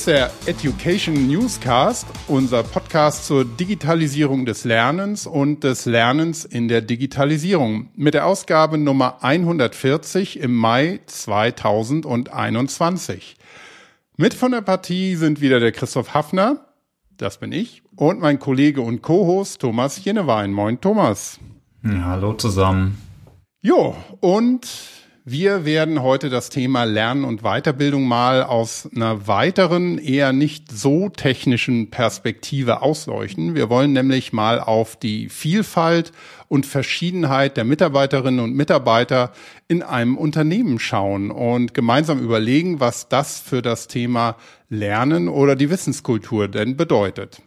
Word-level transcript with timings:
Ist 0.00 0.06
der 0.06 0.30
Education 0.46 1.28
Newscast, 1.28 2.06
unser 2.26 2.62
Podcast 2.62 3.26
zur 3.26 3.44
Digitalisierung 3.44 4.46
des 4.46 4.64
Lernens 4.64 5.26
und 5.26 5.62
des 5.62 5.84
Lernens 5.84 6.46
in 6.46 6.68
der 6.68 6.80
Digitalisierung 6.80 7.90
mit 7.96 8.14
der 8.14 8.24
Ausgabe 8.24 8.78
Nummer 8.78 9.22
140 9.22 10.40
im 10.40 10.56
Mai 10.56 11.00
2021. 11.04 13.36
Mit 14.16 14.32
von 14.32 14.52
der 14.52 14.62
Partie 14.62 15.16
sind 15.16 15.42
wieder 15.42 15.60
der 15.60 15.72
Christoph 15.72 16.14
Hafner, 16.14 16.64
das 17.18 17.36
bin 17.36 17.52
ich, 17.52 17.82
und 17.94 18.20
mein 18.20 18.38
Kollege 18.38 18.80
und 18.80 19.02
Co-Host 19.02 19.60
Thomas 19.60 20.02
Jenewein. 20.02 20.50
Moin 20.50 20.80
Thomas. 20.80 21.38
Hallo 21.84 22.32
zusammen. 22.32 22.96
Jo, 23.60 23.94
und 24.20 24.66
wir 25.24 25.66
werden 25.66 26.02
heute 26.02 26.30
das 26.30 26.48
Thema 26.48 26.84
Lernen 26.84 27.24
und 27.24 27.42
Weiterbildung 27.42 28.04
mal 28.08 28.42
aus 28.42 28.88
einer 28.94 29.26
weiteren, 29.26 29.98
eher 29.98 30.32
nicht 30.32 30.72
so 30.72 31.10
technischen 31.10 31.90
Perspektive 31.90 32.80
ausleuchten. 32.80 33.54
Wir 33.54 33.68
wollen 33.68 33.92
nämlich 33.92 34.32
mal 34.32 34.60
auf 34.60 34.96
die 34.96 35.28
Vielfalt 35.28 36.12
und 36.48 36.64
Verschiedenheit 36.64 37.58
der 37.58 37.64
Mitarbeiterinnen 37.64 38.40
und 38.40 38.54
Mitarbeiter 38.54 39.32
in 39.68 39.82
einem 39.82 40.16
Unternehmen 40.16 40.78
schauen 40.78 41.30
und 41.30 41.74
gemeinsam 41.74 42.18
überlegen, 42.20 42.80
was 42.80 43.08
das 43.08 43.40
für 43.40 43.60
das 43.60 43.88
Thema 43.88 44.36
Lernen 44.70 45.28
oder 45.28 45.54
die 45.54 45.68
Wissenskultur 45.68 46.48
denn 46.48 46.76
bedeutet. 46.76 47.42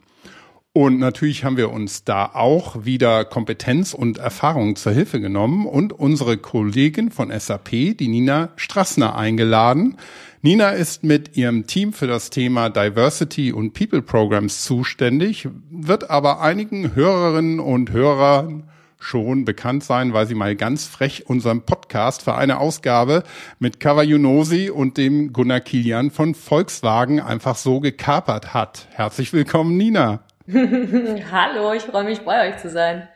Und 0.76 0.98
natürlich 0.98 1.44
haben 1.44 1.56
wir 1.56 1.72
uns 1.72 2.04
da 2.04 2.26
auch 2.34 2.84
wieder 2.84 3.26
Kompetenz 3.26 3.94
und 3.94 4.18
Erfahrung 4.18 4.76
zur 4.76 4.92
Hilfe 4.92 5.22
genommen 5.22 5.68
und 5.68 5.94
unsere 5.94 6.38
Kollegin 6.38 7.12
von 7.12 7.30
SAP, 7.32 7.70
die 7.70 8.08
Nina 8.08 8.50
Strassner, 8.56 9.16
eingeladen. 9.16 9.98
Nina 10.42 10.72
ist 10.72 11.04
mit 11.04 11.38
ihrem 11.38 11.68
Team 11.68 11.94
für 11.94 12.08
das 12.08 12.32
Thema 12.32 12.72
Diversity 12.72 13.54
und 13.54 13.74
People 13.74 14.02
Programs 14.02 14.64
zuständig, 14.64 15.48
wird 15.70 16.10
aber 16.10 16.42
einigen 16.42 16.96
Hörerinnen 16.96 17.60
und 17.60 17.92
Hörern 17.92 18.64
schon 18.98 19.46
bekannt 19.46 19.84
sein, 19.84 20.14
weil 20.14 20.26
sie 20.26 20.34
mal 20.34 20.56
ganz 20.56 20.86
frech 20.86 21.28
unseren 21.28 21.62
Podcast 21.62 22.24
für 22.24 22.34
eine 22.34 22.58
Ausgabe 22.58 23.24
mit 23.60 23.80
Kavajunosi 23.80 24.72
und 24.72 24.98
dem 24.98 25.34
Gunnar 25.34 25.60
Kilian 25.60 26.10
von 26.10 26.34
Volkswagen 26.34 27.20
einfach 27.20 27.58
so 27.58 27.80
gekapert 27.80 28.56
hat. 28.56 28.88
Herzlich 28.90 29.34
willkommen, 29.34 29.78
Nina. 29.78 30.24
Hallo, 31.32 31.72
ich 31.74 31.84
freue 31.84 32.04
mich, 32.04 32.20
bei 32.20 32.50
euch 32.50 32.58
zu 32.58 32.70
sein. 32.70 33.08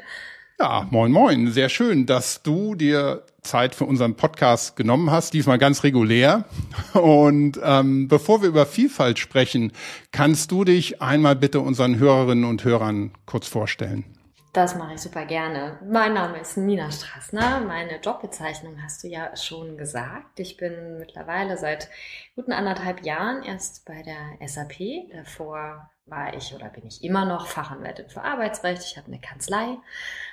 Ja, 0.60 0.88
moin, 0.92 1.12
moin. 1.12 1.52
Sehr 1.52 1.68
schön, 1.68 2.06
dass 2.06 2.42
du 2.42 2.74
dir 2.74 3.24
Zeit 3.42 3.76
für 3.76 3.84
unseren 3.84 4.16
Podcast 4.16 4.78
genommen 4.78 5.12
hast, 5.12 5.34
diesmal 5.34 5.58
ganz 5.58 5.84
regulär. 5.84 6.46
Und 6.94 7.60
ähm, 7.62 8.08
bevor 8.08 8.42
wir 8.42 8.50
über 8.50 8.66
Vielfalt 8.66 9.20
sprechen, 9.20 9.74
kannst 10.12 10.52
du 10.52 10.64
dich 10.64 11.02
einmal 11.02 11.36
bitte 11.36 11.60
unseren 11.60 12.00
Hörerinnen 12.00 12.46
und 12.46 12.64
Hörern 12.64 13.12
kurz 13.26 13.48
vorstellen? 13.48 14.06
Das 14.58 14.74
mache 14.74 14.96
ich 14.96 15.02
super 15.02 15.24
gerne. 15.26 15.78
Mein 15.88 16.16
Name 16.16 16.40
ist 16.40 16.58
Nina 16.58 16.90
Strassner. 16.90 17.60
Meine 17.60 18.00
Jobbezeichnung 18.02 18.82
hast 18.82 19.04
du 19.04 19.08
ja 19.08 19.36
schon 19.36 19.78
gesagt. 19.78 20.40
Ich 20.40 20.58
bin 20.58 20.98
mittlerweile 20.98 21.60
seit 21.60 21.90
guten 22.36 22.52
anderthalb 22.52 23.06
Jahren 23.06 23.44
erst 23.44 23.86
bei 23.86 24.02
der 24.02 24.48
SAP. 24.48 25.12
Davor 25.14 25.92
war 26.08 26.34
ich 26.34 26.56
oder 26.56 26.70
bin 26.70 26.88
ich 26.88 27.04
immer 27.04 27.24
noch 27.24 27.46
Fachanwältin 27.46 28.10
für 28.10 28.24
Arbeitsrecht. 28.24 28.82
Ich 28.82 28.98
habe 28.98 29.06
eine 29.06 29.22
Kanzlei 29.22 29.78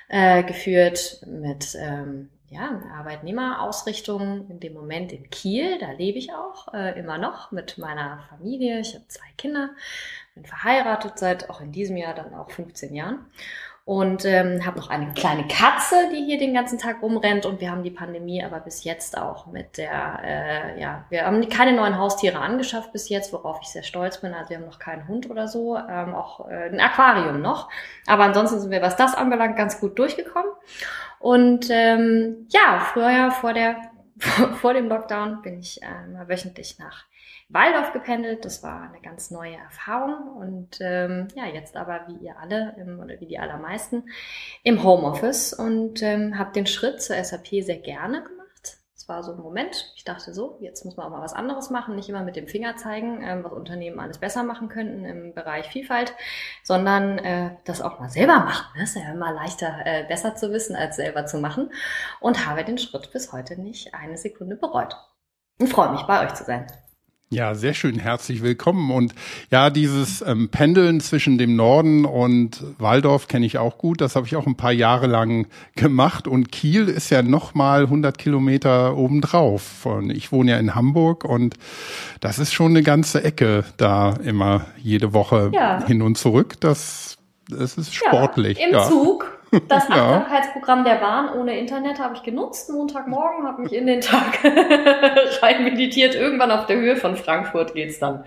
äh, 0.07 0.43
geführt 0.43 1.21
mit 1.27 1.77
ähm, 1.79 2.31
ja, 2.49 2.81
Arbeitnehmerausrichtung 2.97 4.49
in 4.49 4.59
dem 4.59 4.73
Moment 4.73 5.11
in 5.11 5.29
Kiel. 5.29 5.77
Da 5.77 5.91
lebe 5.91 6.17
ich 6.17 6.33
auch 6.33 6.73
äh, 6.73 6.99
immer 6.99 7.19
noch 7.19 7.51
mit 7.51 7.77
meiner 7.77 8.25
Familie. 8.29 8.79
Ich 8.79 8.95
habe 8.95 9.07
zwei 9.07 9.27
Kinder, 9.37 9.69
bin 10.33 10.45
verheiratet 10.45 11.19
seit 11.19 11.47
auch 11.51 11.61
in 11.61 11.71
diesem 11.71 11.95
Jahr 11.95 12.15
dann 12.15 12.33
auch 12.33 12.49
15 12.49 12.95
Jahren 12.95 13.27
und 13.85 14.25
ähm, 14.25 14.65
habe 14.65 14.79
noch 14.79 14.89
eine 14.89 15.13
kleine 15.13 15.47
Katze, 15.47 16.09
die 16.11 16.25
hier 16.25 16.39
den 16.39 16.55
ganzen 16.55 16.79
Tag 16.79 17.03
rumrennt 17.03 17.45
und 17.45 17.61
wir 17.61 17.69
haben 17.69 17.83
die 17.83 17.91
Pandemie 17.91 18.43
aber 18.43 18.59
bis 18.59 18.83
jetzt 18.83 19.15
auch 19.15 19.45
mit 19.45 19.77
der, 19.77 20.19
äh, 20.23 20.81
ja, 20.81 21.05
wir 21.09 21.27
haben 21.27 21.47
keine 21.49 21.73
neuen 21.73 21.99
Haustiere 21.99 22.39
angeschafft 22.39 22.91
bis 22.91 23.09
jetzt, 23.09 23.31
worauf 23.31 23.59
ich 23.61 23.67
sehr 23.67 23.83
stolz 23.83 24.19
bin. 24.21 24.33
Also 24.33 24.49
wir 24.49 24.57
haben 24.57 24.65
noch 24.65 24.79
keinen 24.79 25.07
Hund 25.07 25.29
oder 25.29 25.47
so, 25.47 25.77
ähm, 25.77 26.15
auch 26.15 26.49
äh, 26.49 26.69
ein 26.71 26.79
Aquarium 26.79 27.41
noch. 27.41 27.69
Aber 28.07 28.23
ansonsten 28.23 28.59
sind 28.59 28.71
wir, 28.71 28.81
was 28.81 28.95
das 28.95 29.13
anbelangt, 29.13 29.55
ganz 29.55 29.79
gut 29.79 29.99
durchgekommen. 29.99 30.49
Und 31.19 31.67
ähm, 31.69 32.47
ja, 32.49 32.79
früher 32.91 33.29
vor 33.29 33.53
der 33.53 33.77
vor 34.61 34.73
dem 34.73 34.87
Lockdown 34.87 35.41
bin 35.43 35.59
ich 35.59 35.81
äh, 35.83 36.07
mal 36.11 36.27
wöchentlich 36.27 36.79
nach 36.79 37.05
Waldorf 37.49 37.93
gependelt. 37.93 38.45
Das 38.45 38.63
war 38.63 38.89
eine 38.89 39.01
ganz 39.01 39.31
neue 39.31 39.55
Erfahrung. 39.55 40.35
Und 40.37 40.77
ähm, 40.81 41.27
ja, 41.35 41.45
jetzt 41.45 41.75
aber 41.77 42.07
wie 42.07 42.25
ihr 42.25 42.37
alle 42.39 42.75
im, 42.77 42.99
oder 42.99 43.19
wie 43.19 43.27
die 43.27 43.39
allermeisten 43.39 44.03
im 44.63 44.83
Homeoffice 44.83 45.53
und 45.53 46.01
ähm, 46.01 46.37
habe 46.37 46.53
den 46.53 46.65
Schritt 46.65 47.01
zur 47.01 47.21
SAP 47.23 47.47
sehr 47.61 47.77
gerne 47.77 48.23
gemacht. 48.23 48.35
Es 48.95 49.09
war 49.09 49.21
so 49.21 49.33
ein 49.33 49.39
Moment, 49.39 49.93
ich 49.95 50.03
dachte 50.03 50.33
so, 50.33 50.57
jetzt 50.61 50.83
muss 50.83 50.97
man 50.97 51.05
auch 51.05 51.11
mal 51.11 51.21
was 51.21 51.33
anderes 51.33 51.69
machen, 51.69 51.95
nicht 51.95 52.09
immer 52.09 52.23
mit 52.23 52.35
dem 52.35 52.47
Finger 52.47 52.75
zeigen, 52.75 53.21
ähm, 53.21 53.43
was 53.43 53.51
Unternehmen 53.51 53.99
alles 53.99 54.17
besser 54.17 54.41
machen 54.41 54.67
könnten 54.67 55.05
im 55.05 55.35
Bereich 55.35 55.67
Vielfalt, 55.67 56.15
sondern 56.63 57.19
äh, 57.19 57.51
das 57.65 57.83
auch 57.83 57.99
mal 57.99 58.09
selber 58.09 58.39
machen. 58.39 58.65
Das 58.79 58.95
ist 58.95 58.95
ja 58.95 59.11
immer 59.11 59.31
leichter, 59.31 59.85
äh, 59.85 60.05
besser 60.07 60.35
zu 60.35 60.51
wissen, 60.51 60.75
als 60.75 60.95
selber 60.95 61.27
zu 61.27 61.37
machen. 61.37 61.71
Und 62.19 62.47
habe 62.47 62.63
den 62.63 62.79
Schritt 62.79 63.11
bis 63.11 63.31
heute 63.31 63.61
nicht 63.61 63.93
eine 63.93 64.17
Sekunde 64.17 64.55
bereut. 64.55 64.95
Und 65.59 65.67
freue 65.67 65.91
mich, 65.91 66.01
bei 66.03 66.25
euch 66.25 66.33
zu 66.33 66.43
sein. 66.43 66.65
Ja, 67.31 67.55
sehr 67.55 67.73
schön. 67.73 67.97
Herzlich 67.97 68.43
willkommen. 68.43 68.91
Und 68.91 69.15
ja, 69.49 69.71
dieses 69.71 70.21
ähm, 70.21 70.49
Pendeln 70.49 70.99
zwischen 71.01 71.39
dem 71.39 71.55
Norden 71.55 72.05
und 72.05 72.63
Waldorf 72.77 73.27
kenne 73.27 73.47
ich 73.47 73.57
auch 73.57 73.79
gut. 73.79 73.99
Das 73.99 74.15
habe 74.15 74.27
ich 74.27 74.35
auch 74.35 74.45
ein 74.45 74.55
paar 74.55 74.71
Jahre 74.71 75.07
lang 75.07 75.47
gemacht. 75.75 76.27
Und 76.27 76.51
Kiel 76.51 76.87
ist 76.87 77.09
ja 77.09 77.23
noch 77.23 77.55
mal 77.55 77.81
100 77.81 78.19
Kilometer 78.19 78.95
obendrauf. 78.95 79.87
Und 79.87 80.11
ich 80.11 80.31
wohne 80.31 80.51
ja 80.51 80.57
in 80.57 80.75
Hamburg 80.75 81.25
und 81.25 81.55
das 82.19 82.37
ist 82.37 82.53
schon 82.53 82.71
eine 82.71 82.83
ganze 82.83 83.23
Ecke 83.23 83.65
da 83.77 84.13
immer 84.23 84.67
jede 84.77 85.13
Woche 85.13 85.49
ja. 85.51 85.83
hin 85.83 86.03
und 86.03 86.19
zurück. 86.19 86.59
Das, 86.59 87.17
das 87.49 87.75
ist 87.75 87.95
sportlich. 87.95 88.59
Ja, 88.59 88.67
Im 88.67 88.73
ja. 88.73 88.87
Zug 88.87 89.34
das 89.67 89.89
Achtsamkeitsprogramm 89.89 90.83
der 90.83 90.95
Bahn 90.95 91.29
ohne 91.33 91.57
Internet 91.57 91.99
habe 91.99 92.15
ich 92.15 92.23
genutzt. 92.23 92.69
Montagmorgen 92.71 93.45
habe 93.45 93.63
mich 93.63 93.73
in 93.73 93.87
den 93.87 94.01
Tag 94.01 94.43
rein 95.41 95.63
meditiert. 95.63 96.15
Irgendwann 96.15 96.51
auf 96.51 96.65
der 96.65 96.77
Höhe 96.77 96.95
von 96.95 97.15
Frankfurt 97.15 97.73
geht's 97.73 97.99
dann. 97.99 98.23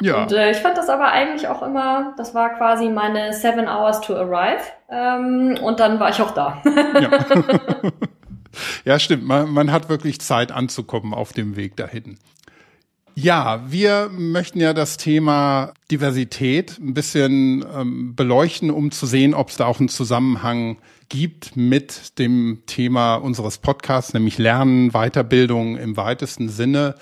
Ja. 0.00 0.22
Und 0.22 0.32
äh, 0.32 0.50
ich 0.50 0.58
fand 0.58 0.76
das 0.76 0.88
aber 0.88 1.12
eigentlich 1.12 1.48
auch 1.48 1.62
immer, 1.62 2.14
das 2.16 2.34
war 2.34 2.50
quasi 2.56 2.88
meine 2.88 3.32
seven 3.32 3.68
hours 3.68 4.00
to 4.00 4.14
arrive. 4.16 4.62
Ähm, 4.90 5.58
und 5.62 5.80
dann 5.80 6.00
war 6.00 6.10
ich 6.10 6.20
auch 6.20 6.30
da. 6.30 6.62
ja. 7.00 7.10
ja, 8.84 8.98
stimmt. 8.98 9.24
Man, 9.24 9.50
man 9.50 9.72
hat 9.72 9.88
wirklich 9.88 10.20
Zeit 10.20 10.52
anzukommen 10.52 11.14
auf 11.14 11.32
dem 11.32 11.56
Weg 11.56 11.76
dahin. 11.76 12.18
Ja, 13.20 13.64
wir 13.66 14.10
möchten 14.16 14.60
ja 14.60 14.72
das 14.72 14.96
Thema 14.96 15.72
Diversität 15.90 16.78
ein 16.78 16.94
bisschen 16.94 17.64
ähm, 17.74 18.14
beleuchten, 18.14 18.70
um 18.70 18.92
zu 18.92 19.06
sehen, 19.06 19.34
ob 19.34 19.48
es 19.48 19.56
da 19.56 19.66
auch 19.66 19.80
einen 19.80 19.88
Zusammenhang 19.88 20.78
gibt 21.08 21.56
mit 21.56 22.16
dem 22.20 22.62
Thema 22.66 23.16
unseres 23.16 23.58
Podcasts, 23.58 24.14
nämlich 24.14 24.38
Lernen, 24.38 24.92
Weiterbildung 24.92 25.76
im 25.76 25.96
weitesten 25.96 26.48
Sinne. 26.48 26.94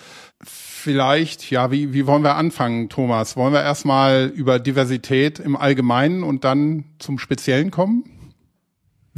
Vielleicht, 0.42 1.50
ja, 1.50 1.70
wie, 1.70 1.92
wie 1.92 2.06
wollen 2.06 2.24
wir 2.24 2.36
anfangen, 2.36 2.88
Thomas? 2.88 3.36
Wollen 3.36 3.52
wir 3.52 3.62
erstmal 3.62 4.32
über 4.34 4.58
Diversität 4.58 5.38
im 5.38 5.54
Allgemeinen 5.54 6.22
und 6.22 6.44
dann 6.44 6.84
zum 6.98 7.18
Speziellen 7.18 7.70
kommen? 7.70 8.15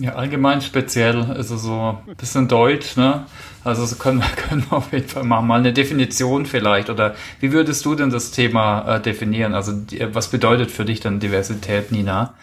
Ja, 0.00 0.14
allgemein 0.14 0.60
speziell, 0.60 1.24
also 1.24 1.56
so 1.56 1.98
ein 2.06 2.14
bisschen 2.14 2.46
deutsch, 2.46 2.96
ne? 2.96 3.26
Also 3.64 3.84
so 3.84 3.96
können 3.96 4.20
wir, 4.20 4.28
können 4.48 4.64
wir 4.70 4.78
auf 4.78 4.92
jeden 4.92 5.08
Fall 5.08 5.24
machen. 5.24 5.48
Mal 5.48 5.58
eine 5.58 5.72
Definition 5.72 6.46
vielleicht. 6.46 6.88
Oder 6.88 7.16
wie 7.40 7.50
würdest 7.50 7.84
du 7.84 7.96
denn 7.96 8.10
das 8.10 8.30
Thema 8.30 8.96
äh, 8.96 9.00
definieren? 9.00 9.54
Also 9.54 9.72
was 10.12 10.28
bedeutet 10.30 10.70
für 10.70 10.84
dich 10.84 11.00
dann 11.00 11.18
Diversität, 11.18 11.90
Nina? 11.90 12.34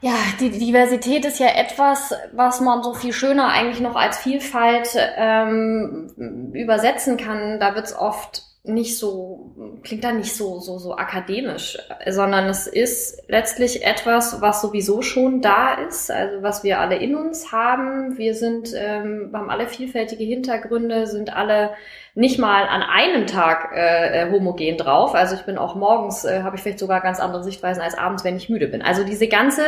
Ja, 0.00 0.14
die 0.40 0.50
Diversität 0.50 1.24
ist 1.24 1.38
ja 1.38 1.48
etwas, 1.48 2.12
was 2.32 2.60
man 2.60 2.82
so 2.82 2.92
viel 2.92 3.12
schöner 3.12 3.48
eigentlich 3.48 3.80
noch 3.80 3.94
als 3.94 4.18
Vielfalt 4.18 4.88
ähm, 5.16 6.50
übersetzen 6.52 7.16
kann. 7.16 7.60
Da 7.60 7.76
wird 7.76 7.86
es 7.86 7.96
oft 7.96 8.42
nicht 8.66 8.98
so, 8.98 9.52
klingt 9.82 10.04
da 10.04 10.12
nicht 10.12 10.34
so, 10.34 10.60
so, 10.60 10.78
so 10.78 10.96
akademisch, 10.96 11.78
sondern 12.08 12.46
es 12.46 12.66
ist 12.66 13.22
letztlich 13.28 13.84
etwas, 13.84 14.40
was 14.40 14.60
sowieso 14.60 15.02
schon 15.02 15.40
da 15.40 15.74
ist, 15.74 16.10
also 16.10 16.42
was 16.42 16.64
wir 16.64 16.80
alle 16.80 16.96
in 16.96 17.14
uns 17.14 17.52
haben. 17.52 18.18
Wir 18.18 18.34
sind, 18.34 18.72
ähm, 18.74 19.30
haben 19.32 19.50
alle 19.50 19.68
vielfältige 19.68 20.24
Hintergründe, 20.24 21.06
sind 21.06 21.34
alle 21.34 21.70
nicht 22.16 22.38
mal 22.38 22.66
an 22.66 22.82
einem 22.82 23.26
Tag 23.26 23.72
äh, 23.74 24.22
äh, 24.22 24.32
homogen 24.32 24.78
drauf. 24.78 25.14
Also 25.14 25.34
ich 25.34 25.42
bin 25.42 25.58
auch 25.58 25.74
morgens, 25.74 26.24
äh, 26.24 26.42
habe 26.42 26.56
ich 26.56 26.62
vielleicht 26.62 26.78
sogar 26.78 27.02
ganz 27.02 27.20
andere 27.20 27.44
Sichtweisen 27.44 27.82
als 27.82 27.96
abends, 27.96 28.24
wenn 28.24 28.38
ich 28.38 28.48
müde 28.48 28.68
bin. 28.68 28.80
Also 28.80 29.04
diese 29.04 29.28
ganze 29.28 29.60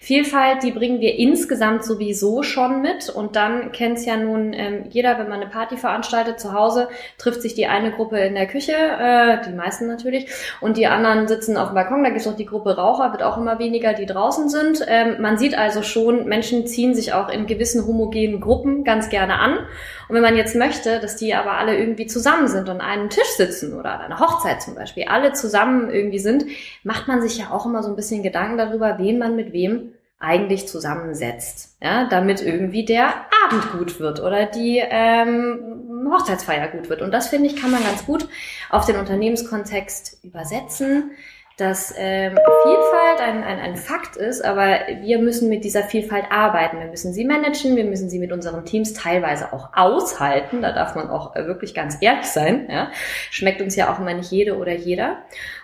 Vielfalt, 0.00 0.62
die 0.62 0.70
bringen 0.70 1.00
wir 1.00 1.18
insgesamt 1.18 1.82
sowieso 1.82 2.42
schon 2.42 2.82
mit. 2.82 3.08
Und 3.08 3.36
dann 3.36 3.72
kennt 3.72 3.96
es 3.96 4.04
ja 4.04 4.18
nun 4.18 4.52
ähm, 4.52 4.84
jeder, 4.90 5.18
wenn 5.18 5.30
man 5.30 5.40
eine 5.40 5.48
Party 5.48 5.78
veranstaltet 5.78 6.38
zu 6.38 6.52
Hause, 6.52 6.88
trifft 7.16 7.40
sich 7.40 7.54
die 7.54 7.66
eine 7.68 7.90
Gruppe 7.90 8.18
in 8.18 8.34
der 8.34 8.48
Küche, 8.48 8.72
äh, 8.74 9.38
die 9.48 9.54
meisten 9.54 9.86
natürlich, 9.86 10.26
und 10.60 10.76
die 10.76 10.86
anderen 10.86 11.26
sitzen 11.26 11.56
auf 11.56 11.68
dem 11.68 11.74
Balkon. 11.74 12.04
Da 12.04 12.10
gibt 12.10 12.20
es 12.20 12.26
noch 12.26 12.36
die 12.36 12.44
Gruppe 12.44 12.76
Raucher, 12.76 13.12
wird 13.12 13.22
auch 13.22 13.38
immer 13.38 13.58
weniger, 13.58 13.94
die 13.94 14.04
draußen 14.04 14.50
sind. 14.50 14.84
Ähm, 14.86 15.22
man 15.22 15.38
sieht 15.38 15.56
also 15.56 15.82
schon, 15.82 16.26
Menschen 16.26 16.66
ziehen 16.66 16.94
sich 16.94 17.14
auch 17.14 17.30
in 17.30 17.46
gewissen 17.46 17.86
homogenen 17.86 18.42
Gruppen 18.42 18.84
ganz 18.84 19.08
gerne 19.08 19.38
an. 19.38 19.60
Und 20.08 20.14
wenn 20.14 20.22
man 20.22 20.36
jetzt 20.36 20.54
möchte, 20.54 21.00
dass 21.00 21.16
die 21.16 21.34
aber 21.34 21.52
alle 21.52 21.78
irgendwie 21.78 22.06
zusammen 22.06 22.48
sind 22.48 22.68
und 22.68 22.80
an 22.80 22.80
einem 22.80 23.10
Tisch 23.10 23.36
sitzen 23.36 23.72
oder 23.78 23.92
an 23.92 24.00
einer 24.00 24.20
Hochzeit 24.20 24.62
zum 24.62 24.74
Beispiel, 24.74 25.04
alle 25.04 25.32
zusammen 25.32 25.90
irgendwie 25.90 26.18
sind, 26.18 26.44
macht 26.82 27.08
man 27.08 27.22
sich 27.22 27.38
ja 27.38 27.50
auch 27.50 27.66
immer 27.66 27.82
so 27.82 27.90
ein 27.90 27.96
bisschen 27.96 28.22
Gedanken 28.22 28.58
darüber, 28.58 28.98
wen 28.98 29.18
man 29.18 29.36
mit 29.36 29.52
wem 29.52 29.92
eigentlich 30.18 30.68
zusammensetzt, 30.68 31.76
ja, 31.82 32.06
damit 32.08 32.40
irgendwie 32.40 32.84
der 32.84 33.12
Abend 33.44 33.72
gut 33.72 34.00
wird 34.00 34.20
oder 34.20 34.46
die 34.46 34.82
ähm, 34.82 36.08
Hochzeitsfeier 36.10 36.68
gut 36.68 36.88
wird. 36.88 37.02
Und 37.02 37.12
das 37.12 37.28
finde 37.28 37.48
ich 37.48 37.56
kann 37.56 37.70
man 37.70 37.82
ganz 37.82 38.06
gut 38.06 38.28
auf 38.70 38.86
den 38.86 38.96
Unternehmenskontext 38.96 40.24
übersetzen 40.24 41.10
dass 41.56 41.94
ähm, 41.96 42.36
Vielfalt 42.64 43.20
ein, 43.20 43.44
ein, 43.44 43.60
ein 43.60 43.76
Fakt 43.76 44.16
ist, 44.16 44.44
aber 44.44 44.80
wir 45.02 45.20
müssen 45.20 45.48
mit 45.48 45.62
dieser 45.62 45.84
Vielfalt 45.84 46.24
arbeiten. 46.30 46.80
Wir 46.80 46.88
müssen 46.88 47.12
sie 47.12 47.24
managen, 47.24 47.76
wir 47.76 47.84
müssen 47.84 48.10
sie 48.10 48.18
mit 48.18 48.32
unseren 48.32 48.64
Teams 48.64 48.92
teilweise 48.92 49.52
auch 49.52 49.70
aushalten. 49.74 50.62
Da 50.62 50.72
darf 50.72 50.96
man 50.96 51.08
auch 51.10 51.36
äh, 51.36 51.46
wirklich 51.46 51.72
ganz 51.72 51.98
ehrlich 52.00 52.26
sein. 52.26 52.66
Ja? 52.68 52.90
Schmeckt 53.30 53.62
uns 53.62 53.76
ja 53.76 53.92
auch 53.92 54.00
immer 54.00 54.14
nicht 54.14 54.32
jede 54.32 54.56
oder 54.58 54.72
jeder. 54.72 55.18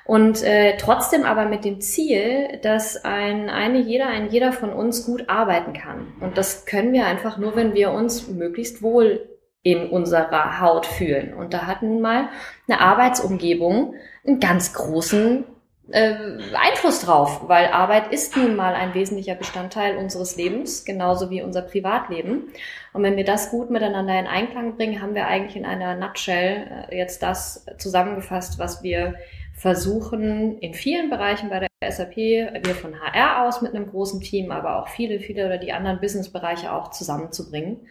Und 0.04 0.44
äh, 0.44 0.76
trotzdem 0.76 1.24
aber 1.24 1.46
mit 1.46 1.64
dem 1.64 1.80
Ziel, 1.80 2.58
dass 2.62 3.04
ein 3.04 3.50
eine 3.50 3.78
jeder, 3.78 4.06
ein 4.06 4.30
jeder 4.30 4.52
von 4.52 4.72
uns 4.72 5.04
gut 5.04 5.28
arbeiten 5.28 5.72
kann. 5.72 6.12
Und 6.20 6.38
das 6.38 6.66
können 6.66 6.92
wir 6.92 7.06
einfach 7.06 7.36
nur, 7.36 7.56
wenn 7.56 7.74
wir 7.74 7.90
uns 7.90 8.28
möglichst 8.28 8.80
wohl 8.82 9.28
in 9.62 9.90
unserer 9.90 10.60
Haut 10.60 10.86
fühlen. 10.86 11.34
Und 11.34 11.52
da 11.52 11.66
hat 11.66 11.82
nun 11.82 12.00
mal 12.00 12.28
eine 12.68 12.80
Arbeitsumgebung 12.80 13.94
einen 14.26 14.40
ganz 14.40 14.72
großen 14.72 15.44
äh, 15.92 16.38
Einfluss 16.54 17.02
drauf, 17.04 17.48
weil 17.48 17.66
Arbeit 17.66 18.12
ist 18.12 18.36
nun 18.36 18.56
mal 18.56 18.74
ein 18.74 18.94
wesentlicher 18.94 19.34
Bestandteil 19.34 19.96
unseres 19.96 20.36
Lebens, 20.36 20.84
genauso 20.84 21.30
wie 21.30 21.42
unser 21.42 21.62
Privatleben. 21.62 22.52
Und 22.92 23.02
wenn 23.02 23.16
wir 23.16 23.24
das 23.24 23.50
gut 23.50 23.70
miteinander 23.70 24.18
in 24.18 24.26
Einklang 24.26 24.76
bringen, 24.76 25.00
haben 25.00 25.14
wir 25.14 25.26
eigentlich 25.26 25.56
in 25.56 25.66
einer 25.66 25.94
Nutshell 25.96 26.86
äh, 26.90 26.96
jetzt 26.96 27.22
das 27.22 27.66
zusammengefasst, 27.78 28.58
was 28.58 28.82
wir 28.82 29.16
versuchen 29.54 30.58
in 30.58 30.74
vielen 30.74 31.10
Bereichen 31.10 31.50
bei 31.50 31.60
der 31.60 31.68
SAP, 31.90 32.16
wir 32.16 32.74
von 32.74 33.00
HR 33.00 33.46
aus 33.46 33.62
mit 33.62 33.74
einem 33.74 33.88
großen 33.88 34.20
Team, 34.20 34.50
aber 34.50 34.80
auch 34.80 34.88
viele, 34.88 35.20
viele 35.20 35.46
oder 35.46 35.58
die 35.58 35.72
anderen 35.72 36.00
Businessbereiche 36.00 36.72
auch 36.72 36.90
zusammenzubringen 36.90 37.86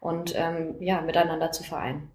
und 0.00 0.34
ähm, 0.36 0.76
ja, 0.80 1.00
miteinander 1.00 1.52
zu 1.52 1.62
vereinen. 1.62 2.10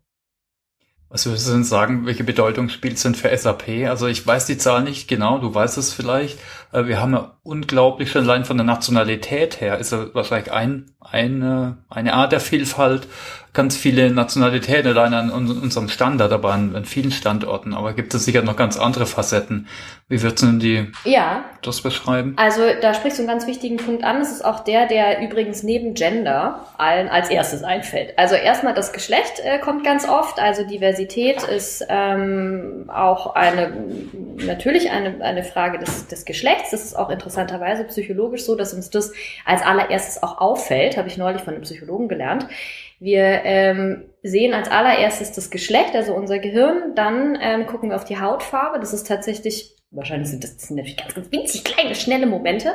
Was 1.09 1.25
würdest 1.25 1.48
du 1.48 1.54
denn 1.54 1.63
sagen, 1.63 2.06
welche 2.06 2.25
Bedeutung 2.25 2.68
spielt 2.68 2.95
es 2.98 3.04
denn 3.04 3.15
für 3.15 3.36
SAP? 3.36 3.88
Also 3.88 4.07
ich 4.07 4.27
weiß 4.27 4.45
die 4.45 4.57
Zahl 4.57 4.83
nicht 4.83 5.07
genau, 5.07 5.38
du 5.38 5.54
weißt 5.54 5.77
es 5.77 5.94
vielleicht. 5.94 6.38
Wir 6.74 7.00
haben 7.01 7.13
ja 7.13 7.38
unglaublich 7.44 8.12
schon 8.12 8.24
allein 8.24 8.44
von 8.44 8.57
der 8.57 8.65
Nationalität 8.65 9.62
her, 9.62 9.77
ist 9.77 9.94
ja 9.94 10.13
wahrscheinlich 10.13 10.51
ein, 10.51 10.92
eine, 11.00 11.77
eine 11.89 12.13
Art 12.13 12.33
der 12.33 12.42
Vielfalt 12.42 13.07
ganz 13.57 13.75
viele 13.75 14.12
Nationalitäten 14.12 14.95
allein 14.95 15.15
an 15.15 15.31
unserem 15.31 15.89
Standard, 15.89 16.31
aber 16.31 16.54
an, 16.54 16.75
an 16.75 16.86
vielen 16.86 17.12
Standorten. 17.12 17.74
Aber 17.74 17.94
gibt 17.94 18.13
es 18.13 18.24
sicher 18.24 18.44
noch 18.44 18.56
ganz 18.56 18.77
andere 18.77 19.07
Facetten. 19.07 19.68
Wie 20.07 20.21
würdest 20.21 20.44
du 20.44 20.45
denn 20.45 20.59
die 20.59 20.92
ja. 21.06 21.44
das 21.63 21.81
beschreiben? 21.81 22.36
Also 22.38 22.62
da 22.81 22.94
sprichst 22.94 23.18
du 23.18 23.24
einen 23.24 23.30
ganz 23.30 23.48
wichtigen 23.48 23.77
Punkt 23.77 24.04
an. 24.04 24.21
Es 24.21 24.31
ist 24.31 24.45
auch 24.45 24.59
der, 24.59 24.86
der 24.86 25.21
übrigens 25.21 25.63
neben 25.63 25.95
Gender 25.95 26.68
allen 26.77 27.09
als 27.09 27.30
erstes 27.31 27.63
einfällt. 27.63 28.18
Also 28.19 28.36
erstmal 28.36 28.75
das 28.75 28.94
Geschlecht 28.94 29.42
äh, 29.44 29.57
kommt 29.57 29.83
ganz 29.83 30.07
oft. 30.07 30.39
Also 30.39 30.63
Diversität 30.63 31.42
ist 31.42 31.83
ähm, 31.89 32.92
auch 32.94 33.33
eine 33.33 33.74
natürlich 34.45 34.92
eine, 34.92 35.19
eine 35.25 35.44
Frage 35.44 35.80
des, 35.80 36.06
des 36.06 36.25
Geschlechts. 36.25 36.69
Das 36.69 36.83
ist 36.83 36.95
auch 36.95 37.10
interessanterweise 37.10 37.86
psychologisch 37.86 38.44
so, 38.44 38.56
dass 38.56 38.75
uns 38.75 38.92
das 38.92 39.13
als 39.45 39.63
allererstes 39.63 40.21
auch 40.21 40.38
auffällt. 40.38 40.95
Habe 40.95 41.07
ich 41.07 41.18
neulich 41.18 41.42
von 41.42 41.56
einem 41.56 41.63
Psychologen 41.63 42.07
gelernt 42.07 42.45
wir 43.00 43.42
ähm, 43.44 44.10
sehen 44.24 44.54
als 44.54 44.70
allererstes 44.70 45.32
das 45.32 45.50
Geschlecht, 45.50 45.96
also 45.96 46.14
unser 46.14 46.40
Gehirn, 46.40 46.96
dann 46.96 47.38
ähm, 47.42 47.66
gucken 47.68 47.90
wir 47.90 47.96
auf 47.96 48.06
die 48.06 48.20
Hautfarbe. 48.20 48.80
Das 48.80 48.94
ist 48.94 49.08
tatsächlich 49.08 49.76
Wahrscheinlich 49.92 50.28
sind 50.28 50.44
das, 50.44 50.57
das 50.57 50.68
sind 50.68 50.75
natürlich 50.75 50.98
ganz, 50.98 51.16
ganz 51.16 51.31
winzig 51.31 51.63
kleine, 51.63 51.95
schnelle 51.95 52.25
Momente. 52.25 52.74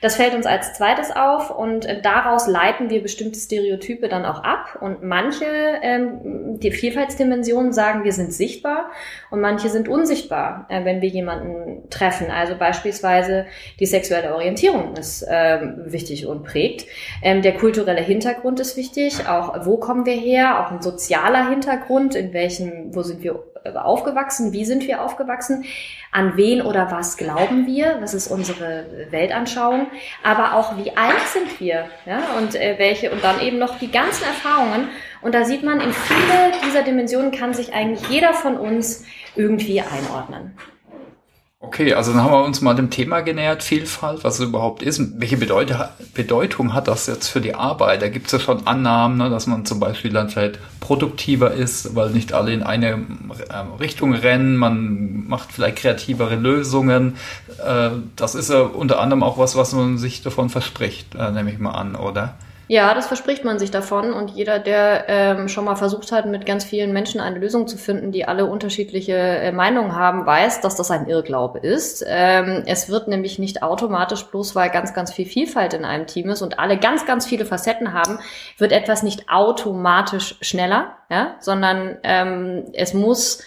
Das 0.00 0.14
fällt 0.14 0.32
uns 0.32 0.46
als 0.46 0.74
zweites 0.74 1.10
auf 1.10 1.50
und 1.50 1.86
äh, 1.86 2.00
daraus 2.00 2.46
leiten 2.46 2.88
wir 2.88 3.02
bestimmte 3.02 3.40
Stereotype 3.40 4.08
dann 4.08 4.24
auch 4.24 4.44
ab. 4.44 4.78
Und 4.80 5.02
manche 5.02 5.44
ähm, 5.44 6.60
die 6.60 6.70
Vielfaltsdimensionen 6.70 7.72
sagen, 7.72 8.04
wir 8.04 8.12
sind 8.12 8.32
sichtbar 8.32 8.92
und 9.32 9.40
manche 9.40 9.70
sind 9.70 9.88
unsichtbar, 9.88 10.66
äh, 10.68 10.84
wenn 10.84 11.02
wir 11.02 11.08
jemanden 11.08 11.90
treffen. 11.90 12.30
Also 12.30 12.54
beispielsweise 12.56 13.46
die 13.80 13.86
sexuelle 13.86 14.32
Orientierung 14.32 14.94
ist 14.94 15.26
ähm, 15.28 15.82
wichtig 15.86 16.28
und 16.28 16.44
prägt. 16.44 16.86
Ähm, 17.24 17.42
der 17.42 17.54
kulturelle 17.54 18.02
Hintergrund 18.02 18.60
ist 18.60 18.76
wichtig. 18.76 19.26
Auch 19.26 19.66
wo 19.66 19.78
kommen 19.78 20.06
wir 20.06 20.14
her? 20.14 20.64
Auch 20.64 20.70
ein 20.70 20.80
sozialer 20.80 21.50
Hintergrund. 21.50 22.14
In 22.14 22.32
welchem, 22.32 22.94
wo 22.94 23.02
sind 23.02 23.24
wir 23.24 23.51
aufgewachsen? 23.74 24.52
Wie 24.52 24.64
sind 24.64 24.86
wir 24.86 25.02
aufgewachsen? 25.02 25.64
An 26.10 26.36
wen 26.36 26.62
oder 26.62 26.90
was 26.90 27.16
glauben 27.16 27.66
wir? 27.66 27.98
Was 28.00 28.14
ist 28.14 28.28
unsere 28.28 28.86
Weltanschauung? 29.10 29.86
Aber 30.22 30.54
auch 30.54 30.76
wie 30.76 30.96
alt 30.96 31.20
sind 31.32 31.60
wir? 31.60 31.86
Ja, 32.06 32.22
und 32.38 32.54
äh, 32.54 32.74
welche, 32.78 33.10
und 33.10 33.22
dann 33.24 33.40
eben 33.40 33.58
noch 33.58 33.78
die 33.78 33.90
ganzen 33.90 34.24
Erfahrungen. 34.24 34.88
Und 35.20 35.34
da 35.34 35.44
sieht 35.44 35.62
man, 35.62 35.80
in 35.80 35.92
viele 35.92 36.52
dieser 36.66 36.82
Dimensionen 36.82 37.30
kann 37.30 37.54
sich 37.54 37.72
eigentlich 37.72 38.08
jeder 38.08 38.34
von 38.34 38.58
uns 38.58 39.04
irgendwie 39.36 39.80
einordnen. 39.80 40.54
Okay, 41.64 41.94
also 41.94 42.12
dann 42.12 42.24
haben 42.24 42.32
wir 42.32 42.44
uns 42.44 42.60
mal 42.60 42.74
dem 42.74 42.90
Thema 42.90 43.20
genähert, 43.20 43.62
Vielfalt, 43.62 44.24
was 44.24 44.40
es 44.40 44.46
überhaupt 44.46 44.82
ist. 44.82 45.20
Welche 45.20 45.36
Bedeutung 45.36 46.74
hat 46.74 46.88
das 46.88 47.06
jetzt 47.06 47.28
für 47.28 47.40
die 47.40 47.54
Arbeit? 47.54 48.02
Da 48.02 48.08
gibt 48.08 48.26
es 48.26 48.32
ja 48.32 48.40
schon 48.40 48.66
Annahmen, 48.66 49.16
ne, 49.16 49.30
dass 49.30 49.46
man 49.46 49.64
zum 49.64 49.78
Beispiel 49.78 50.12
dann 50.12 50.28
vielleicht 50.28 50.58
produktiver 50.80 51.52
ist, 51.52 51.94
weil 51.94 52.10
nicht 52.10 52.32
alle 52.32 52.52
in 52.52 52.64
eine 52.64 52.88
ähm, 52.94 53.74
Richtung 53.78 54.12
rennen. 54.12 54.56
Man 54.56 55.28
macht 55.28 55.52
vielleicht 55.52 55.76
kreativere 55.76 56.34
Lösungen. 56.34 57.14
Äh, 57.64 57.90
das 58.16 58.34
ist 58.34 58.50
ja 58.50 58.62
unter 58.62 58.98
anderem 59.00 59.22
auch 59.22 59.38
was, 59.38 59.54
was 59.54 59.72
man 59.72 59.98
sich 59.98 60.20
davon 60.20 60.50
verspricht, 60.50 61.14
äh, 61.14 61.30
nehme 61.30 61.52
ich 61.52 61.60
mal 61.60 61.70
an, 61.70 61.94
oder? 61.94 62.34
Ja, 62.68 62.94
das 62.94 63.06
verspricht 63.06 63.44
man 63.44 63.58
sich 63.58 63.70
davon. 63.70 64.12
Und 64.12 64.30
jeder, 64.30 64.58
der 64.58 65.04
ähm, 65.08 65.48
schon 65.48 65.64
mal 65.64 65.74
versucht 65.74 66.12
hat, 66.12 66.26
mit 66.26 66.46
ganz 66.46 66.64
vielen 66.64 66.92
Menschen 66.92 67.20
eine 67.20 67.38
Lösung 67.38 67.66
zu 67.66 67.76
finden, 67.76 68.12
die 68.12 68.26
alle 68.26 68.46
unterschiedliche 68.46 69.12
äh, 69.12 69.52
Meinungen 69.52 69.94
haben, 69.94 70.24
weiß, 70.24 70.60
dass 70.60 70.76
das 70.76 70.90
ein 70.90 71.06
Irrglaube 71.06 71.58
ist. 71.58 72.04
Ähm, 72.06 72.62
es 72.66 72.88
wird 72.88 73.08
nämlich 73.08 73.38
nicht 73.38 73.62
automatisch, 73.62 74.24
bloß 74.24 74.54
weil 74.54 74.70
ganz, 74.70 74.94
ganz 74.94 75.12
viel 75.12 75.26
Vielfalt 75.26 75.74
in 75.74 75.84
einem 75.84 76.06
Team 76.06 76.30
ist 76.30 76.42
und 76.42 76.58
alle 76.58 76.78
ganz, 76.78 77.04
ganz 77.04 77.26
viele 77.26 77.44
Facetten 77.44 77.92
haben, 77.92 78.18
wird 78.58 78.72
etwas 78.72 79.02
nicht 79.02 79.28
automatisch 79.28 80.36
schneller, 80.40 80.92
ja, 81.10 81.34
sondern 81.40 81.98
ähm, 82.04 82.64
es 82.72 82.94
muss 82.94 83.42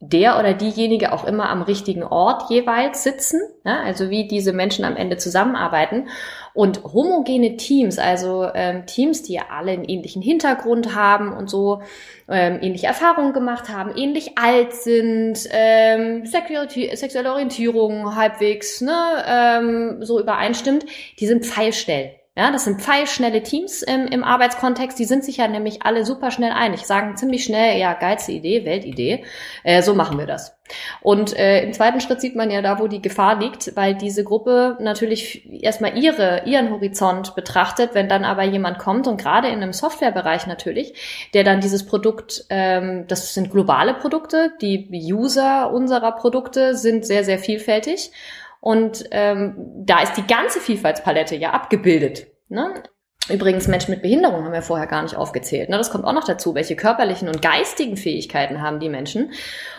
der 0.00 0.38
oder 0.38 0.52
diejenige 0.52 1.12
auch 1.12 1.24
immer 1.24 1.48
am 1.48 1.62
richtigen 1.62 2.02
Ort 2.02 2.50
jeweils 2.50 3.02
sitzen, 3.02 3.40
ja, 3.64 3.80
also 3.80 4.10
wie 4.10 4.28
diese 4.28 4.52
Menschen 4.52 4.84
am 4.84 4.94
Ende 4.94 5.16
zusammenarbeiten. 5.16 6.08
Und 6.52 6.84
homogene 6.84 7.56
Teams, 7.56 7.98
also 7.98 8.46
ähm, 8.54 8.84
Teams, 8.86 9.22
die 9.22 9.34
ja 9.34 9.44
alle 9.50 9.72
einen 9.72 9.84
ähnlichen 9.84 10.20
Hintergrund 10.20 10.94
haben 10.94 11.32
und 11.32 11.48
so 11.48 11.82
ähm, 12.28 12.58
ähnliche 12.60 12.86
Erfahrungen 12.86 13.32
gemacht 13.32 13.70
haben, 13.70 13.96
ähnlich 13.96 14.36
alt 14.36 14.74
sind, 14.74 15.38
ähm, 15.50 16.26
sexuelle 16.26 17.32
Orientierung 17.32 18.14
halbwegs 18.14 18.82
ne, 18.82 19.24
ähm, 19.26 20.04
so 20.04 20.20
übereinstimmt, 20.20 20.84
die 21.18 21.26
sind 21.26 21.46
pfeilschnell. 21.46 22.16
Ja, 22.38 22.50
das 22.50 22.64
sind 22.64 22.82
pfeilschnelle 22.82 23.42
Teams 23.42 23.80
im, 23.80 24.06
im 24.08 24.22
Arbeitskontext. 24.22 24.98
Die 24.98 25.06
sind 25.06 25.24
sich 25.24 25.38
ja 25.38 25.48
nämlich 25.48 25.84
alle 25.84 26.04
super 26.04 26.30
schnell 26.30 26.52
einig, 26.52 26.86
sagen 26.86 27.16
ziemlich 27.16 27.44
schnell, 27.44 27.78
ja, 27.78 27.94
geilste 27.94 28.32
Idee, 28.32 28.66
Weltidee. 28.66 29.24
Äh, 29.64 29.80
so 29.80 29.94
machen 29.94 30.18
wir 30.18 30.26
das. 30.26 30.54
Und 31.00 31.34
äh, 31.34 31.62
im 31.62 31.72
zweiten 31.72 32.00
Schritt 32.02 32.20
sieht 32.20 32.36
man 32.36 32.50
ja 32.50 32.60
da, 32.60 32.78
wo 32.78 32.88
die 32.88 33.00
Gefahr 33.00 33.38
liegt, 33.38 33.74
weil 33.74 33.94
diese 33.94 34.22
Gruppe 34.22 34.76
natürlich 34.80 35.48
erstmal 35.62 35.96
ihre, 35.96 36.42
ihren 36.44 36.70
Horizont 36.70 37.34
betrachtet, 37.34 37.94
wenn 37.94 38.08
dann 38.08 38.24
aber 38.24 38.42
jemand 38.42 38.78
kommt 38.78 39.06
und 39.06 39.18
gerade 39.18 39.48
in 39.48 39.62
einem 39.62 39.72
Softwarebereich 39.72 40.46
natürlich, 40.46 41.30
der 41.32 41.42
dann 41.42 41.60
dieses 41.60 41.86
Produkt, 41.86 42.44
ähm, 42.50 43.06
das 43.08 43.32
sind 43.32 43.50
globale 43.50 43.94
Produkte, 43.94 44.52
die 44.60 44.88
User 45.10 45.72
unserer 45.72 46.12
Produkte 46.12 46.76
sind 46.76 47.06
sehr, 47.06 47.24
sehr 47.24 47.38
vielfältig. 47.38 48.10
Und 48.60 49.04
ähm, 49.10 49.54
da 49.84 50.02
ist 50.02 50.16
die 50.16 50.26
ganze 50.26 50.60
Vielfaltspalette 50.60 51.36
ja 51.36 51.50
abgebildet. 51.50 52.26
Ne? 52.48 52.82
Übrigens, 53.28 53.66
Menschen 53.66 53.90
mit 53.90 54.02
Behinderung 54.02 54.44
haben 54.44 54.52
wir 54.52 54.62
vorher 54.62 54.86
gar 54.86 55.02
nicht 55.02 55.16
aufgezählt. 55.16 55.68
Ne? 55.68 55.78
Das 55.78 55.90
kommt 55.90 56.04
auch 56.04 56.12
noch 56.12 56.24
dazu. 56.24 56.54
Welche 56.54 56.76
körperlichen 56.76 57.28
und 57.28 57.42
geistigen 57.42 57.96
Fähigkeiten 57.96 58.62
haben 58.62 58.78
die 58.78 58.88
Menschen? 58.88 59.32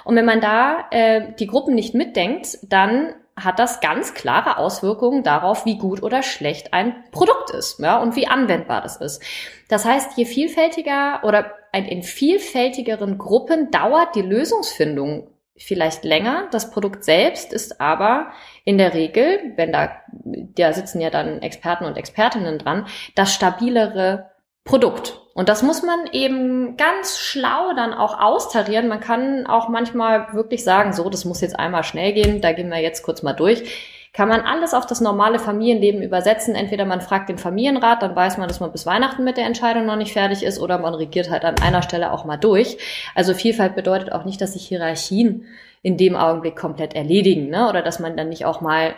Und 0.04 0.16
wenn 0.16 0.26
man 0.26 0.42
da 0.42 0.86
äh, 0.92 1.34
die 1.40 1.48
Gruppen 1.48 1.76
nicht 1.76 1.94
mitdenkt, 1.94 2.58
dann 2.64 3.14
hat 3.38 3.60
das 3.60 3.82
ganz 3.82 4.16
klare 4.16 4.58
Auswirkungen 4.58 5.24
darauf, 5.24 5.64
wie 5.66 5.78
gut 5.78 6.02
oder 6.02 6.24
schlecht 6.24 6.74
ein 6.74 6.96
Produkt 7.12 7.52
ist 7.52 7.80
ja, 7.80 8.02
und 8.02 8.16
wie 8.16 8.28
anwendbar 8.28 8.82
das 8.82 8.98
ist. 8.98 9.22
Das 9.70 9.86
heißt, 9.86 10.18
je 10.18 10.26
vielfältiger 10.26 11.22
oder 11.24 11.52
in 11.72 12.02
vielfältigeren 12.02 13.20
Gruppen 13.20 13.70
dauert 13.70 14.16
die 14.16 14.24
Lösungsfindung 14.24 15.30
vielleicht 15.58 16.04
länger. 16.04 16.48
Das 16.52 16.72
Produkt 16.72 17.04
selbst 17.04 17.54
ist 17.54 17.82
aber 17.82 18.32
in 18.64 18.78
der 18.78 18.94
Regel, 18.94 19.54
wenn 19.56 19.72
da, 19.72 19.90
da 20.14 20.74
sitzen 20.74 21.02
ja 21.02 21.10
dann 21.10 21.42
Experten 21.42 21.86
und 21.86 21.98
Expertinnen 21.98 22.60
dran, 22.60 22.88
das 23.16 23.34
stabilere 23.34 24.32
Produkt. 24.64 25.22
Und 25.34 25.50
das 25.50 25.64
muss 25.64 25.84
man 25.84 26.08
eben 26.12 26.78
ganz 26.78 27.20
schlau 27.20 27.74
dann 27.76 27.94
auch 27.94 28.20
austarieren. 28.20 28.88
Man 28.88 29.00
kann 29.00 29.46
auch 29.48 29.70
manchmal 29.70 30.34
wirklich 30.34 30.64
sagen, 30.64 30.94
so, 30.94 31.10
das 31.10 31.26
muss 31.26 31.42
jetzt 31.42 31.58
einmal 31.58 31.84
schnell 31.84 32.14
gehen, 32.14 32.42
da 32.42 32.52
gehen 32.54 32.70
wir 32.70 32.80
jetzt 32.80 33.04
kurz 33.04 33.24
mal 33.24 33.34
durch. 33.34 33.97
Kann 34.18 34.30
man 34.30 34.42
alles 34.42 34.74
auf 34.74 34.88
das 34.88 35.00
normale 35.00 35.38
Familienleben 35.38 36.02
übersetzen. 36.02 36.56
Entweder 36.56 36.86
man 36.86 37.02
fragt 37.02 37.30
den 37.30 37.38
Familienrat, 37.38 38.02
dann 38.02 38.16
weiß 38.16 38.40
man, 38.40 38.48
dass 38.48 38.60
man 38.60 38.72
bis 38.72 38.88
Weihnachten 38.88 39.24
mit 39.24 39.38
der 39.38 39.46
Entscheidung 39.46 39.86
noch 39.86 39.96
nicht 39.96 40.14
fertig 40.14 40.42
ist, 40.42 40.60
oder 40.60 40.80
man 40.80 40.96
regiert 40.96 41.30
halt 41.30 41.46
an 41.46 41.60
einer 41.62 41.84
Stelle 41.84 42.12
auch 42.12 42.26
mal 42.26 42.38
durch. 42.38 42.80
Also 43.14 43.36
Vielfalt 43.36 43.76
bedeutet 43.76 44.12
auch 44.12 44.26
nicht, 44.26 44.42
dass 44.42 44.54
sich 44.54 44.68
Hierarchien 44.68 45.46
in 45.84 45.98
dem 45.98 46.16
Augenblick 46.16 46.56
komplett 46.56 46.96
erledigen, 46.96 47.52
ne? 47.52 47.70
oder 47.70 47.84
dass 47.84 48.00
man 48.00 48.18
dann 48.18 48.30
nicht 48.30 48.46
auch 48.46 48.60
mal 48.60 48.96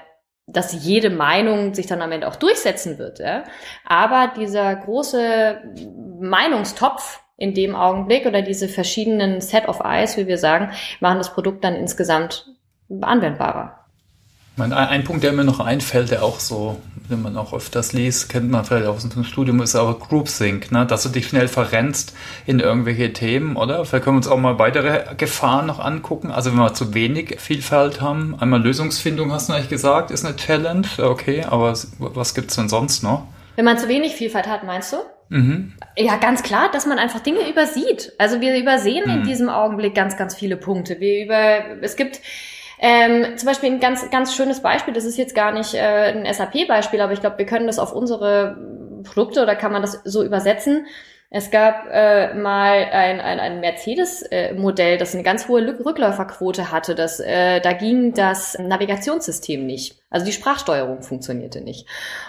dass 0.48 0.86
jede 0.86 1.10
Meinung 1.10 1.76
sich 1.76 1.86
dann 1.86 2.02
am 2.02 2.12
Ende 2.12 2.28
auch 2.28 2.38
durchsetzen 2.38 2.98
wird. 2.98 3.20
Ja? 3.20 3.44
Aber 3.86 4.32
dieser 4.36 4.74
große 4.74 5.58
Meinungstopf 6.22 7.22
in 7.36 7.54
dem 7.54 7.76
Augenblick 7.76 8.26
oder 8.26 8.42
diese 8.42 8.70
verschiedenen 8.70 9.42
Set 9.42 9.68
of 9.68 9.82
Eyes, 9.82 10.18
wie 10.18 10.28
wir 10.28 10.38
sagen, 10.38 10.72
machen 11.02 11.18
das 11.18 11.34
Produkt 11.34 11.64
dann 11.66 11.76
insgesamt 11.76 12.48
anwendbarer. 13.02 13.79
Ein, 14.62 14.74
ein 14.74 15.04
Punkt, 15.04 15.24
der 15.24 15.32
mir 15.32 15.44
noch 15.44 15.60
einfällt, 15.60 16.12
der 16.12 16.24
auch 16.24 16.40
so, 16.40 16.82
wenn 17.08 17.22
man 17.22 17.38
auch 17.38 17.54
öfters 17.54 17.94
liest, 17.94 18.30
kennt 18.30 18.50
man 18.50 18.66
vielleicht 18.66 18.88
aus 18.88 19.08
dem 19.08 19.24
Studium, 19.24 19.62
ist 19.62 19.76
aber 19.76 19.98
Groupthink, 19.98 20.72
ne? 20.72 20.86
dass 20.86 21.04
du 21.04 21.10
dich 21.10 21.28
schnell 21.28 21.48
verrennst 21.48 22.14
in 22.46 22.60
irgendwelche 22.60 23.14
Themen, 23.14 23.56
oder? 23.56 23.86
Vielleicht 23.86 24.04
können 24.04 24.16
wir 24.16 24.20
uns 24.20 24.28
auch 24.28 24.38
mal 24.38 24.60
weitere 24.60 25.16
Gefahren 25.16 25.66
noch 25.66 25.80
angucken. 25.80 26.32
Also 26.32 26.52
wenn 26.52 26.60
wir 26.60 26.74
zu 26.74 26.94
wenig 26.94 27.40
Vielfalt 27.40 28.02
haben, 28.02 28.36
einmal 28.40 28.62
Lösungsfindung, 28.62 29.32
hast 29.32 29.50
du 29.50 29.54
eigentlich 29.54 29.70
gesagt, 29.70 30.12
ist 30.12 30.26
eine 30.26 30.36
Challenge, 30.36 30.88
okay, 31.00 31.44
aber 31.44 31.74
was 31.98 32.36
gibt's 32.36 32.56
denn 32.56 32.70
sonst 32.70 33.04
noch? 33.04 33.28
Wenn 33.56 33.66
man 33.66 33.78
zu 33.78 33.88
wenig 33.88 34.14
Vielfalt 34.16 34.48
hat, 34.48 34.64
meinst 34.64 34.94
du? 34.94 34.98
Mhm. 35.30 35.74
Ja, 35.98 36.18
ganz 36.18 36.44
klar, 36.44 36.70
dass 36.72 36.86
man 36.86 36.98
einfach 36.98 37.20
Dinge 37.20 37.48
übersieht. 37.50 38.14
Also 38.18 38.42
wir 38.42 38.58
übersehen 38.58 39.04
mhm. 39.06 39.20
in 39.20 39.24
diesem 39.24 39.50
Augenblick 39.50 39.96
ganz, 39.96 40.18
ganz 40.18 40.36
viele 40.36 40.58
Punkte. 40.58 41.00
Wir 41.00 41.26
über, 41.26 41.82
es 41.82 41.96
gibt 41.96 42.20
ähm, 42.80 43.38
zum 43.38 43.48
Beispiel 43.48 43.72
ein 43.72 43.80
ganz, 43.80 44.10
ganz 44.10 44.34
schönes 44.34 44.62
Beispiel, 44.62 44.94
das 44.94 45.04
ist 45.04 45.18
jetzt 45.18 45.36
gar 45.36 45.52
nicht 45.52 45.74
äh, 45.74 46.14
ein 46.14 46.32
SAP-Beispiel, 46.32 47.02
aber 47.02 47.14
ich 47.14 47.20
glaube, 47.20 47.38
wir 47.38 47.46
können 47.46 47.68
das 47.68 47.80
auf 47.80 47.94
unsere 47.94 48.58
Produkte 49.04 49.44
oder 49.44 49.56
kann 49.56 49.72
man 49.72 49.82
das 49.82 50.02
so 50.06 50.24
übersetzen. 50.24 50.86
Es 51.32 51.52
gab 51.52 51.88
äh, 51.92 52.34
mal 52.34 52.86
ein, 52.92 53.20
ein, 53.20 53.40
ein 53.40 53.60
Mercedes-Modell, 53.60 54.98
das 54.98 55.14
eine 55.14 55.24
ganz 55.24 55.48
hohe 55.48 55.62
Rückläuferquote 55.86 56.72
hatte. 56.72 56.96
Das, 56.96 57.20
äh, 57.20 57.60
da 57.62 57.74
ging 57.74 58.14
das 58.14 58.58
Navigationssystem 58.58 59.66
nicht. 59.66 59.99
Also 60.12 60.26
die 60.26 60.32
Sprachsteuerung 60.32 61.04
funktionierte 61.04 61.62
nicht. 61.62 61.86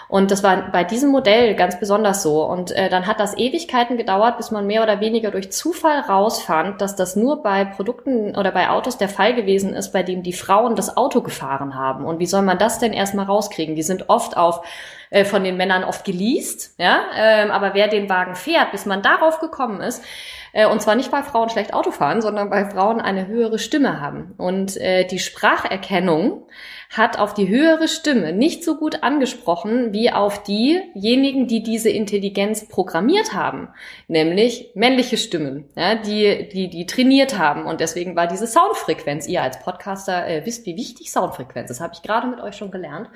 Und 0.07 0.29
das 0.29 0.43
war 0.43 0.71
bei 0.71 0.83
diesem 0.83 1.09
Modell 1.09 1.55
ganz 1.55 1.79
besonders 1.79 2.21
so. 2.21 2.45
Und 2.45 2.71
äh, 2.71 2.89
dann 2.89 3.07
hat 3.07 3.19
das 3.19 3.35
Ewigkeiten 3.35 3.97
gedauert, 3.97 4.37
bis 4.37 4.51
man 4.51 4.67
mehr 4.67 4.83
oder 4.83 4.99
weniger 4.99 5.31
durch 5.31 5.51
Zufall 5.51 6.01
rausfand, 6.01 6.79
dass 6.79 6.95
das 6.95 7.15
nur 7.15 7.41
bei 7.41 7.65
Produkten 7.65 8.35
oder 8.35 8.51
bei 8.51 8.69
Autos 8.69 8.97
der 8.97 9.09
Fall 9.09 9.33
gewesen 9.33 9.73
ist, 9.73 9.91
bei 9.91 10.03
dem 10.03 10.21
die 10.21 10.33
Frauen 10.33 10.75
das 10.75 10.95
Auto 10.95 11.21
gefahren 11.21 11.73
haben. 11.73 12.05
Und 12.05 12.19
wie 12.19 12.27
soll 12.27 12.43
man 12.43 12.59
das 12.59 12.77
denn 12.77 12.93
erstmal 12.93 13.25
rauskriegen? 13.25 13.75
Die 13.75 13.83
sind 13.83 14.09
oft 14.09 14.37
auf 14.37 14.61
äh, 15.09 15.25
von 15.25 15.43
den 15.43 15.57
Männern 15.57 15.83
oft 15.83 16.05
geleast, 16.05 16.73
ja, 16.77 17.01
ähm, 17.17 17.51
aber 17.51 17.73
wer 17.73 17.87
den 17.89 18.09
Wagen 18.09 18.35
fährt, 18.35 18.71
bis 18.71 18.85
man 18.85 19.01
darauf 19.01 19.39
gekommen 19.39 19.81
ist, 19.81 20.01
und 20.69 20.81
zwar 20.81 20.95
nicht, 20.95 21.11
weil 21.11 21.23
Frauen 21.23 21.49
schlecht 21.49 21.73
Auto 21.73 21.91
fahren, 21.91 22.21
sondern 22.21 22.51
weil 22.51 22.69
Frauen 22.69 22.99
eine 22.99 23.27
höhere 23.27 23.59
Stimme 23.59 24.01
haben. 24.01 24.33
Und 24.37 24.75
äh, 24.77 25.05
die 25.05 25.19
Spracherkennung 25.19 26.43
hat 26.89 27.17
auf 27.17 27.33
die 27.33 27.47
höhere 27.47 27.87
Stimme 27.87 28.33
nicht 28.33 28.65
so 28.65 28.75
gut 28.75 29.01
angesprochen 29.01 29.93
wie 29.93 30.11
auf 30.11 30.43
diejenigen, 30.43 31.47
die 31.47 31.63
diese 31.63 31.89
Intelligenz 31.89 32.67
programmiert 32.67 33.33
haben, 33.33 33.69
nämlich 34.09 34.71
männliche 34.75 35.15
Stimmen, 35.15 35.69
ja, 35.75 35.95
die, 35.95 36.49
die, 36.49 36.69
die 36.69 36.85
trainiert 36.85 37.37
haben. 37.37 37.65
Und 37.65 37.79
deswegen 37.79 38.17
war 38.17 38.27
diese 38.27 38.45
Soundfrequenz, 38.45 39.25
ihr 39.25 39.41
als 39.41 39.59
Podcaster 39.61 40.27
äh, 40.27 40.45
wisst, 40.45 40.65
wie 40.65 40.75
wichtig 40.75 41.11
Soundfrequenz 41.11 41.71
ist, 41.71 41.79
habe 41.79 41.93
ich 41.93 42.01
gerade 42.01 42.27
mit 42.27 42.41
euch 42.41 42.57
schon 42.57 42.71
gelernt, 42.71 43.09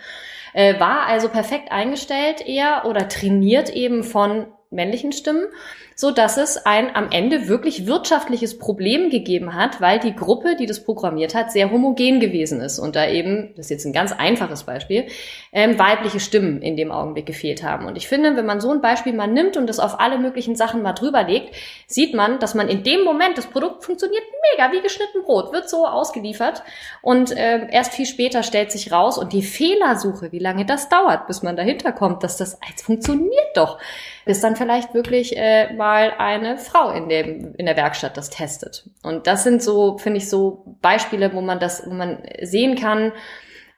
äh, 0.54 0.80
war 0.80 1.06
also 1.08 1.28
perfekt 1.28 1.70
eingestellt 1.70 2.48
eher 2.48 2.86
oder 2.86 3.10
trainiert 3.10 3.70
eben 3.70 4.06
von 4.06 4.46
männlichen 4.72 5.12
Stimmen, 5.12 5.48
so 5.96 6.12
dass 6.12 6.36
es 6.36 6.58
ein 6.66 6.94
am 6.94 7.10
Ende 7.10 7.48
wirklich 7.48 7.88
wirtschaftliches 7.88 8.60
Problem 8.60 9.10
gegeben 9.10 9.56
hat, 9.56 9.80
weil 9.80 10.00
die 10.00 10.14
Gruppe, 10.14 10.58
die 10.58 10.66
das 10.66 10.84
programmiert 10.84 11.34
hat, 11.34 11.54
sehr 11.54 11.72
homogen 11.72 12.20
gewesen 12.20 12.60
ist 12.60 12.80
und 12.80 12.98
da 12.98 13.08
eben, 13.08 13.54
das 13.56 13.68
ist 13.68 13.70
jetzt 13.70 13.86
ein 13.86 13.94
ganz 13.94 14.12
einfaches 14.12 14.64
Beispiel, 14.64 15.08
ähm, 15.54 15.80
weibliche 15.80 16.20
Stimmen 16.20 16.62
in 16.62 16.76
dem 16.76 16.92
Augenblick 16.92 17.26
gefehlt 17.26 17.64
haben. 17.64 17.86
Und 17.86 17.96
ich 17.96 18.10
finde, 18.10 18.36
wenn 18.36 18.46
man 18.46 18.60
so 18.60 18.72
ein 18.72 18.82
Beispiel 18.82 19.14
mal 19.14 19.28
nimmt 19.28 19.56
und 19.56 19.68
das 19.68 19.80
auf 19.80 20.02
alle 20.02 20.20
möglichen 20.20 20.58
Sachen 20.58 20.82
mal 20.82 20.94
drüber 20.94 21.24
legt, 21.24 21.56
sieht 21.88 22.14
man, 22.14 22.40
dass 22.40 22.56
man 22.56 22.68
in 22.68 22.84
dem 22.84 23.04
Moment, 23.06 23.38
das 23.38 23.48
Produkt 23.48 23.86
funktioniert 23.86 24.24
mega 24.52 24.74
wie 24.74 24.82
geschnitten 24.82 25.24
Brot, 25.24 25.54
wird 25.54 25.70
so 25.70 25.88
ausgeliefert 25.88 26.62
und 27.02 27.32
äh, 27.32 27.68
erst 27.72 27.94
viel 27.94 28.06
später 28.06 28.44
stellt 28.44 28.72
sich 28.72 28.92
raus 28.92 29.18
und 29.18 29.32
die 29.32 29.44
Fehlersuche, 29.44 30.34
wie 30.34 30.40
lange 30.40 30.66
das 30.66 30.90
dauert, 30.90 31.28
bis 31.28 31.42
man 31.42 31.56
dahinter 31.56 31.94
kommt, 31.94 32.22
dass 32.24 32.36
das 32.36 32.60
als 32.62 32.82
funktioniert 32.82 33.32
doch 33.56 33.80
bis 34.26 34.42
dann 34.42 34.56
vielleicht 34.56 34.94
wirklich 34.94 35.38
äh, 35.38 35.72
mal 35.74 35.85
eine 35.86 36.58
Frau 36.58 36.92
in 36.92 37.10
dem 37.10 37.56
in 37.56 37.66
der 37.66 37.78
Werkstatt 37.78 38.18
das 38.18 38.30
testet. 38.30 38.90
Und 39.04 39.28
das 39.28 39.44
sind 39.44 39.62
so, 39.62 39.98
finde 39.98 40.18
ich, 40.18 40.30
so 40.30 40.78
Beispiele, 40.82 41.34
wo 41.34 41.42
man 41.42 41.60
das, 41.60 41.84
wo 41.86 41.94
man 41.94 42.24
sehen 42.42 42.76
kann, 42.76 43.12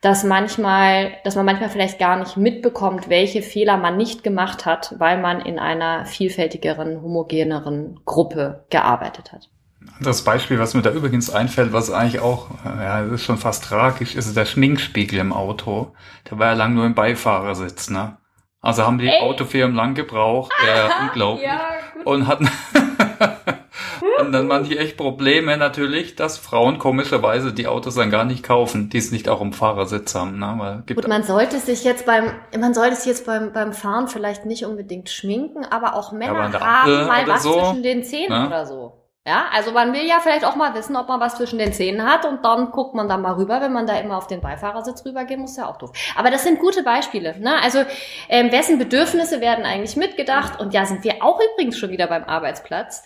dass 0.02 0.24
manchmal, 0.24 1.14
dass 1.24 1.36
man 1.36 1.46
manchmal 1.46 1.70
vielleicht 1.70 2.00
gar 2.00 2.18
nicht 2.18 2.38
mitbekommt, 2.38 3.10
welche 3.10 3.42
Fehler 3.42 3.78
man 3.78 3.98
nicht 3.98 4.24
gemacht 4.24 4.66
hat, 4.66 4.96
weil 5.00 5.20
man 5.20 5.42
in 5.42 5.60
einer 5.60 6.06
vielfältigeren, 6.06 7.02
homogeneren 7.02 8.00
Gruppe 8.06 8.66
gearbeitet 8.70 9.32
hat. 9.34 9.50
Das 10.02 10.24
Beispiel, 10.24 10.60
was 10.60 10.74
mir 10.74 10.82
da 10.82 10.92
übrigens 10.92 11.30
einfällt, 11.30 11.74
was 11.74 11.90
eigentlich 11.90 12.22
auch, 12.22 12.50
ja, 12.64 13.04
das 13.04 13.14
ist 13.14 13.24
schon 13.24 13.38
fast 13.38 13.64
tragisch, 13.64 14.16
ist 14.16 14.36
der 14.36 14.46
Schminkspiegel 14.46 15.20
im 15.20 15.34
Auto. 15.34 15.94
Der 16.30 16.38
war 16.38 16.48
ja 16.48 16.54
lang 16.54 16.76
nur 16.76 16.86
im 16.86 16.94
Beifahrersitz, 16.94 17.90
ne? 17.90 18.18
Also 18.62 18.86
haben 18.86 18.98
die 18.98 19.08
Ey. 19.08 19.22
Autofirmen 19.22 19.76
lang 19.76 19.96
gebraucht, 19.96 20.52
ja, 20.66 20.90
unglaublich. 21.02 21.48
Ja, 21.48 21.70
und 22.08 22.28
hatten 22.28 22.50
und 24.20 24.32
dann 24.32 24.64
die 24.64 24.78
echt 24.78 24.98
Probleme 24.98 25.58
natürlich, 25.58 26.16
dass 26.16 26.38
Frauen 26.38 26.80
komischerweise 26.80 27.54
die 27.54 27.68
Autos 27.68 27.96
dann 27.96 28.10
gar 28.10 28.26
nicht 28.26 28.44
kaufen, 28.44 28.90
die 28.90 28.98
es 28.98 29.12
nicht 29.12 29.30
auch 29.30 29.42
im 29.42 29.54
Fahrersitz 29.54 30.16
haben. 30.16 30.40
Ne? 30.40 30.84
Gut, 30.88 31.08
man 31.08 31.24
sollte 31.24 31.60
sich 31.60 31.84
jetzt 31.84 32.06
beim, 32.06 32.32
man 32.60 32.74
sollte 32.74 32.96
sich 32.96 33.06
jetzt 33.06 33.26
beim, 33.26 33.54
beim 33.54 33.74
Fahren 33.74 34.08
vielleicht 34.08 34.46
nicht 34.46 34.66
unbedingt 34.66 35.10
schminken, 35.10 35.66
aber 35.66 35.96
auch 35.96 36.12
Männer 36.12 36.50
ja, 36.52 36.60
haben 36.60 37.08
mal 37.08 37.28
was 37.28 37.44
so, 37.44 37.54
zwischen 37.54 37.84
den 37.84 38.04
Zähnen 38.04 38.42
ne? 38.42 38.48
oder 38.48 38.66
so. 38.66 38.94
Ja, 39.28 39.48
also 39.52 39.74
man 39.74 39.92
will 39.92 40.06
ja 40.08 40.22
vielleicht 40.22 40.46
auch 40.46 40.56
mal 40.56 40.74
wissen, 40.74 40.96
ob 40.96 41.10
man 41.10 41.20
was 41.20 41.36
zwischen 41.36 41.60
den 41.60 41.74
Zähnen 41.74 42.10
hat 42.10 42.24
und 42.24 42.46
dann 42.46 42.72
guckt 42.72 42.96
man 42.96 43.10
da 43.10 43.18
mal 43.18 43.34
rüber, 43.34 43.60
wenn 43.60 43.74
man 43.74 43.86
da 43.86 44.00
immer 44.00 44.18
auf 44.18 44.28
den 44.28 44.40
Beifahrersitz 44.40 45.04
rübergehen 45.06 45.42
muss, 45.42 45.58
ja 45.58 45.68
auch 45.68 45.76
doof. 45.76 45.92
Aber 46.16 46.32
das 46.32 46.44
sind 46.44 46.62
gute 46.62 46.82
Beispiele. 46.82 47.38
Ne? 47.38 47.62
Also 47.62 47.80
ähm, 48.30 48.54
wessen 48.54 48.78
Bedürfnisse 48.78 49.42
werden 49.42 49.66
eigentlich 49.66 49.98
mitgedacht? 49.98 50.62
Und 50.62 50.74
ja, 50.74 50.86
sind 50.86 51.04
wir 51.04 51.22
auch 51.22 51.42
übrigens 51.42 51.78
schon 51.78 51.90
wieder 51.90 52.08
beim 52.08 52.24
Arbeitsplatz. 52.24 53.04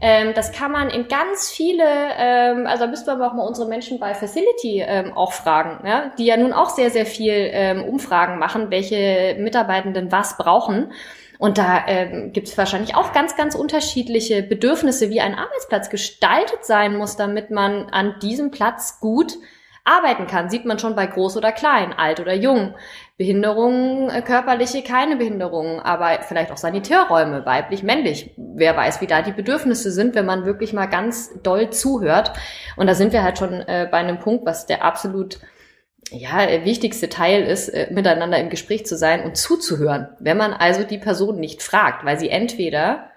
Ähm, 0.00 0.32
das 0.36 0.52
kann 0.52 0.70
man 0.70 0.90
in 0.90 1.08
ganz 1.08 1.50
viele, 1.50 1.82
ähm, 2.18 2.68
also 2.68 2.84
da 2.84 2.90
müssten 2.90 3.18
wir 3.18 3.26
auch 3.26 3.32
mal 3.32 3.42
unsere 3.42 3.68
Menschen 3.68 3.98
bei 3.98 4.14
Facility 4.14 4.80
ähm, 4.86 5.12
auch 5.16 5.32
fragen, 5.32 5.84
ja? 5.84 6.12
die 6.16 6.26
ja 6.26 6.36
nun 6.36 6.52
auch 6.52 6.70
sehr, 6.70 6.90
sehr 6.90 7.06
viel 7.06 7.32
ähm, 7.34 7.82
Umfragen 7.82 8.38
machen, 8.38 8.70
welche 8.70 9.34
Mitarbeitenden 9.40 10.12
was 10.12 10.36
brauchen. 10.36 10.92
Und 11.38 11.58
da 11.58 11.84
ähm, 11.86 12.32
gibt 12.32 12.48
es 12.48 12.56
wahrscheinlich 12.56 12.94
auch 12.94 13.12
ganz, 13.12 13.36
ganz 13.36 13.54
unterschiedliche 13.54 14.42
Bedürfnisse, 14.42 15.10
wie 15.10 15.20
ein 15.20 15.34
Arbeitsplatz 15.34 15.90
gestaltet 15.90 16.64
sein 16.64 16.96
muss, 16.96 17.16
damit 17.16 17.50
man 17.50 17.88
an 17.90 18.16
diesem 18.20 18.50
Platz 18.50 19.00
gut 19.00 19.34
arbeiten 19.84 20.26
kann. 20.26 20.48
Sieht 20.48 20.64
man 20.64 20.78
schon 20.78 20.96
bei 20.96 21.06
groß 21.06 21.36
oder 21.36 21.52
klein, 21.52 21.92
alt 21.92 22.18
oder 22.18 22.34
jung. 22.34 22.74
Behinderungen, 23.16 24.08
äh, 24.08 24.22
körperliche, 24.22 24.82
keine 24.82 25.16
Behinderungen, 25.16 25.78
aber 25.78 26.22
vielleicht 26.22 26.50
auch 26.50 26.56
Sanitärräume, 26.56 27.46
weiblich, 27.46 27.82
männlich. 27.82 28.32
Wer 28.36 28.76
weiß, 28.76 29.00
wie 29.00 29.06
da 29.06 29.22
die 29.22 29.32
Bedürfnisse 29.32 29.92
sind, 29.92 30.14
wenn 30.14 30.26
man 30.26 30.46
wirklich 30.46 30.72
mal 30.72 30.86
ganz 30.86 31.30
doll 31.42 31.70
zuhört. 31.70 32.32
Und 32.76 32.88
da 32.88 32.94
sind 32.94 33.12
wir 33.12 33.22
halt 33.22 33.38
schon 33.38 33.60
äh, 33.60 33.86
bei 33.90 33.98
einem 33.98 34.18
Punkt, 34.18 34.46
was 34.46 34.66
der 34.66 34.84
absolut 34.84 35.38
ja, 36.16 36.64
wichtigste 36.64 37.08
Teil 37.08 37.42
ist, 37.42 37.68
äh, 37.68 37.88
miteinander 37.90 38.38
im 38.38 38.50
Gespräch 38.50 38.86
zu 38.86 38.96
sein 38.96 39.24
und 39.24 39.36
zuzuhören. 39.36 40.08
Wenn 40.20 40.36
man 40.36 40.52
also 40.52 40.84
die 40.84 40.98
Person 40.98 41.38
nicht 41.40 41.62
fragt, 41.62 42.04
weil 42.04 42.18
sie 42.18 42.28
entweder 42.28 43.10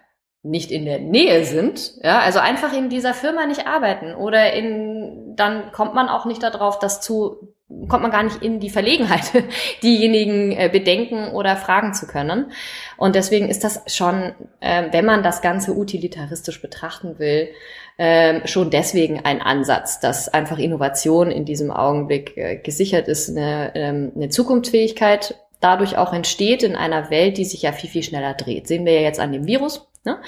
nicht 0.43 0.71
in 0.71 0.85
der 0.85 0.99
Nähe 0.99 1.43
sind, 1.43 1.93
ja, 2.03 2.19
also 2.19 2.39
einfach 2.39 2.73
in 2.73 2.89
dieser 2.89 3.13
Firma 3.13 3.45
nicht 3.45 3.67
arbeiten 3.67 4.15
oder 4.15 4.53
in, 4.53 5.33
dann 5.35 5.71
kommt 5.71 5.93
man 5.93 6.09
auch 6.09 6.25
nicht 6.25 6.41
darauf, 6.41 6.79
das 6.79 7.01
zu, 7.01 7.53
kommt 7.89 8.03
man 8.03 8.11
gar 8.11 8.23
nicht 8.23 8.41
in 8.41 8.59
die 8.59 8.69
Verlegenheit, 8.69 9.31
diejenigen 9.83 10.51
äh, 10.51 10.69
bedenken 10.71 11.29
oder 11.29 11.57
fragen 11.57 11.93
zu 11.93 12.07
können. 12.07 12.51
Und 12.97 13.15
deswegen 13.15 13.49
ist 13.49 13.63
das 13.63 13.81
schon, 13.87 14.35
äh, 14.61 14.85
wenn 14.91 15.05
man 15.05 15.23
das 15.23 15.41
Ganze 15.41 15.73
utilitaristisch 15.73 16.61
betrachten 16.61 17.19
will, 17.19 17.49
äh, 17.97 18.47
schon 18.47 18.69
deswegen 18.69 19.25
ein 19.25 19.41
Ansatz, 19.41 19.99
dass 19.99 20.29
einfach 20.29 20.59
Innovation 20.59 21.31
in 21.31 21.45
diesem 21.45 21.71
Augenblick 21.71 22.37
äh, 22.37 22.57
gesichert 22.57 23.07
ist, 23.07 23.29
eine, 23.29 23.71
ähm, 23.75 24.11
eine 24.15 24.29
Zukunftsfähigkeit 24.29 25.35
dadurch 25.59 25.97
auch 25.97 26.13
entsteht 26.13 26.63
in 26.63 26.75
einer 26.75 27.09
Welt, 27.09 27.37
die 27.37 27.45
sich 27.45 27.63
ja 27.63 27.71
viel, 27.71 27.89
viel 27.89 28.03
schneller 28.03 28.33
dreht. 28.33 28.67
Sehen 28.67 28.85
wir 28.85 28.93
ja 28.93 29.01
jetzt 29.01 29.19
an 29.19 29.31
dem 29.31 29.47
Virus 29.47 29.87
ne? 30.03 30.21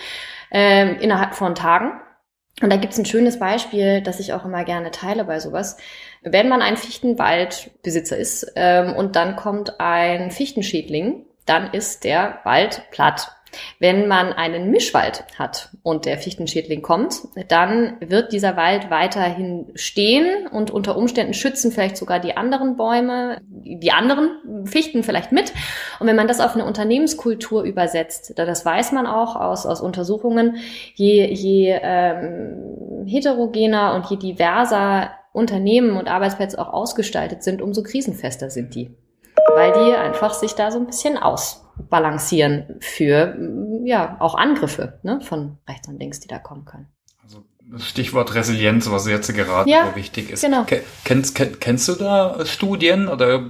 ähm, 0.51 0.97
innerhalb 0.99 1.35
von 1.35 1.55
Tagen. 1.55 1.91
Und 2.61 2.71
da 2.71 2.77
gibt's 2.77 2.97
ein 2.97 3.05
schönes 3.05 3.39
Beispiel, 3.39 4.01
das 4.01 4.19
ich 4.19 4.33
auch 4.33 4.43
immer 4.43 4.65
gerne 4.65 4.91
teile 4.91 5.23
bei 5.23 5.39
sowas. 5.39 5.77
Wenn 6.23 6.49
man 6.49 6.61
ein 6.61 6.75
Fichtenwaldbesitzer 6.75 8.17
ist 8.17 8.51
ähm, 8.55 8.95
und 8.95 9.15
dann 9.15 9.35
kommt 9.35 9.79
ein 9.79 10.31
Fichtenschädling, 10.31 11.25
dann 11.45 11.71
ist 11.71 12.03
der 12.03 12.39
Wald 12.43 12.83
platt. 12.91 13.31
Wenn 13.79 14.07
man 14.07 14.33
einen 14.33 14.71
Mischwald 14.71 15.25
hat 15.37 15.69
und 15.83 16.05
der 16.05 16.17
Fichtenschädling 16.17 16.81
kommt, 16.81 17.15
dann 17.47 17.97
wird 18.01 18.33
dieser 18.33 18.57
Wald 18.57 18.89
weiterhin 18.89 19.71
stehen 19.75 20.47
und 20.47 20.71
unter 20.71 20.97
Umständen 20.97 21.33
schützen 21.33 21.71
vielleicht 21.71 21.97
sogar 21.97 22.19
die 22.19 22.37
anderen 22.37 22.77
Bäume, 22.77 23.41
die 23.47 23.91
anderen 23.91 24.65
Fichten 24.65 25.03
vielleicht 25.03 25.31
mit. 25.31 25.53
Und 25.99 26.07
wenn 26.07 26.15
man 26.15 26.27
das 26.27 26.41
auf 26.41 26.55
eine 26.55 26.65
Unternehmenskultur 26.65 27.63
übersetzt, 27.63 28.33
das 28.35 28.65
weiß 28.65 28.91
man 28.91 29.07
auch 29.07 29.35
aus, 29.35 29.65
aus 29.65 29.81
Untersuchungen, 29.81 30.57
je, 30.95 31.25
je 31.33 31.79
ähm, 31.81 33.05
heterogener 33.07 33.95
und 33.95 34.09
je 34.09 34.17
diverser 34.17 35.11
Unternehmen 35.31 35.97
und 35.97 36.07
Arbeitsplätze 36.07 36.59
auch 36.59 36.73
ausgestaltet 36.73 37.43
sind, 37.43 37.61
umso 37.61 37.83
krisenfester 37.83 38.49
sind 38.49 38.75
die. 38.75 38.95
Weil 39.55 39.71
die 39.71 39.95
einfach 39.95 40.33
sich 40.33 40.53
da 40.53 40.71
so 40.71 40.79
ein 40.79 40.85
bisschen 40.85 41.17
aus 41.17 41.68
balancieren 41.89 42.77
für 42.79 43.38
ja 43.86 44.17
auch 44.19 44.36
Angriffe 44.36 45.00
ne, 45.03 45.21
von 45.21 45.57
rechts 45.67 45.88
und 45.88 46.00
links, 46.00 46.19
die 46.19 46.27
da 46.27 46.39
kommen 46.39 46.65
können. 46.65 46.88
Also 47.24 47.43
Stichwort 47.77 48.33
Resilienz, 48.36 48.89
was 48.89 49.07
jetzt 49.07 49.33
gerade 49.33 49.69
ja, 49.69 49.95
wichtig 49.95 50.31
ist. 50.31 50.41
Genau. 50.43 50.65
Kennst, 51.03 51.36
kennst 51.59 51.88
du 51.88 51.93
da 51.93 52.45
Studien 52.45 53.07
oder 53.07 53.50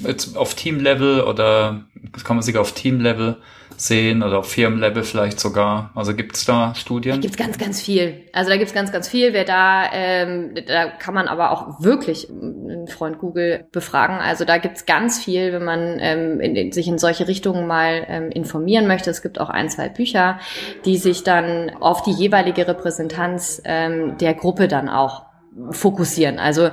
jetzt 0.00 0.36
auf 0.36 0.54
Teamlevel 0.54 1.22
oder 1.22 1.84
kann 2.24 2.36
man 2.36 2.42
sich 2.42 2.56
auf 2.56 2.72
Teamlevel 2.72 3.36
sehen 3.76 4.22
oder 4.22 4.38
auf 4.38 4.50
Firmenlevel 4.50 5.02
vielleicht 5.02 5.38
sogar? 5.38 5.90
Also 5.94 6.14
gibt 6.14 6.36
es 6.36 6.44
da 6.44 6.74
Studien? 6.74 7.16
Da 7.16 7.20
gibt 7.20 7.34
es 7.34 7.38
ganz, 7.38 7.58
ganz 7.58 7.80
viel. 7.80 8.22
Also 8.32 8.50
da 8.50 8.56
gibt 8.56 8.68
es 8.68 8.74
ganz, 8.74 8.92
ganz 8.92 9.08
viel. 9.08 9.32
Wer 9.32 9.44
da, 9.44 9.90
ähm, 9.92 10.54
da 10.66 10.86
kann 10.86 11.14
man 11.14 11.28
aber 11.28 11.50
auch 11.50 11.82
wirklich 11.82 12.28
einen 12.30 12.88
Freund 12.88 13.18
Google 13.18 13.66
befragen. 13.72 14.16
Also 14.16 14.44
da 14.44 14.58
gibt 14.58 14.76
es 14.78 14.86
ganz 14.86 15.22
viel, 15.22 15.52
wenn 15.52 15.64
man 15.64 15.98
ähm, 16.00 16.40
in, 16.40 16.56
in, 16.56 16.72
sich 16.72 16.88
in 16.88 16.98
solche 16.98 17.28
Richtungen 17.28 17.66
mal 17.66 18.06
ähm, 18.08 18.30
informieren 18.30 18.86
möchte. 18.86 19.10
Es 19.10 19.22
gibt 19.22 19.40
auch 19.40 19.50
ein, 19.50 19.68
zwei 19.68 19.88
Bücher, 19.88 20.38
die 20.84 20.96
sich 20.96 21.22
dann 21.22 21.70
auf 21.80 22.02
die 22.02 22.12
jeweilige 22.12 22.66
Repräsentanz 22.66 23.60
ähm, 23.64 24.16
der 24.18 24.34
Gruppe 24.34 24.68
dann 24.68 24.88
auch 24.88 25.26
fokussieren. 25.70 26.38
Also 26.38 26.70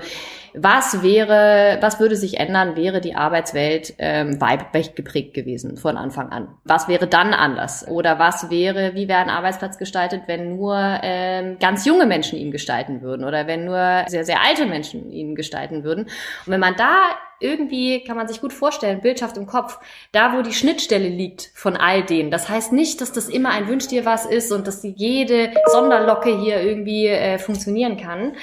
was 0.53 1.01
wäre, 1.01 1.77
was 1.81 1.99
würde 1.99 2.15
sich 2.15 2.39
ändern, 2.39 2.75
wäre 2.75 3.01
die 3.01 3.15
Arbeitswelt 3.15 3.95
ähm, 3.97 4.39
weiblich 4.39 4.95
geprägt 4.95 5.33
gewesen 5.33 5.77
von 5.77 5.97
Anfang 5.97 6.29
an? 6.29 6.47
Was 6.63 6.87
wäre 6.87 7.07
dann 7.07 7.33
anders? 7.33 7.87
Oder 7.87 8.19
was 8.19 8.49
wäre, 8.49 8.93
wie 8.93 9.07
wäre 9.07 9.19
ein 9.19 9.29
Arbeitsplatz 9.29 9.77
gestaltet, 9.77 10.23
wenn 10.27 10.55
nur 10.55 10.77
ähm, 11.01 11.57
ganz 11.59 11.85
junge 11.85 12.05
Menschen 12.05 12.37
ihn 12.37 12.51
gestalten 12.51 13.01
würden 13.01 13.25
oder 13.25 13.47
wenn 13.47 13.65
nur 13.65 14.05
sehr, 14.07 14.25
sehr 14.25 14.41
alte 14.43 14.65
Menschen 14.65 15.11
ihn 15.11 15.35
gestalten 15.35 15.83
würden? 15.83 16.05
Und 16.05 16.51
wenn 16.51 16.59
man 16.59 16.75
da 16.75 16.97
irgendwie 17.39 18.03
kann 18.03 18.15
man 18.15 18.27
sich 18.27 18.41
gut 18.41 18.53
vorstellen, 18.53 19.01
Bildschaft 19.01 19.37
im 19.37 19.45
Kopf, 19.45 19.77
da 20.13 20.35
wo 20.35 20.41
die 20.41 20.53
Schnittstelle 20.53 21.09
liegt 21.09 21.51
von 21.53 21.75
all 21.75 22.03
denen. 22.03 22.31
Das 22.31 22.47
heißt 22.49 22.71
nicht, 22.71 23.01
dass 23.01 23.11
das 23.11 23.27
immer 23.27 23.49
ein 23.49 23.67
Wünsch 23.67 23.87
dir 23.87 24.05
was 24.05 24.25
ist 24.25 24.51
und 24.51 24.65
dass 24.65 24.81
jede 24.83 25.51
Sonderlocke 25.71 26.35
hier 26.35 26.61
irgendwie 26.61 27.07
äh, 27.07 27.37
funktionieren 27.37 27.97
kann, 27.97 28.33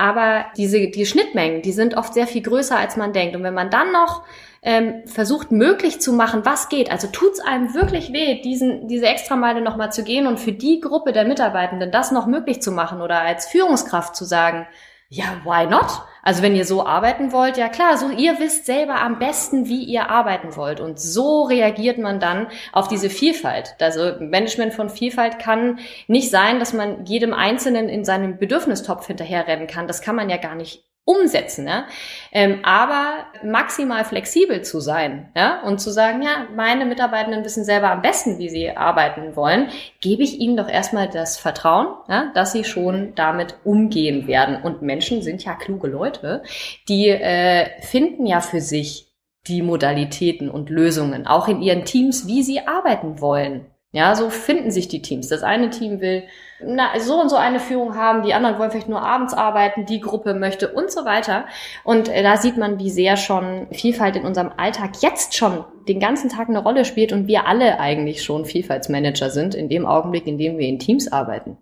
aber 0.00 0.46
diese, 0.56 0.88
die 0.88 1.04
Schnittmengen, 1.04 1.60
die 1.60 1.72
sind 1.72 1.94
oft 1.94 2.14
sehr 2.14 2.26
viel 2.26 2.40
größer, 2.40 2.78
als 2.78 2.96
man 2.96 3.12
denkt. 3.12 3.36
Und 3.36 3.42
wenn 3.42 3.52
man 3.52 3.68
dann 3.68 3.92
noch 3.92 4.22
ähm, 4.62 5.02
versucht, 5.04 5.52
möglich 5.52 6.00
zu 6.00 6.14
machen, 6.14 6.46
was 6.46 6.70
geht, 6.70 6.90
also 6.90 7.06
tut's 7.08 7.38
einem 7.38 7.74
wirklich 7.74 8.10
weh, 8.10 8.40
diesen, 8.40 8.88
diese 8.88 9.06
Extrameile 9.06 9.60
nochmal 9.60 9.92
zu 9.92 10.02
gehen 10.02 10.26
und 10.26 10.40
für 10.40 10.52
die 10.52 10.80
Gruppe 10.80 11.12
der 11.12 11.26
Mitarbeitenden 11.26 11.90
das 11.90 12.12
noch 12.12 12.26
möglich 12.26 12.62
zu 12.62 12.72
machen 12.72 13.02
oder 13.02 13.20
als 13.20 13.46
Führungskraft 13.46 14.16
zu 14.16 14.24
sagen, 14.24 14.66
ja, 15.10 15.24
why 15.44 15.66
not? 15.66 16.02
Also 16.22 16.42
wenn 16.42 16.54
ihr 16.54 16.64
so 16.64 16.84
arbeiten 16.84 17.32
wollt, 17.32 17.56
ja 17.56 17.68
klar, 17.68 17.96
so 17.96 18.10
ihr 18.10 18.38
wisst 18.38 18.66
selber 18.66 19.00
am 19.00 19.18
besten, 19.18 19.66
wie 19.66 19.84
ihr 19.84 20.10
arbeiten 20.10 20.56
wollt. 20.56 20.80
Und 20.80 21.00
so 21.00 21.44
reagiert 21.44 21.98
man 21.98 22.20
dann 22.20 22.48
auf 22.72 22.88
diese 22.88 23.10
Vielfalt. 23.10 23.76
Also 23.80 24.16
Management 24.20 24.74
von 24.74 24.90
Vielfalt 24.90 25.38
kann 25.38 25.78
nicht 26.06 26.30
sein, 26.30 26.58
dass 26.58 26.72
man 26.72 27.04
jedem 27.06 27.32
Einzelnen 27.32 27.88
in 27.88 28.04
seinem 28.04 28.38
Bedürfnistopf 28.38 29.06
hinterherrennen 29.06 29.66
kann. 29.66 29.86
Das 29.86 30.02
kann 30.02 30.16
man 30.16 30.28
ja 30.28 30.36
gar 30.36 30.54
nicht 30.54 30.84
umsetzen, 31.10 31.66
ja? 31.66 31.86
Ähm, 32.32 32.60
aber 32.62 33.26
maximal 33.42 34.04
flexibel 34.04 34.62
zu 34.62 34.78
sein 34.80 35.30
ja? 35.34 35.62
und 35.62 35.80
zu 35.80 35.90
sagen, 35.90 36.22
ja, 36.22 36.46
meine 36.54 36.86
Mitarbeitenden 36.86 37.44
wissen 37.44 37.64
selber 37.64 37.90
am 37.90 38.02
besten, 38.02 38.38
wie 38.38 38.48
sie 38.48 38.70
arbeiten 38.70 39.34
wollen, 39.34 39.68
gebe 40.00 40.22
ich 40.22 40.38
ihnen 40.38 40.56
doch 40.56 40.68
erstmal 40.68 41.08
das 41.08 41.38
Vertrauen, 41.38 41.88
ja, 42.08 42.30
dass 42.34 42.52
sie 42.52 42.64
schon 42.64 43.14
damit 43.16 43.56
umgehen 43.64 44.26
werden. 44.28 44.62
Und 44.62 44.82
Menschen 44.82 45.22
sind 45.22 45.44
ja 45.44 45.54
kluge 45.54 45.88
Leute, 45.88 46.42
die 46.88 47.08
äh, 47.08 47.68
finden 47.82 48.26
ja 48.26 48.40
für 48.40 48.60
sich 48.60 49.08
die 49.48 49.62
Modalitäten 49.62 50.50
und 50.50 50.70
Lösungen, 50.70 51.26
auch 51.26 51.48
in 51.48 51.62
ihren 51.62 51.84
Teams, 51.84 52.26
wie 52.26 52.42
sie 52.42 52.66
arbeiten 52.66 53.20
wollen. 53.20 53.66
Ja, 53.92 54.14
so 54.14 54.30
finden 54.30 54.70
sich 54.70 54.86
die 54.86 55.02
Teams. 55.02 55.28
Das 55.28 55.42
eine 55.42 55.70
Team 55.70 56.00
will 56.00 56.24
na, 56.64 56.98
so 56.98 57.20
und 57.20 57.28
so 57.28 57.36
eine 57.36 57.60
Führung 57.60 57.96
haben, 57.96 58.22
die 58.22 58.34
anderen 58.34 58.58
wollen 58.58 58.70
vielleicht 58.70 58.88
nur 58.88 59.02
abends 59.02 59.34
arbeiten, 59.34 59.86
die 59.86 60.00
Gruppe 60.00 60.34
möchte 60.34 60.68
und 60.68 60.90
so 60.90 61.04
weiter. 61.04 61.44
Und 61.84 62.08
äh, 62.08 62.22
da 62.22 62.36
sieht 62.36 62.56
man, 62.56 62.78
wie 62.78 62.90
sehr 62.90 63.16
schon 63.16 63.68
Vielfalt 63.72 64.16
in 64.16 64.24
unserem 64.24 64.50
Alltag 64.56 64.92
jetzt 65.00 65.36
schon 65.36 65.64
den 65.88 66.00
ganzen 66.00 66.28
Tag 66.28 66.48
eine 66.48 66.62
Rolle 66.62 66.84
spielt 66.84 67.12
und 67.12 67.26
wir 67.26 67.46
alle 67.46 67.80
eigentlich 67.80 68.22
schon 68.22 68.44
Vielfaltsmanager 68.44 69.30
sind 69.30 69.54
in 69.54 69.68
dem 69.68 69.86
Augenblick, 69.86 70.26
in 70.26 70.38
dem 70.38 70.58
wir 70.58 70.68
in 70.68 70.78
Teams 70.78 71.10
arbeiten. 71.10 71.56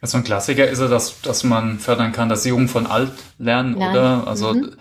Also 0.00 0.18
ein 0.18 0.24
Klassiker 0.24 0.68
ist 0.68 0.80
ja, 0.80 0.88
dass, 0.88 1.20
dass 1.22 1.42
man 1.42 1.78
fördern 1.78 2.12
kann, 2.12 2.28
dass 2.28 2.44
Jungen 2.44 2.68
von 2.68 2.86
alt 2.86 3.12
lernen, 3.38 3.76
Nein. 3.78 3.90
oder? 3.90 4.24
Also 4.26 4.54
mhm 4.54 4.76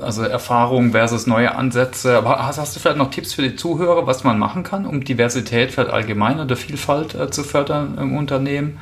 also 0.00 0.22
Erfahrung 0.22 0.92
versus 0.92 1.26
neue 1.26 1.54
Ansätze. 1.54 2.16
Aber 2.16 2.46
hast, 2.46 2.58
hast, 2.58 2.76
du 2.76 2.80
vielleicht 2.80 2.98
noch 2.98 3.10
Tipps 3.10 3.34
für 3.34 3.42
die 3.42 3.56
Zuhörer, 3.56 4.06
was 4.06 4.24
man 4.24 4.38
machen 4.38 4.62
kann, 4.62 4.86
um 4.86 5.04
Diversität 5.04 5.72
vielleicht 5.72 5.90
allgemein 5.90 6.40
oder 6.40 6.56
Vielfalt 6.56 7.14
äh, 7.14 7.30
zu 7.30 7.44
fördern 7.44 7.98
im 7.98 8.16
Unternehmen? 8.16 8.78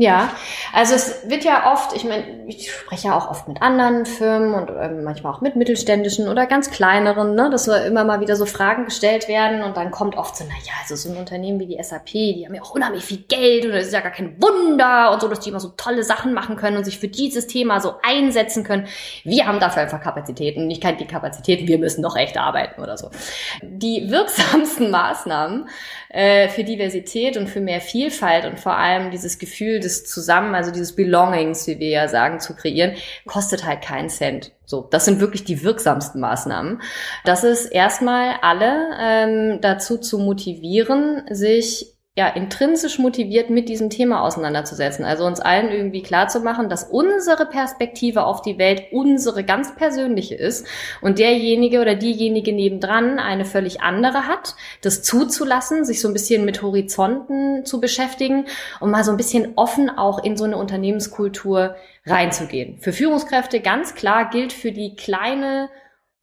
Ja, 0.00 0.30
also 0.72 0.94
es 0.94 1.28
wird 1.28 1.42
ja 1.42 1.72
oft, 1.72 1.92
ich 1.92 2.04
meine, 2.04 2.46
ich 2.46 2.70
spreche 2.72 3.08
ja 3.08 3.18
auch 3.18 3.28
oft 3.28 3.48
mit 3.48 3.60
anderen 3.62 4.06
Firmen 4.06 4.54
und 4.54 4.70
ähm, 4.70 5.02
manchmal 5.02 5.32
auch 5.32 5.40
mit 5.40 5.56
mittelständischen 5.56 6.28
oder 6.28 6.46
ganz 6.46 6.70
kleineren, 6.70 7.34
ne, 7.34 7.50
dass 7.50 7.64
so 7.64 7.74
immer 7.74 8.04
mal 8.04 8.20
wieder 8.20 8.36
so 8.36 8.46
Fragen 8.46 8.84
gestellt 8.84 9.26
werden 9.26 9.64
und 9.64 9.76
dann 9.76 9.90
kommt 9.90 10.16
oft 10.16 10.36
so, 10.36 10.44
na 10.46 10.54
ja, 10.64 10.72
also 10.80 10.94
so 10.94 11.12
ein 11.12 11.18
Unternehmen 11.18 11.58
wie 11.58 11.66
die 11.66 11.82
SAP, 11.82 12.12
die 12.12 12.44
haben 12.46 12.54
ja 12.54 12.62
auch 12.62 12.76
unheimlich 12.76 13.04
viel 13.04 13.24
Geld 13.28 13.64
und 13.64 13.72
es 13.72 13.88
ist 13.88 13.92
ja 13.92 13.98
gar 13.98 14.12
kein 14.12 14.40
Wunder 14.40 15.10
und 15.10 15.20
so, 15.20 15.26
dass 15.26 15.40
die 15.40 15.50
immer 15.50 15.58
so 15.58 15.70
tolle 15.76 16.04
Sachen 16.04 16.32
machen 16.32 16.54
können 16.54 16.76
und 16.76 16.84
sich 16.84 17.00
für 17.00 17.08
dieses 17.08 17.48
Thema 17.48 17.80
so 17.80 17.94
einsetzen 18.04 18.62
können. 18.62 18.86
Wir 19.24 19.48
haben 19.48 19.58
dafür 19.58 19.82
einfach 19.82 20.00
Kapazitäten, 20.00 20.68
nicht 20.68 20.84
die 21.00 21.06
Kapazitäten, 21.08 21.66
wir 21.66 21.78
müssen 21.78 22.02
doch 22.02 22.14
echt 22.14 22.38
arbeiten 22.38 22.80
oder 22.80 22.96
so. 22.96 23.10
Die 23.62 24.08
wirksamsten 24.12 24.90
Maßnahmen 24.92 25.68
äh, 26.10 26.48
für 26.48 26.64
Diversität 26.64 27.36
und 27.36 27.48
für 27.48 27.60
mehr 27.60 27.80
Vielfalt 27.80 28.44
und 28.44 28.58
vor 28.58 28.76
allem 28.76 29.10
dieses 29.10 29.38
Gefühl 29.38 29.80
des 29.80 30.04
Zusammen, 30.04 30.54
also 30.54 30.70
dieses 30.70 30.94
Belongings, 30.94 31.66
wie 31.66 31.78
wir 31.78 31.90
ja 31.90 32.08
sagen, 32.08 32.40
zu 32.40 32.54
kreieren, 32.54 32.94
kostet 33.26 33.64
halt 33.64 33.82
keinen 33.82 34.08
Cent. 34.08 34.52
So, 34.64 34.86
das 34.90 35.04
sind 35.04 35.20
wirklich 35.20 35.44
die 35.44 35.62
wirksamsten 35.62 36.20
Maßnahmen. 36.20 36.82
Das 37.24 37.44
ist 37.44 37.66
erstmal 37.66 38.36
alle 38.42 38.88
ähm, 39.00 39.60
dazu 39.60 39.98
zu 39.98 40.18
motivieren, 40.18 41.24
sich 41.30 41.97
ja, 42.18 42.26
intrinsisch 42.26 42.98
motiviert 42.98 43.48
mit 43.48 43.68
diesem 43.68 43.90
Thema 43.90 44.22
auseinanderzusetzen. 44.22 45.04
Also 45.04 45.24
uns 45.24 45.38
allen 45.38 45.70
irgendwie 45.70 46.02
klar 46.02 46.26
zu 46.26 46.40
machen, 46.40 46.68
dass 46.68 46.82
unsere 46.82 47.46
Perspektive 47.46 48.24
auf 48.24 48.42
die 48.42 48.58
Welt 48.58 48.86
unsere 48.90 49.44
ganz 49.44 49.76
persönliche 49.76 50.34
ist 50.34 50.66
und 51.00 51.20
derjenige 51.20 51.80
oder 51.80 51.94
diejenige 51.94 52.52
nebendran 52.52 53.20
eine 53.20 53.44
völlig 53.44 53.82
andere 53.82 54.26
hat, 54.26 54.56
das 54.82 55.04
zuzulassen, 55.04 55.84
sich 55.84 56.00
so 56.00 56.08
ein 56.08 56.12
bisschen 56.12 56.44
mit 56.44 56.60
Horizonten 56.60 57.64
zu 57.64 57.80
beschäftigen 57.80 58.46
und 58.80 58.90
mal 58.90 59.04
so 59.04 59.12
ein 59.12 59.16
bisschen 59.16 59.52
offen 59.54 59.88
auch 59.88 60.24
in 60.24 60.36
so 60.36 60.42
eine 60.42 60.56
Unternehmenskultur 60.56 61.76
reinzugehen. 62.04 62.78
Für 62.78 62.92
Führungskräfte 62.92 63.60
ganz 63.60 63.94
klar 63.94 64.28
gilt 64.28 64.52
für 64.52 64.72
die 64.72 64.96
kleine 64.96 65.68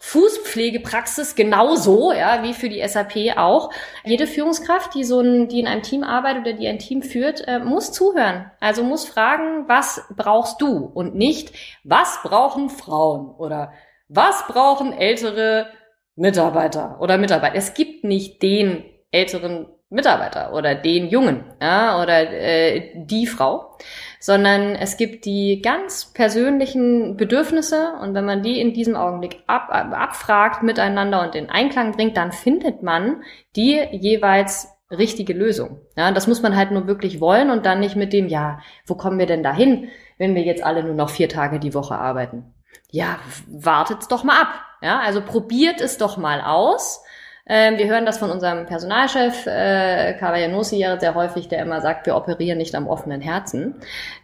Fußpflegepraxis 0.08 1.34
genauso, 1.34 2.12
ja, 2.12 2.44
wie 2.44 2.54
für 2.54 2.70
die 2.70 2.88
SAP 2.88 3.38
auch. 3.38 3.72
Jede 4.04 4.28
Führungskraft, 4.28 4.94
die 4.94 5.04
so 5.04 5.20
ein, 5.20 5.48
die 5.48 5.60
in 5.60 5.66
einem 5.66 5.82
Team 5.82 6.04
arbeitet 6.04 6.44
oder 6.44 6.54
die 6.54 6.68
ein 6.68 6.78
Team 6.78 7.02
führt, 7.02 7.48
äh, 7.48 7.58
muss 7.58 7.92
zuhören. 7.92 8.52
Also 8.60 8.84
muss 8.84 9.06
fragen, 9.06 9.68
was 9.68 10.04
brauchst 10.16 10.62
du? 10.62 10.86
Und 10.94 11.16
nicht, 11.16 11.54
was 11.84 12.20
brauchen 12.22 12.70
Frauen? 12.70 13.32
Oder 13.32 13.74
was 14.08 14.46
brauchen 14.48 14.94
ältere 14.94 15.72
Mitarbeiter 16.16 16.98
oder 17.02 17.18
Mitarbeiter? 17.18 17.56
Es 17.56 17.74
gibt 17.74 18.04
nicht 18.04 18.44
den 18.44 18.86
älteren 19.10 19.66
Mitarbeiter 19.90 20.54
oder 20.54 20.76
den 20.76 21.08
Jungen, 21.08 21.46
ja, 21.60 22.00
oder 22.02 22.32
äh, 22.32 22.92
die 22.96 23.26
Frau 23.26 23.76
sondern 24.20 24.76
es 24.76 24.98
gibt 24.98 25.26
die 25.26 25.62
ganz 25.62 26.12
persönlichen 26.14 27.18
Bedürfnisse 27.18 27.94
und 28.02 28.14
wenn 28.14 28.26
man 28.26 28.44
die 28.44 28.60
in 28.60 28.74
diesem 28.74 28.96
Augenblick 28.96 29.44
ab, 29.48 29.70
ab, 29.70 29.94
abfragt 29.94 30.64
miteinander 30.64 31.22
und 31.22 31.36
in 31.36 31.50
Einklang 31.50 31.94
bringt, 31.94 32.18
dann 32.18 32.32
findet 32.32 32.84
man 32.84 33.24
die 33.56 33.82
jeweils 33.92 34.70
richtige 34.92 35.34
Lösung. 35.34 35.80
Ja, 35.98 36.12
das 36.12 36.28
muss 36.28 36.42
man 36.42 36.56
halt 36.56 36.72
nur 36.72 36.88
wirklich 36.88 37.20
wollen 37.20 37.50
und 37.50 37.66
dann 37.66 37.80
nicht 37.80 37.96
mit 37.96 38.14
dem, 38.14 38.28
ja, 38.28 38.60
wo 38.86 38.96
kommen 38.96 39.20
wir 39.20 39.26
denn 39.26 39.44
dahin, 39.44 39.90
wenn 40.18 40.36
wir 40.36 40.44
jetzt 40.44 40.64
alle 40.64 40.84
nur 40.84 40.94
noch 40.94 41.10
vier 41.10 41.30
Tage 41.30 41.60
die 41.60 41.74
Woche 41.74 41.96
arbeiten? 41.96 42.54
Ja, 42.92 43.20
wartet's 43.48 44.08
doch 44.08 44.24
mal 44.24 44.40
ab. 44.40 44.60
Ja, 44.82 45.00
also 45.00 45.22
probiert 45.22 45.82
es 45.82 45.98
doch 45.98 46.18
mal 46.18 46.42
aus 46.42 47.04
ähm, 47.48 47.78
wir 47.78 47.88
hören 47.88 48.08
das 48.08 48.18
von 48.18 48.32
unserem 48.32 48.66
Personalchef 48.66 49.46
äh, 49.46 50.14
Cavaglianosi 50.20 50.78
ja 50.78 51.00
sehr 51.00 51.14
häufig, 51.14 51.48
der 51.48 51.62
immer 51.62 51.80
sagt, 51.80 52.08
wir 52.08 52.16
operieren 52.16 52.58
nicht 52.58 52.74
am 52.74 52.88
offenen 52.88 53.22
Herzen. 53.22 53.76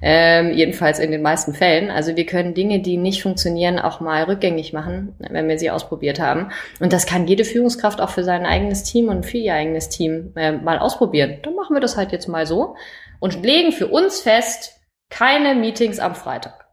Ähm, 0.02 0.52
jedenfalls 0.54 0.98
in 0.98 1.12
den 1.12 1.22
meisten 1.22 1.54
Fällen. 1.54 1.92
Also 1.92 2.16
wir 2.16 2.26
können 2.26 2.56
Dinge, 2.56 2.80
die 2.80 2.98
nicht 2.98 3.22
funktionieren, 3.22 3.78
auch 3.78 4.00
mal 4.00 4.24
rückgängig 4.24 4.74
machen, 4.74 5.16
wenn 5.20 5.48
wir 5.48 5.60
sie 5.60 5.70
ausprobiert 5.70 6.20
haben. 6.20 6.52
Und 6.80 6.94
das 6.94 7.06
kann 7.06 7.28
jede 7.28 7.46
Führungskraft 7.46 8.02
auch 8.02 8.10
für 8.10 8.24
sein 8.24 8.48
eigenes 8.48 8.84
Team 8.84 9.10
und 9.10 9.24
für 9.24 9.38
ihr 9.38 9.54
eigenes 9.54 9.90
Team 9.90 10.34
äh, 10.36 10.54
mal 10.54 10.80
ausprobieren. 10.80 11.38
Dann 11.44 11.56
machen 11.56 11.76
wir 11.76 11.82
das 11.82 11.98
halt 11.98 12.12
jetzt 12.12 12.28
mal 12.28 12.48
so 12.48 12.76
und 13.20 13.44
legen 13.44 13.72
für 13.72 13.88
uns 13.88 14.22
fest, 14.22 14.82
keine 15.12 15.54
Meetings 15.54 16.00
am 16.00 16.16
Freitag. 16.16 16.66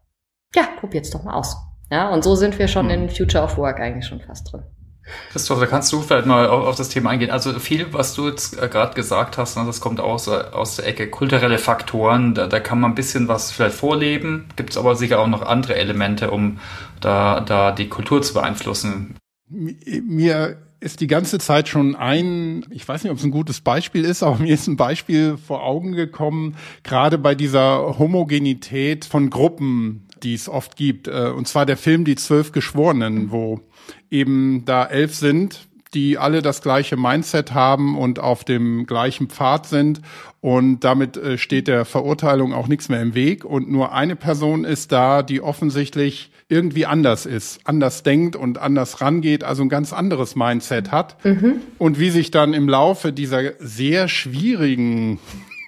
Ja, 0.55 0.67
probiert's 0.79 1.11
doch 1.11 1.23
mal 1.23 1.35
aus. 1.35 1.55
Ja, 1.91 2.09
und 2.09 2.23
so 2.23 2.35
sind 2.35 2.57
wir 2.57 2.67
schon 2.67 2.89
in 2.89 3.07
Future 3.09 3.43
of 3.43 3.57
Work 3.57 3.79
eigentlich 3.79 4.07
schon 4.07 4.21
fast 4.21 4.51
drin. 4.51 4.63
Christoph, 5.31 5.59
da 5.59 5.65
kannst 5.65 5.91
du 5.91 6.01
vielleicht 6.01 6.25
mal 6.25 6.47
auf, 6.47 6.65
auf 6.65 6.75
das 6.75 6.89
Thema 6.89 7.11
eingehen. 7.11 7.31
Also 7.31 7.57
viel, 7.59 7.93
was 7.93 8.13
du 8.13 8.27
jetzt 8.27 8.61
äh, 8.61 8.67
gerade 8.67 8.93
gesagt 8.95 9.37
hast, 9.37 9.57
ne, 9.57 9.63
das 9.65 9.81
kommt 9.81 9.99
aus, 9.99 10.27
äh, 10.27 10.31
aus 10.31 10.77
der 10.77 10.87
Ecke 10.87 11.09
kulturelle 11.09 11.57
Faktoren. 11.57 12.33
Da, 12.33 12.47
da 12.47 12.59
kann 12.59 12.79
man 12.79 12.91
ein 12.91 12.95
bisschen 12.95 13.27
was 13.27 13.51
vielleicht 13.51 13.75
vorleben. 13.75 14.45
Gibt 14.55 14.71
es 14.71 14.77
aber 14.77 14.95
sicher 14.95 15.19
auch 15.19 15.27
noch 15.27 15.41
andere 15.41 15.75
Elemente, 15.75 16.31
um 16.31 16.59
da, 17.01 17.39
da 17.41 17.71
die 17.71 17.89
Kultur 17.89 18.21
zu 18.21 18.33
beeinflussen. 18.33 19.15
Mir 19.49 20.57
ist 20.79 21.01
die 21.01 21.07
ganze 21.07 21.39
Zeit 21.39 21.67
schon 21.67 21.95
ein, 21.95 22.65
ich 22.69 22.87
weiß 22.87 23.03
nicht, 23.03 23.11
ob 23.11 23.17
es 23.17 23.23
ein 23.23 23.31
gutes 23.31 23.61
Beispiel 23.61 24.05
ist, 24.05 24.23
aber 24.23 24.37
mir 24.39 24.53
ist 24.53 24.67
ein 24.67 24.77
Beispiel 24.77 25.37
vor 25.37 25.63
Augen 25.63 25.93
gekommen, 25.93 26.55
gerade 26.83 27.17
bei 27.17 27.35
dieser 27.35 27.99
Homogenität 27.99 29.05
von 29.05 29.29
Gruppen, 29.29 30.07
die 30.23 30.33
es 30.33 30.49
oft 30.49 30.75
gibt. 30.75 31.07
Äh, 31.07 31.31
und 31.35 31.47
zwar 31.47 31.65
der 31.65 31.77
Film 31.77 32.05
Die 32.05 32.15
Zwölf 32.15 32.51
Geschworenen, 32.51 33.31
wo 33.31 33.61
eben 34.09 34.63
da 34.65 34.85
elf 34.85 35.15
sind, 35.15 35.67
die 35.93 36.17
alle 36.17 36.41
das 36.41 36.61
gleiche 36.61 36.97
Mindset 36.97 37.53
haben 37.53 37.97
und 37.97 38.19
auf 38.19 38.43
dem 38.43 38.85
gleichen 38.85 39.27
Pfad 39.27 39.65
sind. 39.65 40.01
Und 40.41 40.81
damit 40.81 41.17
äh, 41.17 41.37
steht 41.37 41.67
der 41.67 41.83
Verurteilung 41.85 42.53
auch 42.53 42.67
nichts 42.67 42.89
mehr 42.89 43.01
im 43.01 43.15
Weg. 43.15 43.43
Und 43.43 43.69
nur 43.69 43.91
eine 43.91 44.15
Person 44.15 44.65
ist 44.65 44.91
da, 44.91 45.23
die 45.23 45.41
offensichtlich 45.41 46.31
irgendwie 46.47 46.85
anders 46.85 47.25
ist, 47.25 47.59
anders 47.65 48.03
denkt 48.03 48.35
und 48.35 48.57
anders 48.57 49.01
rangeht, 49.01 49.43
also 49.43 49.63
ein 49.63 49.69
ganz 49.69 49.93
anderes 49.93 50.35
Mindset 50.35 50.91
hat. 50.91 51.23
Mhm. 51.23 51.61
Und 51.77 51.99
wie 51.99 52.09
sich 52.09 52.31
dann 52.31 52.53
im 52.53 52.67
Laufe 52.67 53.13
dieser 53.13 53.53
sehr 53.59 54.07
schwierigen 54.07 55.19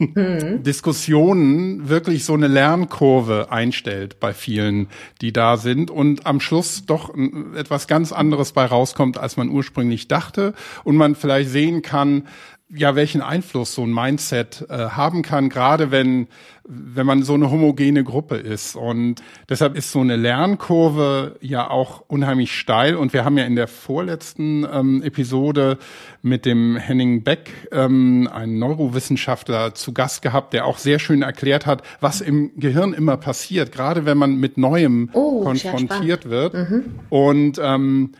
mhm. 0.01 0.63
Diskussionen 0.63 1.89
wirklich 1.89 2.25
so 2.25 2.33
eine 2.33 2.47
Lernkurve 2.47 3.47
einstellt 3.51 4.19
bei 4.19 4.33
vielen, 4.33 4.87
die 5.21 5.31
da 5.31 5.57
sind 5.57 5.91
und 5.91 6.25
am 6.25 6.39
Schluss 6.39 6.85
doch 6.85 7.13
etwas 7.55 7.87
ganz 7.87 8.11
anderes 8.11 8.51
bei 8.51 8.65
rauskommt, 8.65 9.17
als 9.17 9.37
man 9.37 9.49
ursprünglich 9.49 10.07
dachte 10.07 10.53
und 10.83 10.95
man 10.95 11.15
vielleicht 11.15 11.49
sehen 11.49 11.81
kann, 11.81 12.27
ja, 12.73 12.95
welchen 12.95 13.21
Einfluss 13.21 13.73
so 13.75 13.83
ein 13.83 13.93
Mindset 13.93 14.65
äh, 14.69 14.89
haben 14.89 15.23
kann, 15.23 15.49
gerade 15.49 15.91
wenn, 15.91 16.27
wenn 16.63 17.05
man 17.05 17.23
so 17.23 17.33
eine 17.33 17.51
homogene 17.51 18.03
Gruppe 18.03 18.35
ist. 18.35 18.75
Und 18.75 19.15
deshalb 19.49 19.75
ist 19.75 19.91
so 19.91 19.99
eine 19.99 20.15
Lernkurve 20.15 21.35
ja 21.41 21.69
auch 21.69 22.03
unheimlich 22.07 22.57
steil. 22.57 22.95
Und 22.95 23.13
wir 23.13 23.25
haben 23.25 23.37
ja 23.37 23.43
in 23.43 23.55
der 23.55 23.67
vorletzten 23.67 24.65
ähm, 24.71 25.03
Episode 25.03 25.79
mit 26.21 26.45
dem 26.45 26.77
Henning 26.77 27.23
Beck, 27.23 27.49
ähm, 27.71 28.29
einen 28.31 28.57
Neurowissenschaftler, 28.59 29.73
zu 29.73 29.93
Gast 29.93 30.21
gehabt, 30.21 30.53
der 30.53 30.65
auch 30.65 30.77
sehr 30.77 30.99
schön 30.99 31.23
erklärt 31.23 31.65
hat, 31.65 31.83
was 31.99 32.21
im 32.21 32.51
Gehirn 32.57 32.93
immer 32.93 33.17
passiert, 33.17 33.71
gerade 33.71 34.05
wenn 34.05 34.17
man 34.17 34.35
mit 34.35 34.57
Neuem 34.57 35.09
oh, 35.13 35.43
konfrontiert 35.43 36.29
wird. 36.29 36.53
Mhm. 36.53 36.83
Und 37.09 37.59
ähm, 37.61 38.11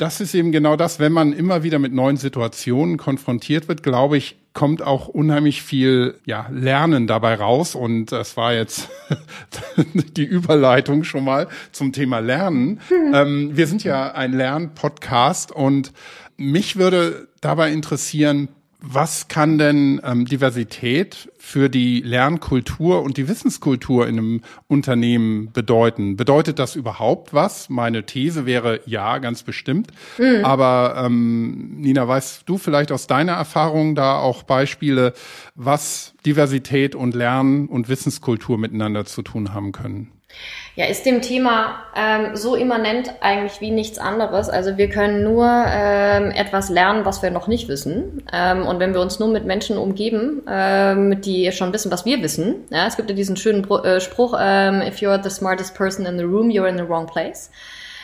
das 0.00 0.20
ist 0.20 0.34
eben 0.34 0.50
genau 0.50 0.76
das, 0.76 0.98
wenn 0.98 1.12
man 1.12 1.34
immer 1.34 1.62
wieder 1.62 1.78
mit 1.78 1.92
neuen 1.92 2.16
Situationen 2.16 2.96
konfrontiert 2.96 3.68
wird, 3.68 3.82
glaube 3.82 4.16
ich, 4.16 4.36
kommt 4.54 4.82
auch 4.82 5.08
unheimlich 5.08 5.62
viel 5.62 6.14
ja, 6.24 6.48
Lernen 6.50 7.06
dabei 7.06 7.34
raus. 7.34 7.74
Und 7.74 8.06
das 8.06 8.36
war 8.36 8.54
jetzt 8.54 8.88
die 10.16 10.24
Überleitung 10.24 11.04
schon 11.04 11.24
mal 11.24 11.48
zum 11.72 11.92
Thema 11.92 12.20
Lernen. 12.20 12.80
Mhm. 12.88 13.14
Ähm, 13.14 13.56
wir 13.56 13.66
sind 13.66 13.84
ja 13.84 14.12
ein 14.12 14.32
Lernpodcast 14.32 15.52
und 15.52 15.92
mich 16.38 16.76
würde 16.76 17.28
dabei 17.42 17.70
interessieren, 17.70 18.48
was 18.82 19.28
kann 19.28 19.58
denn 19.58 20.00
ähm, 20.04 20.24
Diversität 20.24 21.30
für 21.38 21.68
die 21.68 22.00
Lernkultur 22.00 23.02
und 23.02 23.16
die 23.16 23.28
Wissenskultur 23.28 24.06
in 24.06 24.18
einem 24.18 24.40
Unternehmen 24.68 25.52
bedeuten? 25.52 26.16
Bedeutet 26.16 26.58
das 26.58 26.76
überhaupt 26.76 27.34
was? 27.34 27.68
Meine 27.68 28.06
These 28.06 28.46
wäre 28.46 28.80
ja, 28.86 29.18
ganz 29.18 29.42
bestimmt. 29.42 29.88
Mhm. 30.18 30.44
Aber 30.44 31.02
ähm, 31.04 31.80
Nina, 31.80 32.08
weißt 32.08 32.44
du 32.46 32.58
vielleicht 32.58 32.92
aus 32.92 33.06
deiner 33.06 33.32
Erfahrung 33.32 33.94
da 33.94 34.18
auch 34.18 34.42
Beispiele, 34.42 35.12
was 35.54 36.14
Diversität 36.24 36.94
und 36.94 37.14
Lernen 37.14 37.68
und 37.68 37.88
Wissenskultur 37.88 38.56
miteinander 38.58 39.04
zu 39.04 39.22
tun 39.22 39.52
haben 39.52 39.72
können? 39.72 40.10
Ja, 40.76 40.86
ist 40.86 41.04
dem 41.04 41.20
Thema 41.20 41.82
ähm, 41.96 42.36
so 42.36 42.54
immanent 42.54 43.12
eigentlich 43.20 43.60
wie 43.60 43.70
nichts 43.70 43.98
anderes. 43.98 44.48
Also 44.48 44.76
wir 44.76 44.88
können 44.88 45.24
nur 45.24 45.46
ähm, 45.46 46.30
etwas 46.30 46.70
lernen, 46.70 47.04
was 47.04 47.22
wir 47.22 47.30
noch 47.30 47.48
nicht 47.48 47.68
wissen. 47.68 48.22
Ähm, 48.32 48.66
und 48.66 48.78
wenn 48.78 48.94
wir 48.94 49.00
uns 49.00 49.18
nur 49.18 49.28
mit 49.28 49.44
Menschen 49.44 49.76
umgeben, 49.76 50.42
ähm, 50.48 51.20
die 51.20 51.50
schon 51.52 51.72
wissen, 51.72 51.90
was 51.90 52.04
wir 52.04 52.22
wissen, 52.22 52.64
ja, 52.70 52.86
es 52.86 52.96
gibt 52.96 53.10
ja 53.10 53.16
diesen 53.16 53.36
schönen 53.36 53.68
äh, 53.68 54.00
Spruch, 54.00 54.34
ähm, 54.40 54.80
if 54.80 54.98
you're 54.98 55.22
the 55.22 55.30
smartest 55.30 55.74
person 55.74 56.06
in 56.06 56.16
the 56.16 56.24
room, 56.24 56.48
you're 56.48 56.68
in 56.68 56.78
the 56.78 56.88
wrong 56.88 57.06
place 57.06 57.50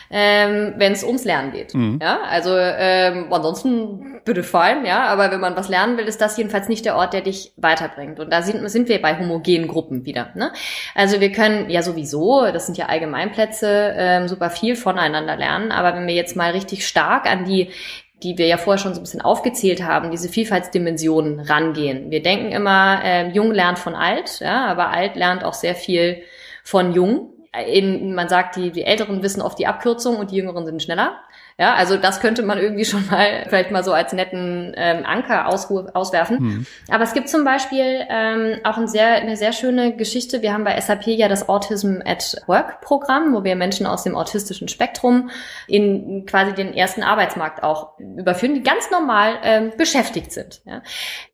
ähm, 0.09 0.73
wenn 0.77 0.93
es 0.93 1.03
ums 1.03 1.25
Lernen 1.25 1.51
geht. 1.51 1.73
Mhm. 1.73 1.99
Ja, 2.01 2.19
also 2.29 2.51
ähm, 2.55 3.27
ansonsten 3.31 4.21
bitte 4.23 4.43
fein, 4.43 4.85
ja, 4.85 5.05
aber 5.05 5.31
wenn 5.31 5.39
man 5.39 5.55
was 5.55 5.69
lernen 5.69 5.97
will, 5.97 6.05
ist 6.05 6.21
das 6.21 6.37
jedenfalls 6.37 6.69
nicht 6.69 6.85
der 6.85 6.95
Ort, 6.95 7.13
der 7.13 7.21
dich 7.21 7.53
weiterbringt. 7.57 8.19
Und 8.19 8.31
da 8.31 8.41
sind, 8.41 8.67
sind 8.69 8.89
wir 8.89 9.01
bei 9.01 9.17
homogenen 9.17 9.67
Gruppen 9.67 10.05
wieder. 10.05 10.29
Ne? 10.35 10.51
Also 10.95 11.19
wir 11.19 11.31
können 11.31 11.69
ja 11.69 11.81
sowieso, 11.81 12.45
das 12.51 12.65
sind 12.65 12.77
ja 12.77 12.87
Allgemeinplätze, 12.87 13.93
ähm, 13.97 14.27
super 14.27 14.49
viel 14.49 14.75
voneinander 14.75 15.35
lernen, 15.35 15.71
aber 15.71 15.95
wenn 15.95 16.07
wir 16.07 16.15
jetzt 16.15 16.35
mal 16.35 16.51
richtig 16.51 16.87
stark 16.87 17.25
an 17.29 17.45
die 17.45 17.69
die 18.23 18.35
wir 18.37 18.47
ja 18.47 18.57
vorher 18.57 18.79
schon 18.79 18.95
so 18.95 18.99
ein 18.99 19.03
bisschen 19.03 19.21
aufgezählt 19.21 19.83
haben, 19.83 20.09
diese 20.09 20.27
Vielfaltsdimensionen 20.27 21.39
rangehen. 21.39 22.09
Wir 22.09 22.23
denken 22.23 22.51
immer, 22.51 22.99
äh, 23.03 23.29
jung 23.29 23.51
lernt 23.51 23.77
von 23.77 23.93
alt, 23.93 24.39
ja, 24.39 24.65
aber 24.65 24.89
alt 24.89 25.15
lernt 25.15 25.43
auch 25.43 25.53
sehr 25.53 25.75
viel 25.75 26.23
von 26.63 26.93
jung 26.93 27.36
in, 27.67 28.13
man 28.13 28.29
sagt, 28.29 28.55
die, 28.55 28.71
die 28.71 28.83
Älteren 28.83 29.23
wissen 29.23 29.41
oft 29.41 29.59
die 29.59 29.67
Abkürzung 29.67 30.17
und 30.17 30.31
die 30.31 30.37
Jüngeren 30.37 30.65
sind 30.65 30.81
schneller. 30.81 31.19
Ja, 31.59 31.73
also 31.73 31.97
das 31.97 32.19
könnte 32.19 32.43
man 32.43 32.59
irgendwie 32.59 32.85
schon 32.85 33.07
mal 33.07 33.45
vielleicht 33.47 33.71
mal 33.71 33.83
so 33.83 33.91
als 33.91 34.13
netten 34.13 34.73
ähm, 34.77 35.03
Anker 35.05 35.47
ausru 35.47 35.87
auswerfen. 35.91 36.37
Mhm. 36.39 36.65
Aber 36.87 37.03
es 37.03 37.13
gibt 37.13 37.29
zum 37.29 37.43
Beispiel 37.43 38.05
ähm, 38.09 38.59
auch 38.63 38.77
ein 38.77 38.87
sehr, 38.87 39.15
eine 39.15 39.35
sehr 39.35 39.53
schöne 39.53 39.95
Geschichte. 39.95 40.43
Wir 40.43 40.53
haben 40.53 40.63
bei 40.63 40.79
SAP 40.79 41.07
ja 41.07 41.27
das 41.27 41.49
Autism 41.49 41.95
at 42.05 42.43
Work 42.45 42.81
Programm, 42.81 43.33
wo 43.33 43.43
wir 43.43 43.55
Menschen 43.55 43.87
aus 43.87 44.03
dem 44.03 44.15
autistischen 44.15 44.67
Spektrum 44.67 45.31
in 45.67 46.27
quasi 46.27 46.53
den 46.53 46.75
ersten 46.75 47.01
Arbeitsmarkt 47.01 47.63
auch 47.63 47.97
überführen, 47.97 48.53
die 48.53 48.61
ganz 48.61 48.91
normal 48.91 49.39
ähm, 49.41 49.71
beschäftigt 49.77 50.31
sind. 50.31 50.61
Ja. 50.65 50.83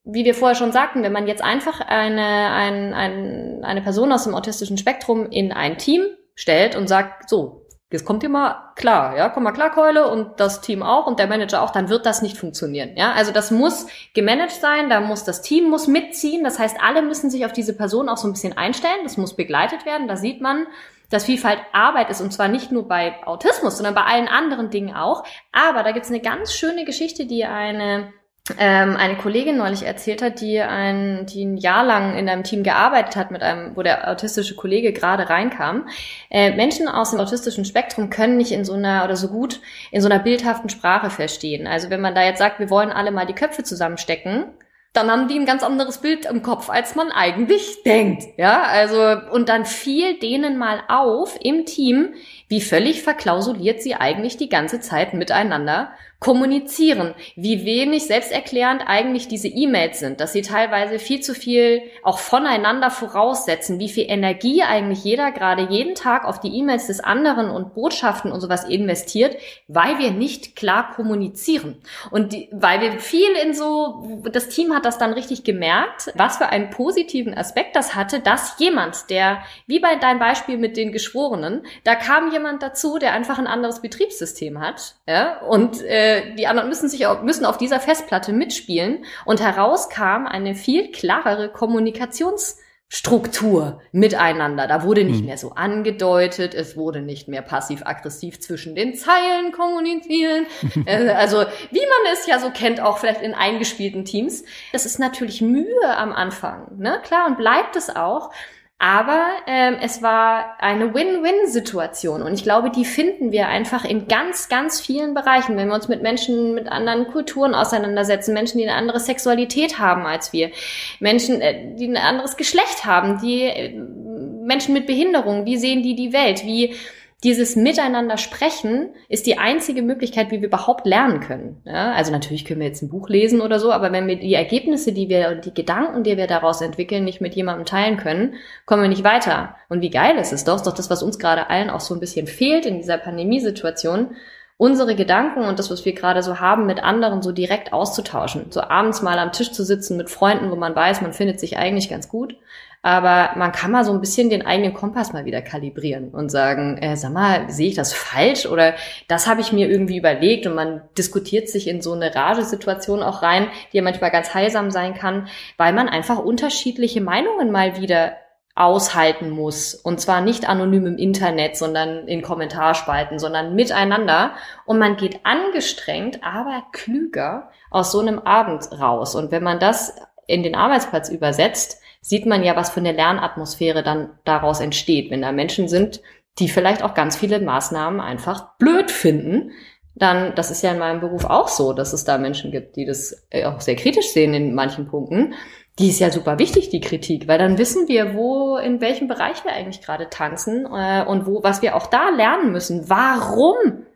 Wie 0.06 0.24
wir 0.24 0.36
vorher 0.36 0.56
schon 0.56 0.72
sagten, 0.72 1.04
wenn 1.04 1.12
man 1.12 1.28
jetzt 1.28 1.44
einfach 1.44 1.82
eine, 1.82 2.50
ein, 2.52 2.94
ein, 2.94 3.60
eine 3.66 3.82
Person 3.82 4.14
aus 4.14 4.24
dem 4.24 4.36
autistischen 4.36 4.78
Spektrum 4.78 5.30
in 5.30 5.52
ein 5.52 5.78
Team 5.78 6.04
stellt 6.34 6.78
und 6.78 6.88
sagt, 6.88 7.30
so, 7.30 7.63
Jetzt 7.94 8.06
kommt 8.06 8.24
ihr 8.24 8.30
mal 8.30 8.72
klar, 8.76 9.16
ja, 9.16 9.30
komm 9.30 9.44
mal 9.44 9.52
klar, 9.52 9.70
Keule 9.70 10.10
und 10.10 10.40
das 10.40 10.62
Team 10.62 10.82
auch 10.82 11.06
und 11.06 11.20
der 11.20 11.28
Manager 11.28 11.62
auch, 11.62 11.70
dann 11.70 11.90
wird 11.90 12.08
das 12.08 12.24
nicht 12.24 12.40
funktionieren, 12.40 12.98
ja. 12.98 13.12
Also 13.12 13.32
das 13.32 13.52
muss 13.52 13.86
gemanagt 14.16 14.54
sein, 14.54 14.90
da 14.90 15.00
muss 15.00 15.26
das 15.26 15.44
Team 15.44 15.70
muss 15.70 15.86
mitziehen, 15.86 16.44
das 16.44 16.58
heißt, 16.58 16.78
alle 16.82 17.04
müssen 17.04 17.30
sich 17.30 17.46
auf 17.46 17.54
diese 17.54 17.78
Person 17.78 18.10
auch 18.10 18.18
so 18.18 18.28
ein 18.28 18.34
bisschen 18.34 18.58
einstellen, 18.58 19.02
das 19.04 19.18
muss 19.18 19.36
begleitet 19.36 19.86
werden, 19.86 20.08
da 20.08 20.18
sieht 20.18 20.42
man, 20.42 20.66
dass 21.12 21.26
Vielfalt 21.26 21.60
Arbeit 21.72 22.10
ist 22.10 22.20
und 22.20 22.34
zwar 22.34 22.48
nicht 22.48 22.72
nur 22.72 22.88
bei 22.88 23.16
Autismus, 23.28 23.78
sondern 23.78 23.94
bei 23.94 24.06
allen 24.06 24.28
anderen 24.28 24.72
Dingen 24.72 24.96
auch. 24.96 25.24
Aber 25.52 25.84
da 25.84 25.92
gibt's 25.92 26.10
eine 26.10 26.20
ganz 26.20 26.52
schöne 26.52 26.86
Geschichte, 26.86 27.28
die 27.28 27.46
eine 27.46 28.12
ähm, 28.58 28.98
eine 28.98 29.16
Kollegin 29.16 29.56
neulich 29.56 29.84
erzählt 29.84 30.22
hat, 30.22 30.42
die 30.42 30.60
ein, 30.60 31.26
die 31.28 31.46
ein 31.46 31.56
Jahr 31.56 31.86
lang 31.86 32.18
in 32.18 32.28
einem 32.28 32.44
Team 32.44 32.64
gearbeitet 32.64 33.16
hat, 33.16 33.32
mit 33.32 33.42
einem, 33.42 33.78
wo 33.78 33.84
der 33.84 34.12
autistische 34.12 34.56
Kollege 34.56 34.92
gerade 34.92 35.30
reinkam. 35.30 35.88
Äh, 36.30 36.52
Menschen 36.52 36.90
aus 36.90 37.12
dem 37.12 37.22
autistischen 37.22 37.64
Spektrum 37.64 38.10
können 38.10 38.36
nicht 38.36 38.52
in 38.52 38.66
so 38.66 38.74
einer 38.74 39.06
oder 39.06 39.16
so 39.16 39.30
gut 39.30 39.62
in 39.92 40.02
so 40.02 40.10
einer 40.10 40.20
bildhaften 40.20 40.70
Sprache 40.70 41.10
verstehen. 41.10 41.68
Also 41.68 41.90
wenn 41.90 42.02
man 42.02 42.16
da 42.16 42.24
jetzt 42.24 42.40
sagt, 42.40 42.60
wir 42.60 42.70
wollen 42.70 42.92
alle 42.92 43.12
mal 43.12 43.26
die 43.26 43.34
Köpfe 43.34 43.64
zusammenstecken, 43.64 44.48
dann 44.92 45.10
haben 45.10 45.28
die 45.28 45.40
ein 45.40 45.48
ganz 45.48 45.64
anderes 45.64 46.00
Bild 46.00 46.26
im 46.26 46.44
Kopf, 46.44 46.70
als 46.70 46.96
man 46.96 47.12
eigentlich 47.12 47.82
denkt. 47.84 48.26
Ja, 48.38 48.62
also, 48.62 49.32
und 49.32 49.50
dann 49.50 49.66
fiel 49.66 50.20
denen 50.20 50.58
mal 50.58 50.82
auf 50.88 51.36
im 51.42 51.66
Team, 51.66 52.14
wie 52.48 52.62
völlig 52.62 53.02
verklausuliert 53.02 53.82
sie 53.82 53.96
eigentlich 53.96 54.38
die 54.38 54.50
ganze 54.50 54.82
Zeit 54.82 55.16
miteinander 55.16 55.94
kommunizieren, 56.24 57.14
wie 57.36 57.66
wenig 57.66 58.06
selbsterklärend 58.06 58.84
eigentlich 58.88 59.28
diese 59.28 59.50
E-Mails 59.50 60.00
sind, 60.00 60.22
dass 60.22 60.32
sie 60.32 60.42
teilweise 60.42 60.98
viel 60.98 61.20
zu 61.20 61.34
viel 61.36 61.82
auch 62.02 62.18
voneinander 62.18 62.92
voraussetzen, 62.92 63.78
wie 63.78 63.90
viel 63.90 64.06
Energie 64.08 64.64
eigentlich 64.64 65.04
jeder 65.04 65.34
gerade 65.34 65.68
jeden 65.70 65.96
Tag 65.96 66.24
auf 66.24 66.40
die 66.40 66.56
E-Mails 66.58 66.88
des 66.88 67.02
anderen 67.02 67.50
und 67.50 67.74
Botschaften 67.74 68.32
und 68.32 68.40
sowas 68.40 68.64
investiert, 68.64 69.36
weil 69.68 70.00
wir 70.00 70.12
nicht 70.12 70.56
klar 70.56 70.94
kommunizieren. 70.96 71.82
Und 72.10 72.32
die, 72.32 72.48
weil 72.54 72.80
wir 72.80 73.00
viel 73.00 73.32
in 73.44 73.54
so, 73.54 74.22
das 74.32 74.48
Team 74.48 74.74
hat 74.74 74.86
das 74.86 74.98
dann 74.98 75.12
richtig 75.12 75.44
gemerkt, 75.44 76.14
was 76.16 76.38
für 76.38 76.48
einen 76.48 76.70
positiven 76.70 77.38
Aspekt 77.38 77.76
das 77.76 77.96
hatte, 77.96 78.22
dass 78.22 78.58
jemand, 78.60 79.10
der, 79.10 79.44
wie 79.68 79.80
bei 79.82 79.98
deinem 79.98 80.20
Beispiel 80.20 80.58
mit 80.58 80.78
den 80.78 80.94
Geschworenen, 80.94 81.66
da 81.84 81.96
kam 81.96 82.32
jemand 82.32 82.64
dazu, 82.64 82.98
der 82.98 83.12
einfach 83.12 83.40
ein 83.40 83.48
anderes 83.48 83.82
Betriebssystem 83.82 84.62
hat, 84.62 84.96
ja, 85.06 85.42
und 85.42 85.82
äh, 85.82 86.13
die 86.38 86.48
anderen 86.48 86.70
müssen 86.70 86.88
sich 86.90 87.06
auch, 87.08 87.22
müssen 87.22 87.46
auf 87.46 87.58
dieser 87.58 87.80
Festplatte 87.80 88.34
mitspielen 88.34 89.06
und 89.26 89.42
heraus 89.42 89.90
kam 89.90 90.28
eine 90.28 90.56
viel 90.56 90.92
klarere 90.92 91.50
Kommunikationsstruktur 91.50 93.82
miteinander. 93.92 94.68
Da 94.68 94.84
wurde 94.84 95.04
nicht 95.04 95.20
hm. 95.20 95.26
mehr 95.26 95.38
so 95.38 95.52
angedeutet, 95.52 96.54
es 96.54 96.78
wurde 96.78 97.02
nicht 97.02 97.28
mehr 97.28 97.42
passiv-aggressiv 97.42 98.40
zwischen 98.40 98.76
den 98.76 98.96
Zeilen 98.96 99.52
kommunizieren. 99.52 100.46
Äh, 100.86 101.10
also 101.10 101.46
wie 101.72 101.80
man 101.80 102.14
es 102.14 102.28
ja 102.28 102.40
so 102.40 102.50
kennt, 102.50 102.82
auch 102.82 102.98
vielleicht 102.98 103.22
in 103.22 103.34
eingespielten 103.34 104.06
Teams. 104.06 104.44
Das 104.74 104.86
ist 104.86 105.00
natürlich 105.00 105.42
Mühe 105.42 105.98
am 105.98 106.12
Anfang, 106.12 106.78
ne? 106.78 107.00
Klar, 107.04 107.28
und 107.28 107.38
bleibt 107.38 107.76
es 107.76 107.96
auch. 107.96 108.32
Aber 108.80 109.28
ähm, 109.48 109.78
es 109.82 110.02
war 110.02 110.58
eine 110.60 110.94
Win-Win-Situation 110.94 112.22
und 112.22 112.34
ich 112.34 112.44
glaube, 112.44 112.70
die 112.70 112.84
finden 112.84 113.32
wir 113.32 113.48
einfach 113.48 113.86
in 113.86 114.10
ganz, 114.10 114.50
ganz 114.50 114.82
vielen 114.82 115.14
Bereichen, 115.14 115.56
wenn 115.56 115.70
wir 115.70 115.76
uns 115.76 115.88
mit 115.88 116.02
Menschen 116.02 116.54
mit 116.54 116.68
anderen 116.68 117.08
Kulturen 117.08 117.56
auseinandersetzen, 117.56 118.34
Menschen, 118.34 118.58
die 118.58 118.68
eine 118.68 118.78
andere 118.78 119.00
Sexualität 119.00 119.80
haben 119.80 120.06
als 120.06 120.34
wir, 120.34 120.52
Menschen, 121.00 121.40
äh, 121.40 121.76
die 121.76 121.88
ein 121.88 121.96
anderes 121.96 122.36
Geschlecht 122.36 122.84
haben, 122.84 123.22
die 123.22 123.44
äh, 123.44 123.74
Menschen 123.74 124.74
mit 124.74 124.86
Behinderung, 124.86 125.46
wie 125.46 125.58
sehen 125.58 125.82
die 125.82 125.96
die 125.96 126.12
Welt, 126.12 126.44
wie 126.44 126.76
dieses 127.24 127.56
Miteinander 127.56 128.18
sprechen 128.18 128.90
ist 129.08 129.26
die 129.26 129.38
einzige 129.38 129.82
Möglichkeit, 129.82 130.30
wie 130.30 130.42
wir 130.42 130.48
überhaupt 130.48 130.86
lernen 130.86 131.22
können. 131.22 131.62
Ja, 131.66 131.94
also 131.94 132.12
natürlich 132.12 132.44
können 132.44 132.60
wir 132.60 132.68
jetzt 132.68 132.82
ein 132.82 132.90
Buch 132.90 133.08
lesen 133.08 133.40
oder 133.40 133.60
so, 133.60 133.72
aber 133.72 133.92
wenn 133.94 134.08
wir 134.08 134.18
die 134.18 134.34
Ergebnisse, 134.34 134.92
die 134.92 135.08
wir, 135.08 135.36
die 135.36 135.54
Gedanken, 135.54 136.04
die 136.04 136.18
wir 136.18 136.28
daraus 136.28 136.62
entwickeln, 136.62 137.06
nicht 137.06 137.22
mit 137.22 137.34
jemandem 137.36 137.66
teilen 137.66 137.98
können, 137.98 138.36
kommen 138.66 138.82
wir 138.82 138.90
nicht 138.90 139.06
weiter. 139.06 139.56
Und 139.70 139.82
wie 139.82 139.90
geil 139.90 140.18
ist 140.18 140.34
es 140.34 140.44
doch, 140.44 140.58
ist 140.58 140.68
doch 140.68 140.76
das, 140.76 140.90
was 140.90 141.02
uns 141.02 141.18
gerade 141.18 141.50
allen 141.50 141.70
auch 141.70 141.80
so 141.80 141.94
ein 141.94 142.02
bisschen 142.02 142.28
fehlt 142.28 142.66
in 142.66 142.78
dieser 142.78 142.98
Pandemiesituation, 142.98 144.16
unsere 144.58 144.96
Gedanken 144.96 145.46
und 145.46 145.60
das, 145.60 145.72
was 145.72 145.86
wir 145.86 145.94
gerade 145.94 146.24
so 146.24 146.40
haben, 146.40 146.66
mit 146.66 146.84
anderen 146.84 147.22
so 147.22 147.32
direkt 147.32 147.74
auszutauschen. 147.74 148.52
So 148.52 148.62
abends 148.62 149.02
mal 149.02 149.18
am 149.18 149.32
Tisch 149.32 149.52
zu 149.52 149.64
sitzen 149.64 149.98
mit 149.98 150.10
Freunden, 150.10 150.52
wo 150.52 150.56
man 150.56 150.76
weiß, 150.76 151.02
man 151.02 151.14
findet 151.14 151.40
sich 151.40 151.58
eigentlich 151.58 151.90
ganz 151.90 152.10
gut, 152.10 152.36
aber 152.84 153.32
man 153.38 153.54
kann 153.54 153.72
mal 153.72 153.86
so 153.86 153.94
ein 153.94 154.02
bisschen 154.02 154.30
den 154.30 154.46
eigenen 154.46 154.74
Kompass 154.74 155.14
mal 155.14 155.24
wieder 155.24 155.42
kalibrieren 155.42 156.10
und 156.10 156.30
sagen, 156.30 156.78
äh, 156.78 156.98
sag 156.98 157.14
mal, 157.14 157.50
sehe 157.50 157.70
ich 157.70 157.76
das 157.76 157.94
falsch 157.94 158.46
oder 158.46 158.74
das 159.08 159.26
habe 159.26 159.40
ich 159.40 159.54
mir 159.54 159.70
irgendwie 159.70 159.98
überlegt 159.98 160.46
und 160.46 160.54
man 160.54 160.82
diskutiert 160.98 161.48
sich 161.48 161.70
in 161.70 161.82
so 161.82 161.94
eine 161.94 162.14
Ragesituation 162.14 163.02
auch 163.02 163.24
rein, 163.24 163.48
die 163.72 163.78
ja 163.78 163.84
manchmal 163.84 164.12
ganz 164.12 164.34
heilsam 164.34 164.70
sein 164.70 164.96
kann, 164.96 165.30
weil 165.56 165.72
man 165.72 165.88
einfach 165.88 166.20
unterschiedliche 166.20 167.00
Meinungen 167.00 167.52
mal 167.52 167.80
wieder 167.80 168.18
aushalten 168.54 169.30
muss. 169.30 169.74
Und 169.74 170.02
zwar 170.02 170.20
nicht 170.20 170.48
anonym 170.48 170.86
im 170.86 170.98
Internet, 170.98 171.56
sondern 171.56 172.08
in 172.08 172.22
Kommentarspalten, 172.22 173.18
sondern 173.18 173.56
miteinander. 173.56 174.34
Und 174.66 174.78
man 174.78 174.98
geht 174.98 175.26
angestrengt, 175.26 176.20
aber 176.22 176.64
klüger 176.74 177.50
aus 177.72 177.94
so 177.94 178.00
einem 178.00 178.20
Abend 178.20 178.72
raus. 178.78 179.16
Und 179.16 179.32
wenn 179.32 179.42
man 179.42 179.60
das 179.60 179.96
in 180.28 180.44
den 180.44 180.56
Arbeitsplatz 180.56 181.10
übersetzt, 181.10 181.82
sieht 182.04 182.26
man 182.26 182.44
ja, 182.44 182.56
was 182.58 182.70
für 182.70 182.82
eine 182.82 182.92
Lernatmosphäre 182.92 183.82
dann 183.82 184.10
daraus 184.26 184.60
entsteht. 184.60 185.10
Wenn 185.10 185.22
da 185.22 185.32
Menschen 185.32 185.70
sind, 185.70 186.02
die 186.38 186.50
vielleicht 186.50 186.84
auch 186.84 186.94
ganz 186.94 187.16
viele 187.16 187.40
Maßnahmen 187.40 188.02
einfach 188.02 188.58
blöd 188.58 188.92
finden, 188.92 189.52
dann, 189.96 190.36
das 190.36 190.52
ist 190.52 190.64
ja 190.64 190.72
in 190.72 190.80
meinem 190.80 191.00
Beruf 191.00 191.24
auch 191.24 191.48
so, 191.48 191.72
dass 191.72 191.94
es 191.94 192.04
da 192.04 192.18
Menschen 192.18 192.52
gibt, 192.52 192.76
die 192.76 192.86
das 192.86 193.26
äh, 193.30 193.46
auch 193.46 193.62
sehr 193.62 193.76
kritisch 193.76 194.12
sehen 194.12 194.34
in 194.34 194.54
manchen 194.54 194.88
Punkten. 194.88 195.34
Die 195.80 195.90
ist 195.90 196.00
ja 196.00 196.12
super 196.12 196.40
wichtig, 196.40 196.70
die 196.70 196.82
Kritik, 196.82 197.28
weil 197.28 197.38
dann 197.38 197.58
wissen 197.58 197.88
wir, 197.88 198.14
wo, 198.16 198.58
in 198.58 198.82
welchem 198.82 199.08
Bereich 199.08 199.46
wir 199.46 199.54
eigentlich 199.54 199.82
gerade 199.82 200.10
tanzen 200.10 200.66
äh, 200.66 201.06
und 201.06 201.26
wo, 201.26 201.42
was 201.42 201.62
wir 201.62 201.76
auch 201.76 201.88
da 201.88 202.10
lernen 202.10 202.52
müssen. 202.52 202.90
Warum 202.90 203.56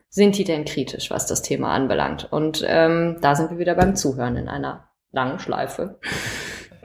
sind 0.10 0.38
die 0.38 0.46
denn 0.46 0.64
kritisch, 0.64 1.12
was 1.12 1.28
das 1.28 1.42
Thema 1.42 1.74
anbelangt? 1.74 2.32
Und 2.32 2.64
ähm, 2.66 3.18
da 3.22 3.36
sind 3.36 3.52
wir 3.52 3.58
wieder 3.58 3.76
beim 3.76 3.96
Zuhören 3.96 4.38
in 4.38 4.48
einer 4.48 4.88
langen 5.12 5.40
Schleife. 5.40 6.00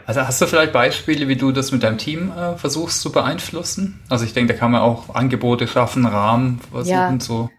Also 0.06 0.26
hast 0.26 0.40
du 0.40 0.46
vielleicht 0.46 0.72
Beispiele, 0.72 1.28
wie 1.28 1.36
du 1.36 1.52
das 1.52 1.72
mit 1.72 1.82
deinem 1.82 1.98
Team 1.98 2.32
äh, 2.32 2.56
versuchst 2.56 3.00
zu 3.00 3.12
beeinflussen? 3.12 4.00
Also 4.08 4.24
ich 4.24 4.32
denke, 4.32 4.52
da 4.52 4.58
kann 4.58 4.70
man 4.70 4.82
auch 4.82 5.14
Angebote 5.14 5.66
schaffen, 5.66 6.06
Rahmen 6.06 6.60
versuchen 6.70 6.90
ja. 6.90 7.20
so. 7.20 7.50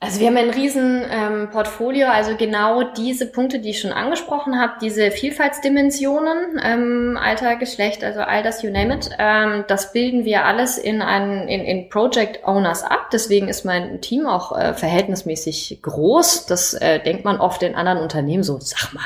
Also 0.00 0.20
wir 0.20 0.28
haben 0.28 0.36
ein 0.36 0.50
riesen 0.50 1.04
ähm, 1.10 1.50
Portfolio, 1.50 2.06
also 2.06 2.36
genau 2.36 2.84
diese 2.92 3.26
Punkte, 3.26 3.58
die 3.58 3.70
ich 3.70 3.80
schon 3.80 3.90
angesprochen 3.90 4.60
habe, 4.60 4.74
diese 4.80 5.10
Vielfaltsdimensionen, 5.10 6.60
ähm, 6.62 7.18
Alter, 7.20 7.56
Geschlecht, 7.56 8.04
also 8.04 8.20
all 8.20 8.44
das, 8.44 8.62
you 8.62 8.70
name 8.70 8.94
it, 8.94 9.10
ähm, 9.18 9.64
das 9.66 9.92
bilden 9.92 10.24
wir 10.24 10.44
alles 10.44 10.78
in, 10.78 11.02
einen, 11.02 11.48
in, 11.48 11.62
in 11.62 11.88
Project 11.88 12.46
Owners 12.46 12.84
ab. 12.84 13.10
Deswegen 13.12 13.48
ist 13.48 13.64
mein 13.64 14.00
Team 14.00 14.26
auch 14.26 14.56
äh, 14.56 14.72
verhältnismäßig 14.72 15.80
groß. 15.82 16.46
Das 16.46 16.74
äh, 16.74 17.02
denkt 17.02 17.24
man 17.24 17.40
oft 17.40 17.64
in 17.64 17.74
anderen 17.74 17.98
Unternehmen 17.98 18.44
so, 18.44 18.56
sag 18.60 18.94
mal, 18.94 19.02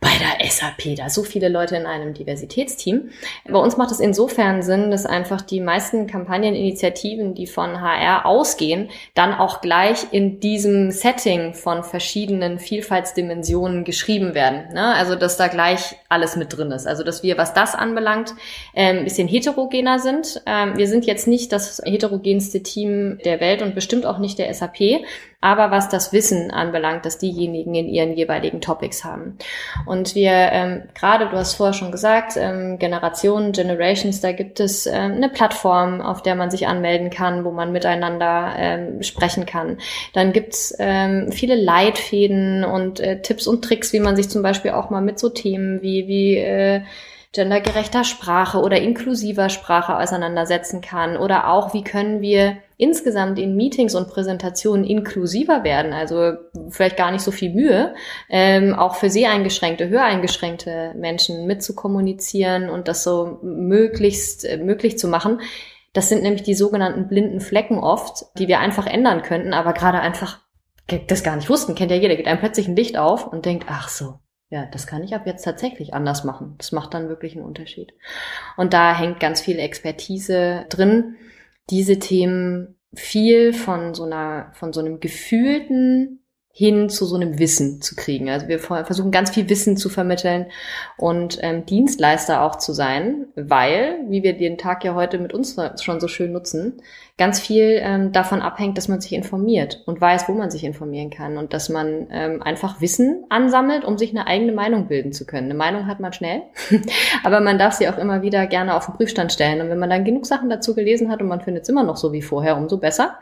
bei 0.00 0.10
der 0.18 0.50
SAP, 0.50 0.96
da 0.96 1.08
so 1.08 1.22
viele 1.22 1.48
Leute 1.48 1.76
in 1.76 1.86
einem 1.86 2.12
Diversitätsteam. 2.12 3.10
Bei 3.48 3.58
uns 3.58 3.76
macht 3.76 3.92
es 3.92 4.00
insofern 4.00 4.62
Sinn, 4.62 4.90
dass 4.90 5.06
einfach 5.06 5.40
die 5.40 5.60
meisten 5.60 6.08
Kampagneninitiativen, 6.08 7.34
die 7.34 7.46
von 7.46 7.80
HR 7.80 8.26
ausgehen, 8.26 8.90
dann 9.14 9.32
auch 9.32 9.60
gleich 9.60 10.06
in 10.10 10.40
diesem 10.40 10.90
Setting 10.90 11.54
von 11.54 11.84
verschiedenen 11.84 12.58
Vielfaltsdimensionen 12.58 13.84
geschrieben 13.84 14.34
werden. 14.34 14.74
Ne? 14.74 14.94
Also 14.94 15.14
dass 15.14 15.36
da 15.36 15.46
gleich 15.46 15.96
alles 16.08 16.34
mit 16.34 16.56
drin 16.56 16.72
ist. 16.72 16.86
Also 16.86 17.04
dass 17.04 17.22
wir, 17.22 17.38
was 17.38 17.54
das 17.54 17.74
anbelangt, 17.76 18.34
ein 18.74 18.98
ähm, 18.98 19.04
bisschen 19.04 19.28
heterogener 19.28 20.00
sind. 20.00 20.42
Ähm, 20.46 20.76
wir 20.76 20.88
sind 20.88 21.06
jetzt 21.06 21.28
nicht 21.28 21.52
das 21.52 21.80
heterogenste 21.84 22.62
Team 22.62 23.18
der 23.24 23.40
Welt 23.40 23.62
und 23.62 23.76
bestimmt 23.76 24.04
auch 24.06 24.18
nicht 24.18 24.38
der 24.38 24.52
SAP 24.52 25.04
aber 25.42 25.70
was 25.72 25.88
das 25.88 26.12
Wissen 26.12 26.50
anbelangt, 26.52 27.04
dass 27.04 27.18
diejenigen 27.18 27.74
in 27.74 27.88
ihren 27.88 28.14
jeweiligen 28.14 28.60
Topics 28.60 29.04
haben. 29.04 29.36
Und 29.84 30.14
wir, 30.14 30.30
ähm, 30.30 30.84
gerade, 30.94 31.28
du 31.28 31.36
hast 31.36 31.54
vorher 31.54 31.74
schon 31.74 31.90
gesagt, 31.90 32.36
ähm, 32.36 32.78
Generationen, 32.78 33.52
Generations, 33.52 34.20
da 34.20 34.30
gibt 34.30 34.60
es 34.60 34.86
ähm, 34.86 35.12
eine 35.16 35.28
Plattform, 35.28 36.00
auf 36.00 36.22
der 36.22 36.36
man 36.36 36.50
sich 36.50 36.68
anmelden 36.68 37.10
kann, 37.10 37.44
wo 37.44 37.50
man 37.50 37.72
miteinander 37.72 38.54
ähm, 38.56 39.02
sprechen 39.02 39.44
kann. 39.44 39.78
Dann 40.12 40.32
gibt's 40.32 40.74
ähm, 40.78 41.32
viele 41.32 41.56
Leitfäden 41.56 42.64
und 42.64 43.00
äh, 43.00 43.20
Tipps 43.20 43.48
und 43.48 43.64
Tricks, 43.64 43.92
wie 43.92 44.00
man 44.00 44.14
sich 44.14 44.30
zum 44.30 44.42
Beispiel 44.42 44.70
auch 44.70 44.90
mal 44.90 45.02
mit 45.02 45.18
so 45.18 45.28
Themen 45.28 45.82
wie, 45.82 46.06
wie 46.06 46.36
äh, 46.36 46.82
gendergerechter 47.32 48.04
Sprache 48.04 48.60
oder 48.60 48.78
inklusiver 48.78 49.48
Sprache 49.48 49.98
auseinandersetzen 49.98 50.82
kann 50.82 51.16
oder 51.16 51.48
auch, 51.48 51.72
wie 51.72 51.82
können 51.82 52.20
wir 52.20 52.58
insgesamt 52.76 53.38
in 53.38 53.56
Meetings 53.56 53.94
und 53.94 54.08
Präsentationen 54.08 54.84
inklusiver 54.84 55.64
werden, 55.64 55.94
also 55.94 56.34
vielleicht 56.68 56.98
gar 56.98 57.10
nicht 57.10 57.22
so 57.22 57.30
viel 57.30 57.54
Mühe, 57.54 57.94
ähm, 58.28 58.74
auch 58.74 58.96
für 58.96 59.08
seheingeschränkte, 59.08 59.88
höreingeschränkte 59.88 60.92
Menschen 60.94 61.46
mitzukommunizieren 61.46 62.68
und 62.68 62.86
das 62.86 63.02
so 63.02 63.38
möglichst 63.42 64.44
äh, 64.44 64.58
möglich 64.58 64.98
zu 64.98 65.08
machen. 65.08 65.40
Das 65.94 66.08
sind 66.10 66.22
nämlich 66.22 66.42
die 66.42 66.54
sogenannten 66.54 67.08
blinden 67.08 67.40
Flecken 67.40 67.78
oft, 67.78 68.26
die 68.38 68.48
wir 68.48 68.60
einfach 68.60 68.86
ändern 68.86 69.22
könnten, 69.22 69.54
aber 69.54 69.72
gerade 69.72 70.00
einfach 70.00 70.40
das 71.08 71.22
gar 71.22 71.36
nicht 71.36 71.48
wussten. 71.48 71.74
Kennt 71.74 71.90
ja 71.90 71.96
jeder, 71.96 72.16
geht 72.16 72.26
einem 72.26 72.40
plötzlich 72.40 72.68
ein 72.68 72.76
Licht 72.76 72.98
auf 72.98 73.26
und 73.26 73.46
denkt, 73.46 73.66
ach 73.68 73.88
so, 73.88 74.18
ja, 74.52 74.66
das 74.66 74.86
kann 74.86 75.02
ich 75.02 75.14
ab 75.14 75.22
jetzt 75.24 75.44
tatsächlich 75.44 75.94
anders 75.94 76.24
machen. 76.24 76.56
Das 76.58 76.72
macht 76.72 76.92
dann 76.92 77.08
wirklich 77.08 77.34
einen 77.34 77.44
Unterschied. 77.46 77.94
Und 78.58 78.74
da 78.74 78.94
hängt 78.94 79.18
ganz 79.18 79.40
viel 79.40 79.58
Expertise 79.58 80.66
drin, 80.68 81.16
diese 81.70 81.98
Themen 81.98 82.76
viel 82.92 83.54
von 83.54 83.94
so 83.94 84.04
einer, 84.04 84.50
von 84.52 84.74
so 84.74 84.80
einem 84.80 85.00
gefühlten 85.00 86.21
hin 86.54 86.90
zu 86.90 87.06
so 87.06 87.16
einem 87.16 87.38
Wissen 87.38 87.80
zu 87.80 87.96
kriegen. 87.96 88.28
Also 88.28 88.46
wir 88.46 88.58
versuchen 88.58 89.10
ganz 89.10 89.30
viel 89.30 89.48
Wissen 89.48 89.78
zu 89.78 89.88
vermitteln 89.88 90.46
und 90.98 91.38
ähm, 91.40 91.64
Dienstleister 91.64 92.42
auch 92.42 92.56
zu 92.56 92.74
sein, 92.74 93.26
weil, 93.34 94.00
wie 94.08 94.22
wir 94.22 94.36
den 94.36 94.58
Tag 94.58 94.84
ja 94.84 94.94
heute 94.94 95.18
mit 95.18 95.32
uns 95.32 95.56
schon 95.80 95.98
so 95.98 96.08
schön 96.08 96.30
nutzen, 96.30 96.82
ganz 97.16 97.40
viel 97.40 97.80
ähm, 97.82 98.12
davon 98.12 98.42
abhängt, 98.42 98.76
dass 98.76 98.88
man 98.88 99.00
sich 99.00 99.14
informiert 99.14 99.82
und 99.86 99.98
weiß, 99.98 100.28
wo 100.28 100.32
man 100.32 100.50
sich 100.50 100.64
informieren 100.64 101.08
kann 101.08 101.38
und 101.38 101.54
dass 101.54 101.70
man 101.70 102.08
ähm, 102.10 102.42
einfach 102.42 102.82
Wissen 102.82 103.24
ansammelt, 103.30 103.84
um 103.86 103.96
sich 103.96 104.10
eine 104.10 104.26
eigene 104.26 104.52
Meinung 104.52 104.88
bilden 104.88 105.12
zu 105.14 105.24
können. 105.24 105.46
Eine 105.46 105.54
Meinung 105.54 105.86
hat 105.86 106.00
man 106.00 106.12
schnell, 106.12 106.42
aber 107.24 107.40
man 107.40 107.58
darf 107.58 107.72
sie 107.72 107.88
auch 107.88 107.96
immer 107.96 108.20
wieder 108.20 108.46
gerne 108.46 108.76
auf 108.76 108.84
den 108.84 108.94
Prüfstand 108.94 109.32
stellen. 109.32 109.62
Und 109.62 109.70
wenn 109.70 109.78
man 109.78 109.88
dann 109.88 110.04
genug 110.04 110.26
Sachen 110.26 110.50
dazu 110.50 110.74
gelesen 110.74 111.10
hat 111.10 111.22
und 111.22 111.28
man 111.28 111.40
findet 111.40 111.62
es 111.62 111.70
immer 111.70 111.84
noch 111.84 111.96
so 111.96 112.12
wie 112.12 112.22
vorher, 112.22 112.58
umso 112.58 112.76
besser. 112.76 113.18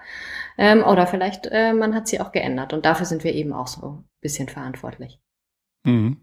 Ähm, 0.61 0.85
oder 0.85 1.07
vielleicht 1.07 1.47
äh, 1.51 1.73
man 1.73 1.95
hat 1.95 2.07
sie 2.07 2.21
auch 2.21 2.33
geändert. 2.33 2.75
Und 2.75 2.85
dafür 2.85 3.07
sind 3.07 3.25
wir 3.25 3.35
eben 3.35 3.55
auch 3.55 3.67
so 3.67 3.87
ein 3.87 4.05
bisschen 4.21 4.47
verantwortlich. 4.47 5.19
Mhm. 5.85 6.19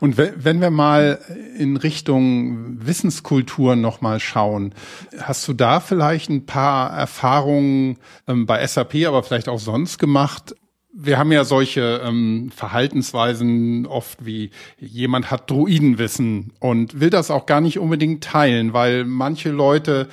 Und 0.00 0.16
wenn 0.18 0.60
wir 0.60 0.70
mal 0.70 1.18
in 1.56 1.76
Richtung 1.76 2.86
Wissenskultur 2.86 3.74
nochmal 3.74 4.20
schauen, 4.20 4.74
hast 5.18 5.48
du 5.48 5.54
da 5.54 5.80
vielleicht 5.80 6.28
ein 6.28 6.46
paar 6.46 6.92
Erfahrungen 6.96 7.98
ähm, 8.28 8.46
bei 8.46 8.64
SAP, 8.66 9.06
aber 9.06 9.22
vielleicht 9.22 9.48
auch 9.48 9.58
sonst 9.58 9.98
gemacht, 9.98 10.54
wir 10.94 11.18
haben 11.18 11.32
ja 11.32 11.44
solche 11.44 12.02
ähm, 12.04 12.50
Verhaltensweisen 12.54 13.86
oft 13.86 14.26
wie 14.26 14.50
jemand 14.78 15.30
hat 15.30 15.50
Druidenwissen 15.50 16.52
und 16.60 17.00
will 17.00 17.08
das 17.08 17.30
auch 17.30 17.46
gar 17.46 17.62
nicht 17.62 17.78
unbedingt 17.78 18.22
teilen, 18.22 18.74
weil 18.74 19.04
manche 19.04 19.50
Leute 19.50 20.08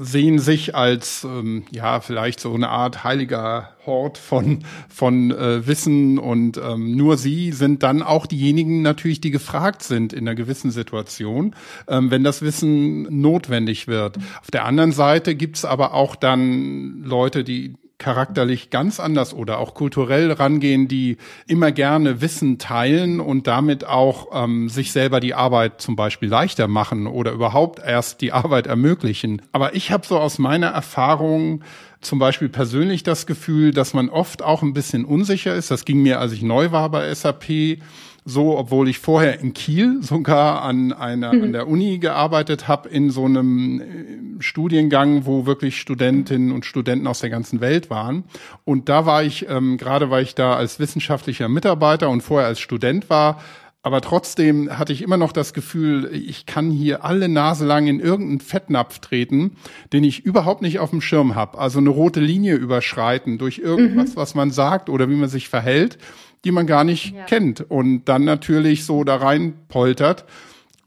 sehen 0.00 0.38
sich 0.38 0.74
als 0.74 1.24
ähm, 1.24 1.64
ja 1.70 2.00
vielleicht 2.00 2.40
so 2.40 2.54
eine 2.54 2.70
Art 2.70 3.04
heiliger 3.04 3.76
Hort 3.84 4.16
von 4.16 4.64
von 4.88 5.32
äh, 5.32 5.66
Wissen 5.66 6.18
und 6.18 6.56
ähm, 6.56 6.96
nur 6.96 7.18
sie 7.18 7.52
sind 7.52 7.82
dann 7.82 8.02
auch 8.02 8.24
diejenigen 8.26 8.80
natürlich, 8.80 9.20
die 9.20 9.32
gefragt 9.32 9.82
sind 9.82 10.14
in 10.14 10.26
einer 10.26 10.34
gewissen 10.34 10.70
Situation, 10.70 11.54
ähm, 11.88 12.10
wenn 12.10 12.24
das 12.24 12.40
Wissen 12.40 13.20
notwendig 13.20 13.86
wird. 13.86 14.16
Auf 14.40 14.50
der 14.50 14.64
anderen 14.64 14.92
Seite 14.92 15.34
gibt's 15.34 15.66
aber 15.66 15.92
auch 15.92 16.16
dann 16.16 17.02
Leute, 17.04 17.44
die 17.44 17.74
charakterlich 18.02 18.70
ganz 18.70 18.98
anders 18.98 19.32
oder 19.32 19.58
auch 19.58 19.74
kulturell 19.74 20.32
rangehen, 20.32 20.88
die 20.88 21.16
immer 21.46 21.70
gerne 21.70 22.20
Wissen 22.20 22.58
teilen 22.58 23.20
und 23.20 23.46
damit 23.46 23.86
auch 23.86 24.28
ähm, 24.34 24.68
sich 24.68 24.90
selber 24.90 25.20
die 25.20 25.34
Arbeit 25.34 25.80
zum 25.80 25.94
Beispiel 25.94 26.28
leichter 26.28 26.66
machen 26.66 27.06
oder 27.06 27.30
überhaupt 27.30 27.78
erst 27.78 28.20
die 28.20 28.32
Arbeit 28.32 28.66
ermöglichen. 28.66 29.40
Aber 29.52 29.74
ich 29.76 29.92
habe 29.92 30.04
so 30.04 30.18
aus 30.18 30.38
meiner 30.38 30.68
Erfahrung 30.68 31.62
zum 32.00 32.18
Beispiel 32.18 32.48
persönlich 32.48 33.04
das 33.04 33.26
Gefühl, 33.26 33.72
dass 33.72 33.94
man 33.94 34.08
oft 34.08 34.42
auch 34.42 34.62
ein 34.62 34.74
bisschen 34.74 35.04
unsicher 35.04 35.54
ist. 35.54 35.70
Das 35.70 35.84
ging 35.84 36.02
mir, 36.02 36.18
als 36.18 36.32
ich 36.32 36.42
neu 36.42 36.72
war 36.72 36.90
bei 36.90 37.14
SAP 37.14 37.78
so, 38.24 38.56
obwohl 38.56 38.88
ich 38.88 38.98
vorher 38.98 39.40
in 39.40 39.52
Kiel 39.52 40.02
sogar 40.02 40.62
an 40.62 40.92
einer 40.92 41.32
mhm. 41.32 41.42
an 41.42 41.52
der 41.52 41.68
Uni 41.68 41.98
gearbeitet 41.98 42.68
habe 42.68 42.88
in 42.88 43.10
so 43.10 43.24
einem 43.24 43.80
äh, 43.80 44.42
Studiengang, 44.42 45.26
wo 45.26 45.46
wirklich 45.46 45.80
Studentinnen 45.80 46.52
und 46.52 46.64
Studenten 46.64 47.06
aus 47.06 47.20
der 47.20 47.30
ganzen 47.30 47.60
Welt 47.60 47.90
waren. 47.90 48.24
Und 48.64 48.88
da 48.88 49.06
war 49.06 49.22
ich 49.22 49.48
ähm, 49.48 49.76
gerade, 49.76 50.10
weil 50.10 50.22
ich 50.22 50.34
da 50.34 50.54
als 50.54 50.78
wissenschaftlicher 50.78 51.48
Mitarbeiter 51.48 52.10
und 52.10 52.22
vorher 52.22 52.48
als 52.48 52.60
Student 52.60 53.10
war, 53.10 53.40
aber 53.84 54.00
trotzdem 54.00 54.78
hatte 54.78 54.92
ich 54.92 55.02
immer 55.02 55.16
noch 55.16 55.32
das 55.32 55.54
Gefühl, 55.54 56.08
ich 56.14 56.46
kann 56.46 56.70
hier 56.70 57.04
alle 57.04 57.28
Nase 57.28 57.66
lang 57.66 57.88
in 57.88 57.98
irgendeinen 57.98 58.40
Fettnapf 58.40 59.00
treten, 59.00 59.56
den 59.92 60.04
ich 60.04 60.24
überhaupt 60.24 60.62
nicht 60.62 60.78
auf 60.78 60.90
dem 60.90 61.00
Schirm 61.00 61.34
habe. 61.34 61.58
Also 61.58 61.80
eine 61.80 61.88
rote 61.88 62.20
Linie 62.20 62.54
überschreiten 62.54 63.38
durch 63.38 63.58
irgendwas, 63.58 64.10
mhm. 64.10 64.16
was 64.16 64.36
man 64.36 64.52
sagt 64.52 64.88
oder 64.88 65.10
wie 65.10 65.16
man 65.16 65.28
sich 65.28 65.48
verhält 65.48 65.98
die 66.44 66.52
man 66.52 66.66
gar 66.66 66.84
nicht 66.84 67.14
ja. 67.14 67.24
kennt 67.24 67.60
und 67.60 68.04
dann 68.06 68.24
natürlich 68.24 68.84
so 68.84 69.04
da 69.04 69.16
rein 69.16 69.54
poltert 69.68 70.24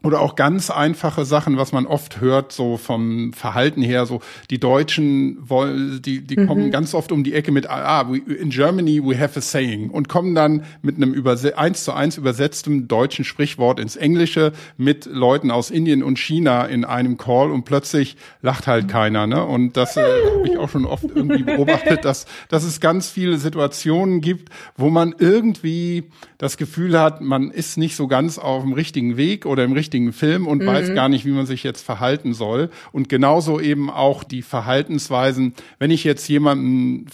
oder 0.06 0.20
auch 0.20 0.36
ganz 0.36 0.70
einfache 0.70 1.24
Sachen, 1.24 1.56
was 1.56 1.72
man 1.72 1.86
oft 1.86 2.20
hört, 2.20 2.52
so 2.52 2.76
vom 2.76 3.32
Verhalten 3.32 3.82
her, 3.82 4.06
so 4.06 4.20
die 4.50 4.58
Deutschen 4.58 5.36
wollen, 5.40 6.00
die, 6.00 6.20
die 6.20 6.36
mhm. 6.36 6.46
kommen 6.46 6.70
ganz 6.70 6.94
oft 6.94 7.10
um 7.10 7.24
die 7.24 7.34
Ecke 7.34 7.50
mit, 7.50 7.68
ah, 7.68 8.08
we, 8.08 8.18
in 8.18 8.50
Germany 8.50 9.02
we 9.02 9.18
have 9.18 9.36
a 9.38 9.42
saying 9.42 9.90
und 9.90 10.08
kommen 10.08 10.34
dann 10.34 10.64
mit 10.82 10.96
einem 10.96 11.12
überse 11.12 11.58
eins 11.58 11.82
zu 11.82 11.92
eins 11.92 12.18
übersetztem 12.18 12.86
deutschen 12.86 13.24
Sprichwort 13.24 13.80
ins 13.80 13.96
Englische 13.96 14.52
mit 14.76 15.06
Leuten 15.06 15.50
aus 15.50 15.70
Indien 15.70 16.02
und 16.02 16.18
China 16.18 16.66
in 16.66 16.84
einem 16.84 17.16
Call 17.16 17.50
und 17.50 17.64
plötzlich 17.64 18.16
lacht 18.42 18.66
halt 18.68 18.88
keiner, 18.88 19.26
ne? 19.26 19.44
Und 19.44 19.76
das 19.76 19.96
äh, 19.96 20.02
habe 20.02 20.48
ich 20.48 20.56
auch 20.56 20.68
schon 20.68 20.84
oft 20.84 21.04
irgendwie 21.12 21.42
beobachtet, 21.42 22.04
dass, 22.04 22.26
dass 22.48 22.62
es 22.62 22.80
ganz 22.80 23.10
viele 23.10 23.38
Situationen 23.38 24.20
gibt, 24.20 24.50
wo 24.76 24.88
man 24.88 25.14
irgendwie 25.18 26.04
das 26.38 26.56
Gefühl 26.58 27.00
hat, 27.00 27.22
man 27.22 27.50
ist 27.50 27.76
nicht 27.76 27.96
so 27.96 28.06
ganz 28.06 28.38
auf 28.38 28.62
dem 28.62 28.72
richtigen 28.72 29.16
Weg 29.16 29.46
oder 29.46 29.64
im 29.64 29.72
richtigen 29.72 29.85
richtigen 29.86 30.12
Film 30.12 30.46
und 30.46 30.62
mhm. 30.62 30.66
weiß 30.66 30.94
gar 30.94 31.08
nicht, 31.08 31.24
wie 31.24 31.30
man 31.30 31.46
sich 31.46 31.62
jetzt 31.62 31.84
verhalten 31.84 32.34
soll. 32.34 32.70
Und 32.92 33.08
genauso 33.08 33.60
eben 33.60 33.88
auch 33.88 34.24
die 34.24 34.42
Verhaltensweisen, 34.42 35.54
wenn 35.78 35.92
ich 35.92 36.02
jetzt 36.02 36.26
jemanden 36.28 37.06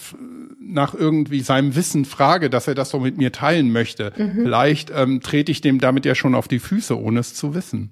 nach 0.59 0.95
irgendwie 0.95 1.41
seinem 1.41 1.75
Wissen 1.75 2.05
frage, 2.05 2.49
dass 2.49 2.67
er 2.67 2.73
das 2.73 2.89
so 2.89 2.99
mit 2.99 3.17
mir 3.17 3.31
teilen 3.31 3.71
möchte, 3.71 4.11
mhm. 4.17 4.41
vielleicht 4.43 4.91
ähm, 4.95 5.21
trete 5.21 5.51
ich 5.51 5.61
dem 5.61 5.79
damit 5.79 6.05
ja 6.05 6.15
schon 6.15 6.33
auf 6.33 6.47
die 6.47 6.59
Füße, 6.59 6.99
ohne 6.99 7.19
es 7.19 7.35
zu 7.35 7.53
wissen. 7.53 7.91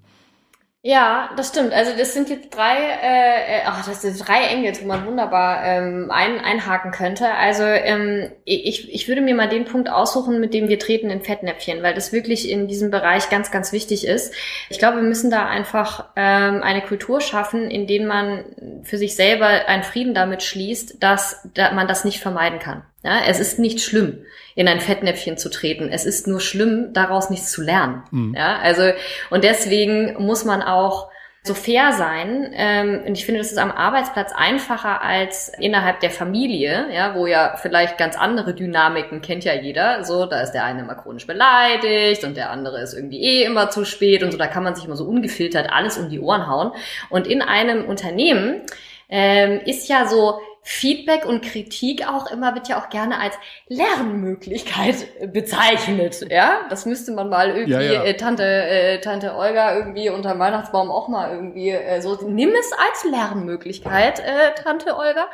Ja, 0.83 1.29
das 1.37 1.49
stimmt. 1.49 1.73
Also 1.73 1.91
das 1.95 2.15
sind 2.15 2.29
jetzt 2.29 2.49
drei, 2.55 2.75
äh, 2.75 3.61
ach, 3.67 3.85
das 3.85 4.01
sind 4.01 4.27
drei 4.27 4.45
Engels, 4.47 4.81
wo 4.81 4.87
man 4.87 5.05
wunderbar 5.05 5.63
ähm, 5.63 6.09
ein, 6.09 6.39
einhaken 6.39 6.89
könnte. 6.89 7.31
Also 7.35 7.61
ähm, 7.63 8.31
ich, 8.45 8.91
ich 8.91 9.07
würde 9.07 9.21
mir 9.21 9.35
mal 9.35 9.47
den 9.47 9.65
Punkt 9.65 9.91
aussuchen, 9.91 10.39
mit 10.39 10.55
dem 10.55 10.69
wir 10.69 10.79
treten 10.79 11.11
in 11.11 11.21
Fettnäpfchen, 11.21 11.83
weil 11.83 11.93
das 11.93 12.13
wirklich 12.13 12.49
in 12.49 12.67
diesem 12.67 12.89
Bereich 12.89 13.29
ganz, 13.29 13.51
ganz 13.51 13.71
wichtig 13.73 14.07
ist. 14.07 14.33
Ich 14.71 14.79
glaube, 14.79 14.97
wir 14.97 15.03
müssen 15.03 15.29
da 15.29 15.45
einfach 15.45 16.09
ähm, 16.15 16.63
eine 16.63 16.81
Kultur 16.81 17.21
schaffen, 17.21 17.69
in 17.69 17.85
der 17.85 18.01
man 18.01 18.81
für 18.81 18.97
sich 18.97 19.15
selber 19.15 19.45
einen 19.45 19.83
Frieden 19.83 20.15
damit 20.15 20.41
schließt, 20.41 21.03
dass 21.03 21.47
man 21.55 21.87
das 21.87 22.05
nicht 22.05 22.21
vermeiden 22.21 22.57
kann. 22.57 22.81
Ja, 23.03 23.21
es 23.27 23.39
ist 23.39 23.57
nicht 23.57 23.81
schlimm, 23.81 24.25
in 24.55 24.67
ein 24.67 24.79
Fettnäpfchen 24.79 25.37
zu 25.37 25.49
treten. 25.49 25.89
Es 25.91 26.05
ist 26.05 26.27
nur 26.27 26.39
schlimm, 26.39 26.93
daraus 26.93 27.29
nichts 27.29 27.51
zu 27.51 27.61
lernen. 27.61 28.03
Mhm. 28.11 28.35
Ja, 28.37 28.59
also, 28.59 28.83
und 29.29 29.43
deswegen 29.43 30.21
muss 30.23 30.45
man 30.45 30.61
auch 30.61 31.09
so 31.43 31.55
fair 31.55 31.91
sein. 31.93 32.51
Ähm, 32.53 33.01
und 33.07 33.17
ich 33.17 33.25
finde, 33.25 33.39
das 33.39 33.51
ist 33.51 33.57
am 33.57 33.71
Arbeitsplatz 33.71 34.31
einfacher 34.31 35.01
als 35.01 35.51
innerhalb 35.59 35.99
der 36.01 36.11
Familie, 36.11 36.85
ja, 36.93 37.15
wo 37.15 37.25
ja 37.25 37.55
vielleicht 37.59 37.97
ganz 37.97 38.15
andere 38.15 38.53
Dynamiken 38.53 39.21
kennt 39.21 39.43
ja 39.43 39.55
jeder. 39.55 40.03
So, 40.03 40.27
da 40.27 40.41
ist 40.41 40.51
der 40.51 40.65
eine 40.65 40.81
immer 40.81 40.93
chronisch 40.93 41.25
beleidigt 41.25 42.23
und 42.23 42.37
der 42.37 42.51
andere 42.51 42.81
ist 42.81 42.93
irgendwie 42.93 43.23
eh 43.23 43.43
immer 43.43 43.71
zu 43.71 43.85
spät 43.85 44.21
und 44.21 44.31
so, 44.31 44.37
da 44.37 44.45
kann 44.45 44.63
man 44.63 44.75
sich 44.75 44.85
immer 44.85 44.95
so 44.95 45.05
ungefiltert 45.05 45.71
alles 45.71 45.97
um 45.97 46.09
die 46.09 46.19
Ohren 46.19 46.45
hauen. 46.45 46.73
Und 47.09 47.25
in 47.25 47.41
einem 47.41 47.85
Unternehmen 47.85 48.61
ähm, 49.09 49.61
ist 49.65 49.89
ja 49.89 50.05
so 50.05 50.39
Feedback 50.63 51.25
und 51.25 51.43
Kritik 51.43 52.07
auch 52.07 52.29
immer 52.31 52.53
wird 52.53 52.67
ja 52.67 52.79
auch 52.79 52.89
gerne 52.89 53.19
als 53.19 53.35
Lernmöglichkeit 53.67 55.07
bezeichnet. 55.33 56.23
Ja, 56.29 56.61
das 56.69 56.85
müsste 56.85 57.11
man 57.13 57.29
mal 57.29 57.49
irgendwie 57.49 57.71
ja, 57.71 57.81
ja. 57.81 58.03
Äh, 58.03 58.15
Tante 58.15 58.43
äh, 58.43 59.01
Tante 59.01 59.35
Olga 59.35 59.75
irgendwie 59.75 60.09
unter 60.09 60.37
Weihnachtsbaum 60.37 60.91
auch 60.91 61.07
mal 61.07 61.31
irgendwie 61.31 61.69
äh, 61.71 61.99
so 62.01 62.15
nimm 62.27 62.49
es 62.49 62.71
als 62.73 63.11
Lernmöglichkeit, 63.11 64.19
äh, 64.19 64.53
Tante 64.63 64.95
Olga. 64.95 65.27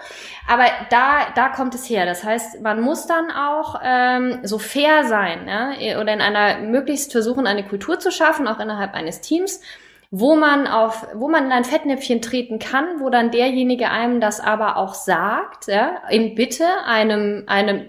Aber 0.47 0.65
da 0.89 1.27
da 1.35 1.49
kommt 1.49 1.75
es 1.75 1.89
her. 1.89 2.05
Das 2.05 2.23
heißt, 2.23 2.61
man 2.61 2.79
muss 2.79 3.05
dann 3.05 3.29
auch 3.29 3.81
ähm, 3.83 4.39
so 4.43 4.59
fair 4.59 5.03
sein, 5.05 5.47
ja, 5.47 5.99
oder 5.99 6.13
in 6.13 6.21
einer 6.21 6.59
möglichst 6.59 7.11
versuchen 7.11 7.47
eine 7.47 7.65
Kultur 7.65 7.99
zu 7.99 8.11
schaffen, 8.11 8.47
auch 8.47 8.59
innerhalb 8.59 8.93
eines 8.93 9.19
Teams 9.19 9.61
wo 10.09 10.35
man 10.35 10.67
auf, 10.67 11.05
wo 11.15 11.27
man 11.27 11.45
in 11.45 11.51
ein 11.51 11.65
Fettnäpfchen 11.65 12.21
treten 12.21 12.59
kann, 12.59 12.99
wo 12.99 13.09
dann 13.09 13.31
derjenige 13.31 13.89
einem 13.89 14.21
das 14.21 14.39
aber 14.39 14.77
auch 14.77 14.93
sagt, 14.93 15.67
ja, 15.67 16.01
in 16.09 16.35
Bitte 16.35 16.65
einem, 16.85 17.43
einem 17.47 17.85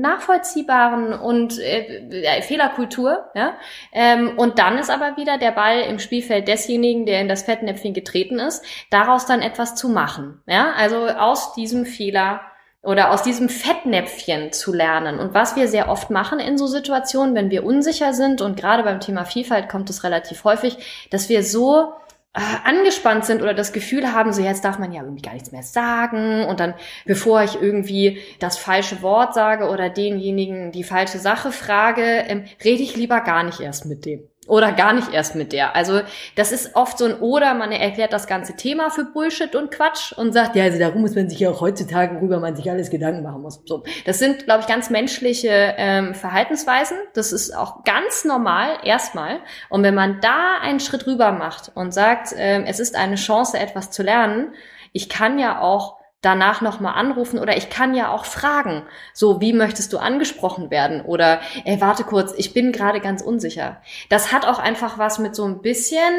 nachvollziehbaren 0.00 1.12
und 1.12 1.58
äh, 1.60 2.42
Fehlerkultur, 2.42 3.30
ja, 3.34 3.54
ähm, 3.92 4.36
und 4.36 4.58
dann 4.58 4.78
ist 4.78 4.90
aber 4.90 5.16
wieder 5.16 5.38
der 5.38 5.52
Ball 5.52 5.82
im 5.82 6.00
Spielfeld 6.00 6.48
desjenigen, 6.48 7.06
der 7.06 7.20
in 7.20 7.28
das 7.28 7.44
Fettnäpfchen 7.44 7.94
getreten 7.94 8.40
ist, 8.40 8.64
daraus 8.90 9.26
dann 9.26 9.42
etwas 9.42 9.76
zu 9.76 9.88
machen, 9.88 10.42
ja, 10.46 10.72
also 10.76 11.06
aus 11.06 11.54
diesem 11.54 11.86
Fehler 11.86 12.40
oder 12.82 13.12
aus 13.12 13.22
diesem 13.22 13.48
Fettnäpfchen 13.48 14.52
zu 14.52 14.72
lernen. 14.72 15.18
Und 15.18 15.34
was 15.34 15.54
wir 15.54 15.68
sehr 15.68 15.88
oft 15.88 16.10
machen 16.10 16.40
in 16.40 16.56
so 16.56 16.66
Situationen, 16.66 17.34
wenn 17.34 17.50
wir 17.50 17.64
unsicher 17.64 18.14
sind, 18.14 18.40
und 18.40 18.56
gerade 18.56 18.82
beim 18.82 19.00
Thema 19.00 19.24
Vielfalt 19.24 19.68
kommt 19.68 19.90
es 19.90 20.02
relativ 20.02 20.44
häufig, 20.44 20.78
dass 21.10 21.28
wir 21.28 21.42
so 21.42 21.92
äh, 22.32 22.40
angespannt 22.64 23.26
sind 23.26 23.42
oder 23.42 23.54
das 23.54 23.72
Gefühl 23.72 24.12
haben, 24.12 24.32
so 24.32 24.40
jetzt 24.40 24.64
darf 24.64 24.78
man 24.78 24.92
ja 24.92 25.02
irgendwie 25.02 25.22
gar 25.22 25.34
nichts 25.34 25.52
mehr 25.52 25.62
sagen 25.62 26.44
und 26.46 26.60
dann, 26.60 26.74
bevor 27.04 27.42
ich 27.42 27.60
irgendwie 27.60 28.20
das 28.38 28.56
falsche 28.56 29.02
Wort 29.02 29.34
sage 29.34 29.68
oder 29.68 29.90
denjenigen 29.90 30.72
die 30.72 30.84
falsche 30.84 31.18
Sache 31.18 31.52
frage, 31.52 32.02
ähm, 32.02 32.44
rede 32.64 32.82
ich 32.82 32.96
lieber 32.96 33.20
gar 33.20 33.42
nicht 33.42 33.60
erst 33.60 33.84
mit 33.86 34.06
dem. 34.06 34.29
Oder 34.50 34.72
gar 34.72 34.92
nicht 34.92 35.12
erst 35.12 35.36
mit 35.36 35.52
der. 35.52 35.76
Also 35.76 36.00
das 36.34 36.50
ist 36.50 36.74
oft 36.74 36.98
so 36.98 37.04
ein 37.04 37.20
Oder, 37.20 37.54
man 37.54 37.70
erklärt 37.70 38.12
das 38.12 38.26
ganze 38.26 38.56
Thema 38.56 38.90
für 38.90 39.04
Bullshit 39.04 39.54
und 39.54 39.70
Quatsch 39.70 40.12
und 40.12 40.32
sagt, 40.32 40.56
ja, 40.56 40.64
also 40.64 40.78
darum 40.78 41.02
muss 41.02 41.14
man 41.14 41.30
sich 41.30 41.38
ja 41.38 41.50
auch 41.50 41.60
heutzutage, 41.60 42.16
worüber 42.16 42.40
man 42.40 42.56
sich 42.56 42.68
alles 42.68 42.90
Gedanken 42.90 43.22
machen 43.22 43.42
muss. 43.42 43.62
So, 43.64 43.84
Das 44.04 44.18
sind, 44.18 44.46
glaube 44.46 44.62
ich, 44.62 44.66
ganz 44.66 44.90
menschliche 44.90 45.74
ähm, 45.76 46.14
Verhaltensweisen. 46.14 46.96
Das 47.14 47.32
ist 47.32 47.56
auch 47.56 47.84
ganz 47.84 48.24
normal 48.24 48.78
erstmal. 48.82 49.38
Und 49.68 49.84
wenn 49.84 49.94
man 49.94 50.20
da 50.20 50.58
einen 50.60 50.80
Schritt 50.80 51.06
rüber 51.06 51.30
macht 51.30 51.70
und 51.76 51.94
sagt, 51.94 52.34
ähm, 52.36 52.64
es 52.66 52.80
ist 52.80 52.96
eine 52.96 53.14
Chance, 53.14 53.56
etwas 53.56 53.92
zu 53.92 54.02
lernen, 54.02 54.52
ich 54.92 55.08
kann 55.08 55.38
ja 55.38 55.60
auch 55.60 55.99
danach 56.22 56.60
nochmal 56.60 56.94
anrufen 56.94 57.38
oder 57.38 57.56
ich 57.56 57.70
kann 57.70 57.94
ja 57.94 58.10
auch 58.10 58.24
fragen, 58.24 58.82
so 59.14 59.40
wie 59.40 59.52
möchtest 59.52 59.92
du 59.92 59.98
angesprochen 59.98 60.70
werden 60.70 61.00
oder 61.02 61.40
ey, 61.64 61.80
warte 61.80 62.04
kurz, 62.04 62.34
ich 62.36 62.52
bin 62.52 62.72
gerade 62.72 63.00
ganz 63.00 63.22
unsicher. 63.22 63.80
Das 64.10 64.32
hat 64.32 64.46
auch 64.46 64.58
einfach 64.58 64.98
was 64.98 65.18
mit 65.18 65.34
so 65.34 65.44
ein 65.44 65.62
bisschen 65.62 66.12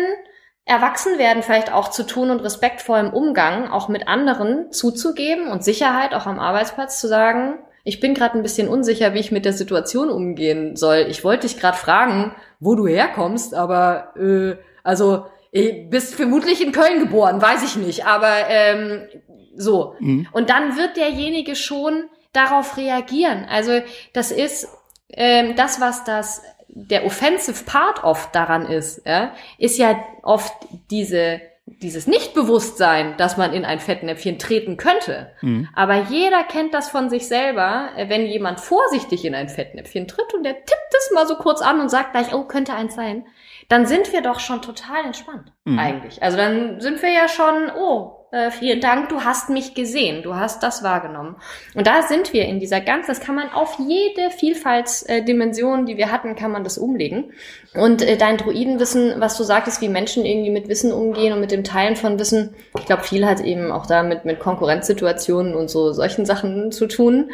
Erwachsenwerden 0.65 1.43
vielleicht 1.43 1.71
auch 1.71 1.89
zu 1.89 2.03
tun 2.03 2.29
und 2.29 2.39
respektvollem 2.39 3.11
Umgang 3.11 3.69
auch 3.69 3.89
mit 3.89 4.07
anderen 4.07 4.71
zuzugeben 4.71 5.47
und 5.47 5.63
Sicherheit 5.63 6.13
auch 6.13 6.25
am 6.25 6.39
Arbeitsplatz 6.39 6.99
zu 6.99 7.07
sagen, 7.07 7.59
ich 7.83 7.99
bin 7.99 8.13
gerade 8.13 8.37
ein 8.37 8.43
bisschen 8.43 8.67
unsicher, 8.67 9.13
wie 9.13 9.19
ich 9.19 9.31
mit 9.31 9.43
der 9.43 9.53
Situation 9.53 10.09
umgehen 10.09 10.75
soll. 10.75 11.07
Ich 11.09 11.23
wollte 11.23 11.47
dich 11.47 11.59
gerade 11.59 11.77
fragen, 11.77 12.35
wo 12.59 12.75
du 12.75 12.87
herkommst, 12.87 13.55
aber 13.55 14.13
äh, 14.15 14.55
also 14.83 15.25
bist 15.51 16.15
vermutlich 16.15 16.63
in 16.63 16.71
Köln 16.71 16.99
geboren, 16.99 17.41
weiß 17.41 17.63
ich 17.63 17.75
nicht, 17.75 18.05
aber 18.05 18.47
ähm, 18.47 19.07
so. 19.55 19.95
Mhm. 19.99 20.27
Und 20.31 20.49
dann 20.49 20.77
wird 20.77 20.97
derjenige 20.97 21.55
schon 21.55 22.05
darauf 22.33 22.77
reagieren. 22.77 23.45
Also 23.49 23.81
das 24.13 24.31
ist 24.31 24.67
ähm, 25.09 25.55
das, 25.55 25.81
was 25.81 26.03
das 26.03 26.41
der 26.73 27.05
offensive 27.05 27.65
Part 27.65 28.03
oft 28.03 28.33
daran 28.33 28.65
ist, 28.65 29.05
ja, 29.05 29.33
ist 29.57 29.77
ja 29.77 30.01
oft 30.23 30.53
diese 30.89 31.41
dieses 31.65 32.07
Nichtbewusstsein, 32.07 33.15
dass 33.17 33.37
man 33.37 33.53
in 33.53 33.65
ein 33.65 33.79
Fettnäpfchen 33.79 34.39
treten 34.39 34.77
könnte. 34.77 35.31
Mhm. 35.41 35.69
Aber 35.73 35.95
jeder 35.95 36.43
kennt 36.43 36.73
das 36.73 36.89
von 36.89 37.09
sich 37.09 37.27
selber, 37.27 37.89
wenn 38.07 38.25
jemand 38.25 38.59
vorsichtig 38.59 39.25
in 39.25 39.35
ein 39.35 39.47
Fettnäpfchen 39.47 40.07
tritt 40.07 40.33
und 40.33 40.43
der 40.43 40.55
tippt 40.55 40.93
es 40.97 41.11
mal 41.13 41.27
so 41.27 41.35
kurz 41.35 41.61
an 41.61 41.79
und 41.79 41.89
sagt 41.89 42.11
gleich, 42.11 42.33
oh, 42.33 42.43
könnte 42.43 42.73
eins 42.73 42.95
sein, 42.95 43.25
dann 43.69 43.85
sind 43.85 44.11
wir 44.11 44.21
doch 44.21 44.39
schon 44.39 44.61
total 44.61 45.05
entspannt 45.05 45.53
mhm. 45.63 45.79
eigentlich. 45.79 46.21
Also 46.21 46.35
dann 46.35 46.81
sind 46.81 47.01
wir 47.01 47.11
ja 47.11 47.27
schon, 47.27 47.71
oh, 47.77 48.20
äh, 48.31 48.49
vielen 48.49 48.79
Dank, 48.79 49.09
du 49.09 49.25
hast 49.25 49.49
mich 49.49 49.73
gesehen, 49.73 50.23
du 50.23 50.35
hast 50.35 50.63
das 50.63 50.83
wahrgenommen. 50.83 51.35
Und 51.75 51.85
da 51.85 52.01
sind 52.03 52.31
wir 52.31 52.45
in 52.45 52.61
dieser 52.61 52.79
ganz, 52.79 53.07
das 53.07 53.19
kann 53.19 53.35
man 53.35 53.51
auf 53.51 53.77
jede 53.77 54.31
Vielfaltsdimension, 54.31 55.85
die 55.85 55.97
wir 55.97 56.11
hatten, 56.13 56.35
kann 56.35 56.51
man 56.51 56.63
das 56.63 56.77
umlegen. 56.77 57.33
Und 57.73 58.01
äh, 58.01 58.15
dein 58.15 58.37
Druidenwissen, 58.37 59.15
was 59.17 59.37
du 59.37 59.43
sagtest, 59.43 59.81
wie 59.81 59.89
Menschen 59.89 60.25
irgendwie 60.25 60.49
mit 60.49 60.69
Wissen 60.69 60.93
umgehen 60.93 61.33
und 61.33 61.41
mit 61.41 61.51
dem 61.51 61.65
Teilen 61.65 61.97
von 61.97 62.17
Wissen, 62.19 62.55
ich 62.79 62.85
glaube, 62.85 63.03
viel 63.03 63.25
hat 63.25 63.41
eben 63.41 63.69
auch 63.69 63.85
damit 63.85 64.23
mit 64.23 64.39
Konkurrenzsituationen 64.39 65.53
und 65.53 65.69
so 65.69 65.91
solchen 65.91 66.25
Sachen 66.25 66.71
zu 66.71 66.87
tun. 66.87 67.31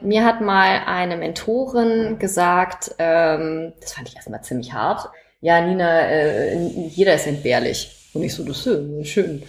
Mir 0.00 0.24
hat 0.24 0.40
mal 0.40 0.82
eine 0.86 1.16
Mentorin 1.16 2.18
gesagt, 2.18 2.92
ähm, 2.98 3.72
das 3.80 3.92
fand 3.92 4.08
ich 4.08 4.16
erstmal 4.16 4.42
ziemlich 4.42 4.72
hart. 4.72 5.10
Ja, 5.42 5.60
Nina, 5.60 6.08
äh, 6.08 6.56
jeder 6.88 7.14
ist 7.14 7.28
entbehrlich. 7.28 7.96
Und 8.14 8.24
ich 8.24 8.34
so, 8.34 8.42
das 8.42 8.66
ist 8.66 9.08
schön 9.08 9.44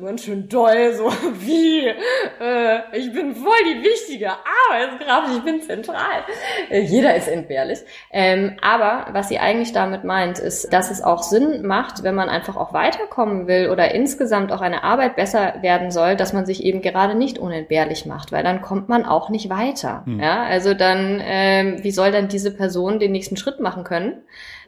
ganz 0.00 0.24
schön 0.24 0.48
toll, 0.48 0.92
so 0.94 1.10
wie, 1.40 1.86
äh, 1.86 2.98
ich 2.98 3.12
bin 3.12 3.34
voll 3.34 3.52
die 3.64 3.82
wichtige 3.82 4.30
Arbeitskraft, 4.30 5.36
ich 5.36 5.44
bin 5.44 5.62
zentral. 5.62 6.24
Äh, 6.70 6.80
jeder 6.80 7.14
ist 7.14 7.28
entbehrlich. 7.28 7.78
Ähm, 8.10 8.56
aber 8.60 9.06
was 9.12 9.28
sie 9.28 9.38
eigentlich 9.38 9.72
damit 9.72 10.04
meint, 10.04 10.38
ist, 10.38 10.72
dass 10.72 10.90
es 10.90 11.02
auch 11.02 11.22
Sinn 11.22 11.66
macht, 11.66 12.02
wenn 12.02 12.14
man 12.14 12.28
einfach 12.28 12.56
auch 12.56 12.72
weiterkommen 12.72 13.46
will 13.46 13.70
oder 13.70 13.94
insgesamt 13.94 14.52
auch 14.52 14.60
eine 14.60 14.84
Arbeit 14.84 15.16
besser 15.16 15.54
werden 15.62 15.90
soll, 15.90 16.16
dass 16.16 16.32
man 16.32 16.44
sich 16.44 16.64
eben 16.64 16.82
gerade 16.82 17.14
nicht 17.14 17.38
unentbehrlich 17.38 18.04
macht, 18.04 18.32
weil 18.32 18.42
dann 18.42 18.60
kommt 18.60 18.88
man 18.88 19.04
auch 19.04 19.30
nicht 19.30 19.48
weiter. 19.48 20.02
Hm. 20.04 20.20
Ja, 20.20 20.42
also 20.42 20.74
dann, 20.74 21.20
ähm, 21.24 21.82
wie 21.82 21.92
soll 21.92 22.12
dann 22.12 22.28
diese 22.28 22.54
Person 22.54 22.98
den 22.98 23.12
nächsten 23.12 23.36
Schritt 23.36 23.60
machen 23.60 23.84
können? 23.84 24.22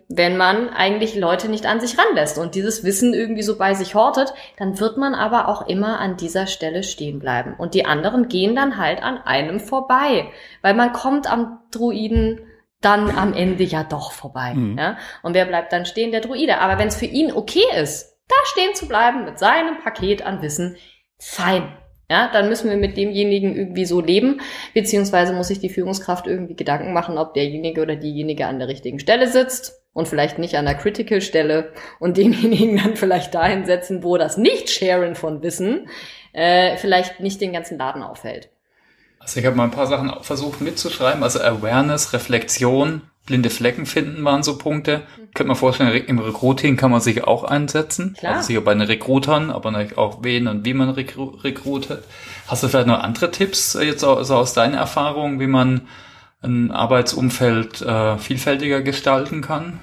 Wenn 0.08 0.36
man 0.36 0.68
eigentlich 0.70 1.14
Leute 1.14 1.48
nicht 1.48 1.66
an 1.66 1.80
sich 1.80 1.96
ranlässt 1.98 2.38
und 2.38 2.54
dieses 2.54 2.84
Wissen 2.84 3.14
irgendwie 3.14 3.42
so 3.42 3.56
bei 3.56 3.74
sich 3.74 3.94
hortet, 3.94 4.34
dann 4.58 4.78
wird 4.78 4.96
man 4.96 5.14
aber 5.14 5.48
auch 5.48 5.66
immer 5.66 5.98
an 5.98 6.16
dieser 6.16 6.46
Stelle 6.46 6.82
stehen 6.82 7.18
bleiben. 7.18 7.54
Und 7.56 7.74
die 7.74 7.86
anderen 7.86 8.28
gehen 8.28 8.54
dann 8.54 8.76
halt 8.76 9.02
an 9.02 9.18
einem 9.18 9.60
vorbei, 9.60 10.28
weil 10.62 10.74
man 10.74 10.92
kommt 10.92 11.30
am 11.30 11.60
Druiden 11.70 12.40
dann 12.80 13.16
am 13.16 13.32
Ende 13.32 13.64
ja 13.64 13.82
doch 13.82 14.12
vorbei. 14.12 14.52
Mhm. 14.54 14.78
Ja? 14.78 14.98
Und 15.22 15.34
wer 15.34 15.46
bleibt 15.46 15.72
dann 15.72 15.86
stehen? 15.86 16.10
Der 16.10 16.20
Druide. 16.20 16.58
Aber 16.58 16.78
wenn 16.78 16.88
es 16.88 16.96
für 16.96 17.06
ihn 17.06 17.32
okay 17.32 17.64
ist, 17.80 18.18
da 18.28 18.36
stehen 18.44 18.74
zu 18.74 18.86
bleiben 18.86 19.24
mit 19.24 19.38
seinem 19.38 19.78
Paket 19.78 20.24
an 20.24 20.42
Wissen, 20.42 20.76
fein. 21.18 21.76
Ja, 22.10 22.30
dann 22.30 22.50
müssen 22.50 22.68
wir 22.68 22.76
mit 22.76 22.98
demjenigen 22.98 23.56
irgendwie 23.56 23.86
so 23.86 24.02
leben, 24.02 24.42
beziehungsweise 24.74 25.32
muss 25.32 25.48
sich 25.48 25.60
die 25.60 25.70
Führungskraft 25.70 26.26
irgendwie 26.26 26.54
Gedanken 26.54 26.92
machen, 26.92 27.16
ob 27.16 27.32
derjenige 27.32 27.80
oder 27.80 27.96
diejenige 27.96 28.46
an 28.46 28.58
der 28.58 28.68
richtigen 28.68 28.98
Stelle 28.98 29.26
sitzt 29.26 29.83
und 29.94 30.08
vielleicht 30.08 30.38
nicht 30.38 30.56
an 30.56 30.66
der 30.66 30.74
Critical-Stelle 30.74 31.72
und 31.98 32.18
denjenigen 32.18 32.76
dann 32.76 32.96
vielleicht 32.96 33.34
dahin 33.34 33.64
setzen, 33.64 34.02
wo 34.02 34.18
das 34.18 34.36
Nicht-Sharen 34.36 35.14
von 35.14 35.42
Wissen 35.42 35.88
äh, 36.34 36.76
vielleicht 36.76 37.20
nicht 37.20 37.40
den 37.40 37.54
ganzen 37.54 37.78
Laden 37.78 38.02
aufhält. 38.02 38.50
Also 39.20 39.40
ich 39.40 39.46
habe 39.46 39.56
mal 39.56 39.64
ein 39.64 39.70
paar 39.70 39.86
Sachen 39.86 40.12
versucht 40.20 40.60
mitzuschreiben. 40.60 41.22
Also 41.22 41.40
Awareness, 41.40 42.12
Reflexion, 42.12 43.02
blinde 43.24 43.48
Flecken 43.48 43.86
finden 43.86 44.22
waren 44.24 44.42
so 44.42 44.58
Punkte. 44.58 44.98
Mhm. 44.98 45.30
Könnte 45.32 45.48
man 45.48 45.56
vorstellen, 45.56 46.04
im 46.06 46.18
Recruiting 46.18 46.76
kann 46.76 46.90
man 46.90 47.00
sich 47.00 47.24
auch 47.24 47.44
einsetzen. 47.44 48.14
Klar. 48.18 48.36
Also 48.36 48.48
sicher 48.48 48.60
bei 48.60 48.74
den 48.74 48.82
Recruitern, 48.82 49.50
aber 49.50 49.70
natürlich 49.70 49.96
auch 49.96 50.18
wen 50.22 50.46
und 50.46 50.66
wie 50.66 50.74
man 50.74 50.90
recruitet. 50.90 52.04
Hast 52.46 52.62
du 52.62 52.68
vielleicht 52.68 52.86
noch 52.86 53.00
andere 53.00 53.30
Tipps 53.30 53.74
äh, 53.76 53.84
jetzt 53.84 54.04
also 54.04 54.36
aus 54.36 54.52
deinen 54.52 54.74
Erfahrungen, 54.74 55.40
wie 55.40 55.46
man 55.46 55.88
ein 56.44 56.70
Arbeitsumfeld 56.70 57.80
äh, 57.82 58.18
vielfältiger 58.18 58.82
gestalten 58.82 59.40
kann? 59.40 59.80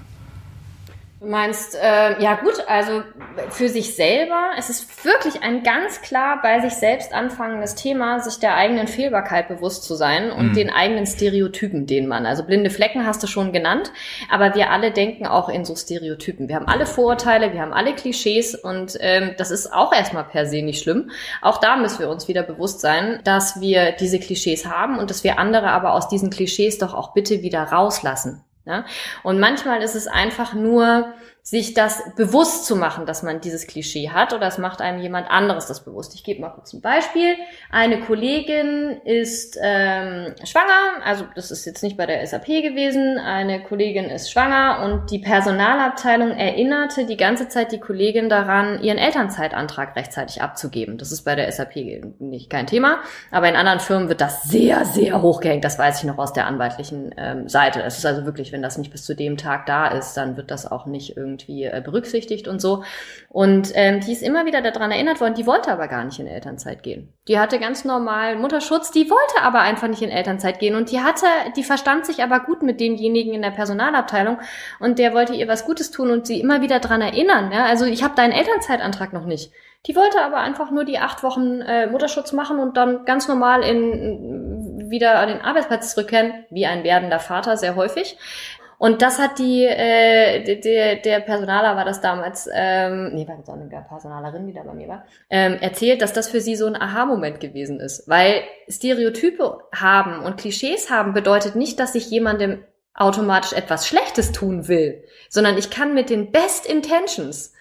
Du 1.22 1.28
meinst, 1.28 1.76
äh, 1.76 2.20
ja 2.20 2.34
gut, 2.34 2.68
also 2.68 3.04
für 3.52 3.70
sich 3.70 3.96
selber, 3.96 4.54
es 4.58 4.72
ist 4.72 5.06
wirklich 5.06 5.44
ein 5.44 5.62
ganz 5.62 6.02
klar 6.02 6.40
bei 6.42 6.62
sich 6.62 6.74
selbst 6.74 7.14
anfangendes 7.14 7.76
Thema, 7.76 8.20
sich 8.22 8.40
der 8.40 8.56
eigenen 8.56 8.88
Fehlbarkeit 8.88 9.48
bewusst 9.48 9.84
zu 9.84 9.94
sein 9.94 10.32
und 10.32 10.48
mhm. 10.48 10.54
den 10.54 10.70
eigenen 10.72 11.06
Stereotypen, 11.06 11.86
den 11.86 12.08
man, 12.08 12.26
also 12.26 12.44
blinde 12.44 12.72
Flecken 12.72 13.06
hast 13.06 13.22
du 13.22 13.28
schon 13.28 13.54
genannt, 13.54 13.92
aber 14.32 14.56
wir 14.56 14.72
alle 14.72 14.90
denken 14.90 15.28
auch 15.28 15.48
in 15.48 15.64
so 15.64 15.76
Stereotypen. 15.76 16.48
Wir 16.50 16.56
haben 16.56 16.68
alle 16.68 16.88
Vorurteile, 16.88 17.54
wir 17.54 17.62
haben 17.62 17.74
alle 17.74 17.94
Klischees 17.94 18.56
und 18.56 18.98
ähm, 19.00 19.36
das 19.38 19.52
ist 19.52 19.72
auch 19.72 19.94
erstmal 19.94 20.24
per 20.24 20.48
se 20.48 20.64
nicht 20.64 20.82
schlimm. 20.82 21.12
Auch 21.44 21.60
da 21.60 21.76
müssen 21.76 22.00
wir 22.00 22.10
uns 22.10 22.30
wieder 22.30 22.42
bewusst 22.42 22.82
sein, 22.82 23.22
dass 23.26 23.62
wir 23.62 23.92
diese 23.92 24.18
Klischees 24.20 24.66
haben 24.66 24.98
und 24.98 25.12
dass 25.12 25.24
wir 25.24 25.38
andere 25.38 25.70
aber 25.70 25.94
aus 25.94 26.08
diesen 26.08 26.32
Klischees 26.32 26.80
doch 26.80 26.96
auch 26.96 27.14
bitte 27.14 27.44
wieder 27.44 27.62
rauslassen. 27.62 28.44
Ja? 28.66 28.86
Und 29.24 29.40
manchmal 29.40 29.82
ist 29.82 29.96
es 29.96 30.08
einfach 30.08 30.54
nur 30.54 31.14
sich 31.44 31.74
das 31.74 32.04
bewusst 32.16 32.68
zu 32.68 32.76
machen, 32.76 33.08
dass 33.08 33.24
man 33.24 33.42
dieses 33.42 33.66
Klischee 33.66 34.12
hat 34.12 34.32
oder 34.32 34.46
es 34.46 34.60
macht 34.60 34.80
einem 34.80 35.02
jemand 35.02 35.30
anderes 35.32 35.66
das 35.66 35.84
bewusst. 35.84 36.14
Ich 36.14 36.24
gebe 36.24 36.40
mal 36.40 36.50
kurz 36.50 36.72
ein 36.74 36.82
Beispiel. 36.82 37.34
Eine 37.72 38.00
Kollegin 38.02 39.02
ist 39.06 39.58
ähm, 39.60 40.36
schwanger, 40.44 41.04
also 41.04 41.26
das 41.34 41.50
ist 41.50 41.66
jetzt 41.66 41.82
nicht 41.82 41.98
bei 41.98 42.06
der 42.06 42.26
SAP 42.28 42.46
gewesen, 42.46 43.18
eine 43.18 43.64
Kollegin 43.64 44.06
ist 44.06 44.32
schwanger 44.32 44.84
und 44.84 45.10
die 45.10 45.18
Personalabteilung 45.18 46.30
erinnerte 46.30 47.08
die 47.08 47.18
ganze 47.18 47.50
Zeit 47.50 47.72
die 47.72 47.80
Kollegin 47.80 48.30
daran, 48.30 48.84
ihren 48.84 49.00
Elternzeitantrag 49.00 49.96
rechtzeitig 49.96 50.44
abzugeben. 50.44 51.00
Das 51.00 51.12
ist 51.12 51.24
bei 51.24 51.34
der 51.34 51.52
SAP 51.52 51.76
nicht 52.20 52.52
kein 52.52 52.68
Thema, 52.68 53.00
aber 53.32 53.50
in 53.50 53.56
anderen 53.56 53.80
Firmen 53.80 54.10
wird 54.10 54.22
das 54.22 54.44
sehr, 54.44 54.86
sehr 54.86 55.24
hochgehängt. 55.24 55.64
Das 55.64 55.80
weiß 55.80 56.00
ich 56.00 56.04
noch 56.04 56.20
aus 56.20 56.34
der 56.34 56.46
anwaltlichen 56.46 57.16
ähm, 57.18 57.50
Seite. 57.50 57.82
Es 57.82 57.98
ist 57.98 58.06
also 58.06 58.26
wirklich, 58.26 58.52
wenn 58.52 58.62
das 58.62 58.78
nicht 58.78 58.92
bis 58.92 59.04
zu 59.04 59.16
dem 59.16 59.38
Tag 59.38 59.66
da 59.66 59.88
ist, 59.88 60.14
dann 60.14 60.38
wird 60.38 60.52
das 60.52 60.72
auch 60.72 60.86
nicht 60.86 61.18
irgendwie 61.18 61.31
irgendwie 61.32 61.64
äh, 61.64 61.82
berücksichtigt 61.84 62.48
und 62.48 62.62
so. 62.62 62.84
Und 63.30 63.72
ähm, 63.76 64.00
die 64.02 64.12
ist 64.12 64.22
immer 64.22 64.46
wieder 64.46 64.62
daran 64.62 64.92
erinnert 64.92 65.22
worden, 65.22 65.36
die 65.36 65.46
wollte 65.46 65.72
aber 65.72 65.88
gar 65.88 66.04
nicht 66.04 66.20
in 66.20 66.28
Elternzeit 66.28 66.84
gehen. 66.84 67.14
Die 67.28 67.40
hatte 67.40 67.60
ganz 67.60 67.86
normal 67.86 68.36
Mutterschutz, 68.36 68.92
die 68.92 69.10
wollte 69.10 69.42
aber 69.42 69.62
einfach 69.62 69.88
nicht 69.88 70.02
in 70.02 70.10
Elternzeit 70.10 70.60
gehen. 70.60 70.76
Und 70.76 70.92
die 70.92 71.02
hatte, 71.02 71.26
die 71.56 71.64
verstand 71.64 72.06
sich 72.06 72.24
aber 72.24 72.40
gut 72.42 72.62
mit 72.62 72.80
demjenigen 72.80 73.34
in 73.34 73.42
der 73.42 73.52
Personalabteilung 73.52 74.40
und 74.80 75.00
der 75.00 75.14
wollte 75.14 75.34
ihr 75.34 75.48
was 75.48 75.66
Gutes 75.66 75.92
tun 75.92 76.12
und 76.12 76.28
sie 76.28 76.40
immer 76.40 76.62
wieder 76.62 76.80
daran 76.80 77.02
erinnern. 77.02 77.52
Ja? 77.52 77.66
Also 77.66 77.86
ich 77.86 78.04
habe 78.04 78.16
deinen 78.16 78.34
Elternzeitantrag 78.34 79.14
noch 79.14 79.26
nicht. 79.26 79.52
Die 79.88 79.96
wollte 79.96 80.22
aber 80.22 80.38
einfach 80.38 80.70
nur 80.70 80.86
die 80.86 81.00
acht 81.00 81.24
Wochen 81.24 81.62
äh, 81.62 81.88
Mutterschutz 81.88 82.34
machen 82.34 82.60
und 82.60 82.78
dann 82.78 83.04
ganz 83.06 83.28
normal 83.28 83.64
in 83.64 84.90
wieder 84.92 85.20
an 85.20 85.30
den 85.30 85.42
Arbeitsplatz 85.42 85.94
zurückkehren, 85.96 86.46
wie 86.52 86.68
ein 86.68 86.84
werdender 86.84 87.20
Vater 87.20 87.58
sehr 87.58 87.76
häufig. 87.76 88.18
Und 88.82 89.04
das 89.04 89.20
hat 89.20 89.38
die, 89.38 89.64
äh, 89.64 90.58
der, 90.60 90.96
der 90.96 91.20
Personaler 91.20 91.76
war 91.76 91.86
das 91.86 92.02
damals, 92.02 92.50
ähm, 92.52 93.12
nee, 93.14 93.28
war 93.28 93.38
jetzt 93.38 93.48
auch 93.48 93.54
eine 93.54 93.68
Personalerin, 93.68 94.48
die 94.48 94.54
da 94.54 94.64
bei 94.64 94.74
mir 94.74 94.88
war, 94.88 95.06
ähm, 95.30 95.60
erzählt, 95.62 96.02
dass 96.02 96.14
das 96.14 96.28
für 96.28 96.42
sie 96.42 96.56
so 96.56 96.66
ein 96.66 96.76
Aha-Moment 96.76 97.40
gewesen 97.40 97.80
ist. 97.80 98.10
Weil 98.10 98.42
Stereotype 98.68 99.60
haben 99.72 100.24
und 100.24 100.38
Klischees 100.38 100.90
haben 100.90 101.14
bedeutet 101.14 101.56
nicht, 101.56 101.80
dass 101.80 101.94
ich 101.94 102.10
jemandem 102.10 102.64
automatisch 102.96 103.54
etwas 103.54 103.88
Schlechtes 103.88 104.32
tun 104.32 104.68
will, 104.68 105.04
sondern 105.30 105.60
ich 105.60 105.70
kann 105.70 105.94
mit 105.94 106.10
den 106.10 106.32
Best 106.32 106.66
Intentions 106.66 107.54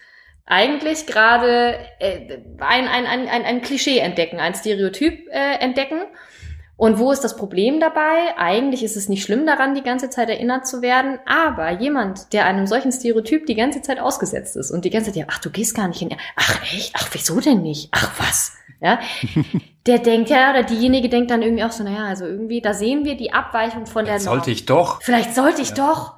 eigentlich 0.46 1.06
gerade 1.06 1.74
äh, 1.98 2.38
ein, 2.60 2.88
ein, 2.88 3.04
ein, 3.04 3.28
ein, 3.28 3.44
ein 3.44 3.60
Klischee 3.60 3.98
entdecken, 3.98 4.40
ein 4.40 4.54
Stereotyp 4.54 5.28
äh, 5.28 5.58
entdecken 5.60 6.00
und 6.80 6.98
wo 6.98 7.12
ist 7.12 7.20
das 7.20 7.36
Problem 7.36 7.78
dabei? 7.78 8.38
Eigentlich 8.38 8.82
ist 8.82 8.96
es 8.96 9.10
nicht 9.10 9.22
schlimm 9.22 9.44
daran, 9.44 9.74
die 9.74 9.82
ganze 9.82 10.08
Zeit 10.08 10.30
erinnert 10.30 10.66
zu 10.66 10.80
werden, 10.80 11.18
aber 11.26 11.72
jemand, 11.72 12.32
der 12.32 12.46
einem 12.46 12.66
solchen 12.66 12.90
Stereotyp 12.90 13.44
die 13.44 13.54
ganze 13.54 13.82
Zeit 13.82 14.00
ausgesetzt 14.00 14.56
ist 14.56 14.70
und 14.70 14.86
die 14.86 14.90
ganze 14.90 15.10
Zeit, 15.10 15.16
ja, 15.16 15.26
ach, 15.28 15.38
du 15.40 15.50
gehst 15.50 15.74
gar 15.74 15.88
nicht 15.88 15.98
hin, 15.98 16.08
ach 16.36 16.62
echt, 16.62 16.94
ach, 16.96 17.06
wieso 17.12 17.38
denn 17.38 17.60
nicht, 17.60 17.90
ach 17.92 18.18
was, 18.18 18.54
ja, 18.80 18.98
der 19.86 19.98
denkt 19.98 20.30
ja, 20.30 20.52
oder 20.52 20.62
diejenige 20.62 21.10
denkt 21.10 21.30
dann 21.30 21.42
irgendwie 21.42 21.64
auch 21.64 21.70
so, 21.70 21.84
naja, 21.84 22.06
also 22.06 22.24
irgendwie, 22.24 22.62
da 22.62 22.72
sehen 22.72 23.04
wir 23.04 23.14
die 23.14 23.34
Abweichung 23.34 23.84
von 23.84 24.06
der 24.06 24.14
Norm. 24.14 24.24
Sollte 24.24 24.50
ich 24.50 24.64
doch. 24.64 25.02
Vielleicht 25.02 25.34
sollte 25.34 25.60
ich 25.60 25.76
ja. 25.76 25.86
doch. 25.86 26.14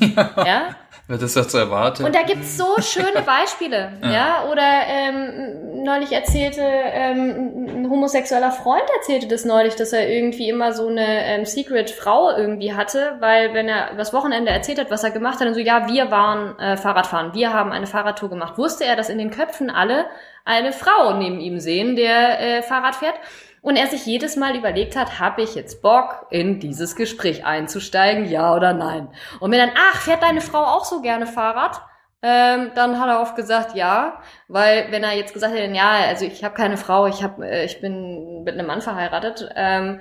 ja. 0.46 0.68
Wird 0.68 0.87
das 1.16 1.32
dazu 1.32 1.56
erwartet? 1.56 2.04
Und 2.04 2.14
da 2.14 2.22
gibt's 2.22 2.58
so 2.58 2.66
schöne 2.82 3.22
Beispiele, 3.24 3.92
ja. 4.02 4.10
ja? 4.10 4.44
Oder 4.50 4.82
ähm, 4.86 5.82
neulich 5.84 6.12
erzählte 6.12 6.60
ähm, 6.60 7.66
ein 7.66 7.90
homosexueller 7.90 8.50
Freund 8.50 8.84
erzählte 8.96 9.26
das 9.26 9.46
neulich, 9.46 9.74
dass 9.74 9.94
er 9.94 10.08
irgendwie 10.08 10.50
immer 10.50 10.72
so 10.72 10.88
eine 10.88 11.24
ähm, 11.24 11.44
Secret-Frau 11.46 12.36
irgendwie 12.36 12.74
hatte, 12.74 13.16
weil 13.20 13.54
wenn 13.54 13.68
er 13.68 13.94
das 13.96 14.12
Wochenende 14.12 14.50
erzählt 14.50 14.78
hat, 14.78 14.90
was 14.90 15.02
er 15.02 15.10
gemacht 15.10 15.40
hat, 15.40 15.46
dann 15.46 15.54
so, 15.54 15.60
ja, 15.60 15.88
wir 15.88 16.10
waren 16.10 16.58
äh, 16.58 16.76
Fahrradfahren, 16.76 17.32
wir 17.32 17.54
haben 17.54 17.72
eine 17.72 17.86
Fahrradtour 17.86 18.28
gemacht, 18.28 18.58
wusste 18.58 18.84
er, 18.84 18.96
dass 18.96 19.08
in 19.08 19.18
den 19.18 19.30
Köpfen 19.30 19.70
alle 19.70 20.06
eine 20.44 20.72
Frau 20.72 21.16
neben 21.16 21.40
ihm 21.40 21.58
sehen, 21.58 21.96
der 21.96 22.40
äh, 22.40 22.62
Fahrrad 22.62 22.96
fährt. 22.96 23.14
Und 23.60 23.76
er 23.76 23.86
sich 23.88 24.06
jedes 24.06 24.36
Mal 24.36 24.56
überlegt 24.56 24.96
hat, 24.96 25.18
habe 25.18 25.42
ich 25.42 25.54
jetzt 25.54 25.82
Bock, 25.82 26.26
in 26.30 26.60
dieses 26.60 26.96
Gespräch 26.96 27.44
einzusteigen, 27.44 28.28
ja 28.28 28.54
oder 28.54 28.72
nein? 28.72 29.08
Und 29.40 29.50
mir 29.50 29.58
dann, 29.58 29.72
ach, 29.76 30.00
fährt 30.02 30.22
deine 30.22 30.40
Frau 30.40 30.62
auch 30.62 30.84
so 30.84 31.00
gerne 31.02 31.26
Fahrrad? 31.26 31.80
Ähm, 32.20 32.72
dann 32.74 32.98
hat 32.98 33.08
er 33.08 33.20
oft 33.20 33.36
gesagt, 33.36 33.76
ja, 33.76 34.20
weil 34.48 34.90
wenn 34.90 35.04
er 35.04 35.12
jetzt 35.12 35.34
gesagt 35.34 35.54
hätte, 35.54 35.72
ja, 35.72 35.90
also 36.08 36.24
ich 36.24 36.42
habe 36.42 36.54
keine 36.54 36.76
Frau, 36.76 37.06
ich 37.06 37.22
hab, 37.22 37.40
äh, 37.40 37.64
ich 37.64 37.80
bin 37.80 38.42
mit 38.42 38.54
einem 38.54 38.66
Mann 38.66 38.80
verheiratet, 38.80 39.48
ähm, 39.54 40.00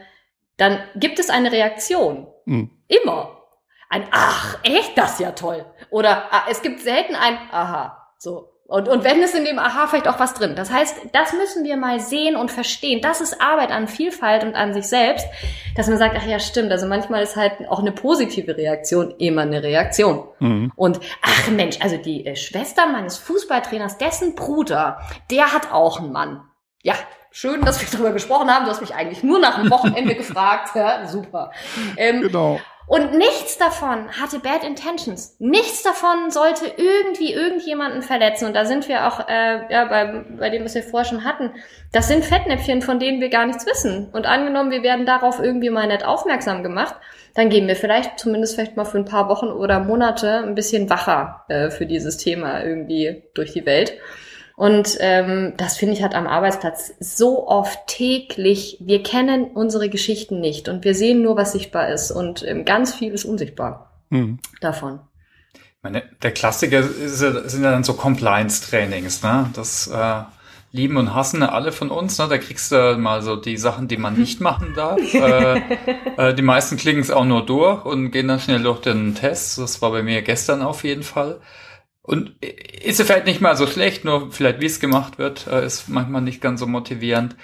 dann 0.57 0.79
gibt 0.95 1.19
es 1.19 1.29
eine 1.29 1.51
Reaktion. 1.51 2.27
Mhm. 2.45 2.71
Immer. 2.87 3.37
Ein 3.89 4.07
Ach, 4.11 4.57
echt, 4.63 4.97
das 4.97 5.13
ist 5.13 5.19
ja 5.19 5.31
toll. 5.31 5.65
Oder 5.91 6.25
ah, 6.31 6.45
es 6.49 6.61
gibt 6.61 6.81
selten 6.81 7.15
ein 7.15 7.37
Aha. 7.51 8.11
So. 8.17 8.51
Und, 8.67 8.89
und 8.89 9.05
wenn 9.05 9.23
es 9.23 9.33
in 9.33 9.45
dem 9.45 9.59
Aha 9.59 9.87
vielleicht 9.87 10.09
auch 10.09 10.19
was 10.19 10.33
drin. 10.33 10.55
Das 10.55 10.69
heißt, 10.69 10.97
das 11.13 11.31
müssen 11.31 11.63
wir 11.63 11.77
mal 11.77 12.01
sehen 12.01 12.35
und 12.35 12.51
verstehen. 12.51 12.99
Das 13.01 13.21
ist 13.21 13.41
Arbeit 13.41 13.71
an 13.71 13.87
Vielfalt 13.87 14.43
und 14.43 14.55
an 14.55 14.73
sich 14.73 14.87
selbst, 14.87 15.25
dass 15.75 15.87
man 15.87 15.97
sagt, 15.97 16.17
ach 16.19 16.27
ja, 16.27 16.37
stimmt. 16.39 16.71
Also 16.71 16.85
manchmal 16.85 17.23
ist 17.23 17.37
halt 17.37 17.53
auch 17.69 17.79
eine 17.79 17.93
positive 17.93 18.57
Reaktion 18.57 19.11
immer 19.19 19.43
eine 19.43 19.63
Reaktion. 19.63 20.27
Mhm. 20.39 20.73
Und 20.75 20.99
ach 21.21 21.47
Mensch, 21.49 21.77
also 21.79 21.95
die 21.95 22.25
äh, 22.25 22.35
Schwester 22.35 22.87
meines 22.87 23.17
Fußballtrainers, 23.17 23.99
dessen 23.99 24.35
Bruder, 24.35 24.99
der 25.31 25.53
hat 25.53 25.71
auch 25.71 26.01
einen 26.01 26.11
Mann. 26.11 26.41
Ja, 26.83 26.95
schön, 27.31 27.61
dass 27.61 27.79
wir 27.79 27.87
darüber 27.91 28.11
gesprochen 28.11 28.53
haben. 28.53 28.65
Du 28.65 28.71
hast 28.71 28.81
mich 28.81 28.93
eigentlich 28.93 29.23
nur 29.23 29.39
nach 29.39 29.61
dem 29.61 29.71
Wochenende 29.71 30.13
gefragt. 30.15 30.75
Ja, 30.75 31.07
super. 31.07 31.51
Ähm, 31.95 32.21
genau. 32.21 32.59
Und 32.87 33.17
nichts 33.17 33.57
davon 33.57 34.09
hatte 34.13 34.39
Bad 34.39 34.63
Intentions. 34.63 35.35
Nichts 35.39 35.83
davon 35.83 36.31
sollte 36.31 36.71
irgendwie 36.77 37.33
irgendjemanden 37.33 38.01
verletzen. 38.01 38.45
Und 38.45 38.55
da 38.55 38.63
sind 38.63 38.87
wir 38.87 39.07
auch 39.07 39.27
äh, 39.27 39.59
ja, 39.69 39.85
bei, 39.85 40.23
bei 40.39 40.49
dem, 40.49 40.63
was 40.63 40.73
wir 40.73 40.83
vorher 40.83 41.07
schon 41.07 41.25
hatten. 41.25 41.51
Das 41.91 42.07
sind 42.07 42.23
Fettnäpfchen, 42.23 42.81
von 42.81 42.97
denen 42.97 43.19
wir 43.19 43.29
gar 43.29 43.45
nichts 43.45 43.65
wissen. 43.65 44.09
Und 44.13 44.25
angenommen, 44.25 44.71
wir 44.71 44.83
werden 44.83 45.05
darauf 45.05 45.39
irgendwie 45.39 45.69
mal 45.69 45.87
nett 45.87 46.05
aufmerksam 46.05 46.63
gemacht, 46.63 46.95
dann 47.35 47.49
gehen 47.49 47.67
wir 47.67 47.75
vielleicht 47.75 48.17
zumindest 48.17 48.55
vielleicht 48.55 48.77
mal 48.77 48.85
für 48.85 48.97
ein 48.97 49.05
paar 49.05 49.27
Wochen 49.27 49.47
oder 49.47 49.81
Monate 49.81 50.39
ein 50.39 50.55
bisschen 50.55 50.89
wacher 50.89 51.43
äh, 51.49 51.69
für 51.69 51.85
dieses 51.85 52.17
Thema 52.17 52.63
irgendwie 52.63 53.23
durch 53.33 53.51
die 53.51 53.65
Welt. 53.65 53.93
Und 54.57 54.97
ähm, 55.01 55.53
das 55.57 55.77
finde 55.77 55.93
ich 55.93 56.01
halt 56.01 56.15
am 56.15 56.25
Arbeitsplatz 56.25 56.91
so 56.99 57.47
oft 57.47 57.85
täglich. 57.85 58.77
Wir 58.79 59.03
kennen 59.03 59.51
unsere 59.53 59.87
Geschichten 59.87 60.39
nicht 60.39 60.67
und 60.67 60.83
wir 60.83 60.95
sehen 60.95 61.21
nur, 61.21 61.37
was 61.37 61.51
sichtbar 61.51 61.89
ist. 61.89 62.09
Und 62.09 62.43
ähm, 62.43 62.65
ganz 62.65 62.91
viel 62.91 63.13
ist 63.13 63.23
unsichtbar 63.23 63.91
mhm. 64.09 64.39
davon. 64.59 64.99
Meine, 65.83 66.01
der 66.23 66.31
Klassiker 66.31 66.79
ist, 66.79 67.19
sind 67.19 67.63
ja 67.63 67.69
dann 67.69 67.83
so 67.83 67.93
Compliance-Trainings, 67.93 69.21
ne? 69.21 69.47
Das 69.53 69.85
äh, 69.93 70.23
lieben 70.71 70.97
und 70.97 71.13
hassen 71.13 71.43
alle 71.43 71.71
von 71.71 71.91
uns. 71.91 72.17
Ne? 72.17 72.27
Da 72.27 72.39
kriegst 72.39 72.71
du 72.71 72.97
mal 72.97 73.21
so 73.21 73.35
die 73.35 73.57
Sachen, 73.57 73.87
die 73.87 73.97
man 73.97 74.17
nicht 74.17 74.41
machen 74.41 74.73
darf. 74.75 74.97
äh, 75.13 75.61
äh, 76.17 76.33
die 76.33 76.41
meisten 76.41 76.77
klicken 76.77 77.01
es 77.01 77.11
auch 77.11 77.25
nur 77.25 77.45
durch 77.45 77.85
und 77.85 78.09
gehen 78.09 78.27
dann 78.27 78.39
schnell 78.39 78.63
durch 78.63 78.81
den 78.81 79.13
Test. 79.13 79.59
Das 79.59 79.83
war 79.83 79.91
bei 79.91 80.01
mir 80.01 80.23
gestern 80.23 80.63
auf 80.63 80.83
jeden 80.83 81.03
Fall. 81.03 81.37
Und 82.07 82.41
ist 82.41 83.01
vielleicht 83.01 83.25
nicht 83.25 83.41
mal 83.41 83.57
so 83.57 83.67
schlecht, 83.67 84.05
nur 84.05 84.31
vielleicht 84.31 84.61
wie 84.61 84.65
es 84.65 84.79
gemacht 84.79 85.17
wird, 85.17 85.45
äh, 85.47 85.65
ist 85.65 85.89
manchmal 85.89 86.21
nicht 86.21 86.41
ganz 86.41 86.61
so 86.61 86.65
motivierend. 86.65 87.35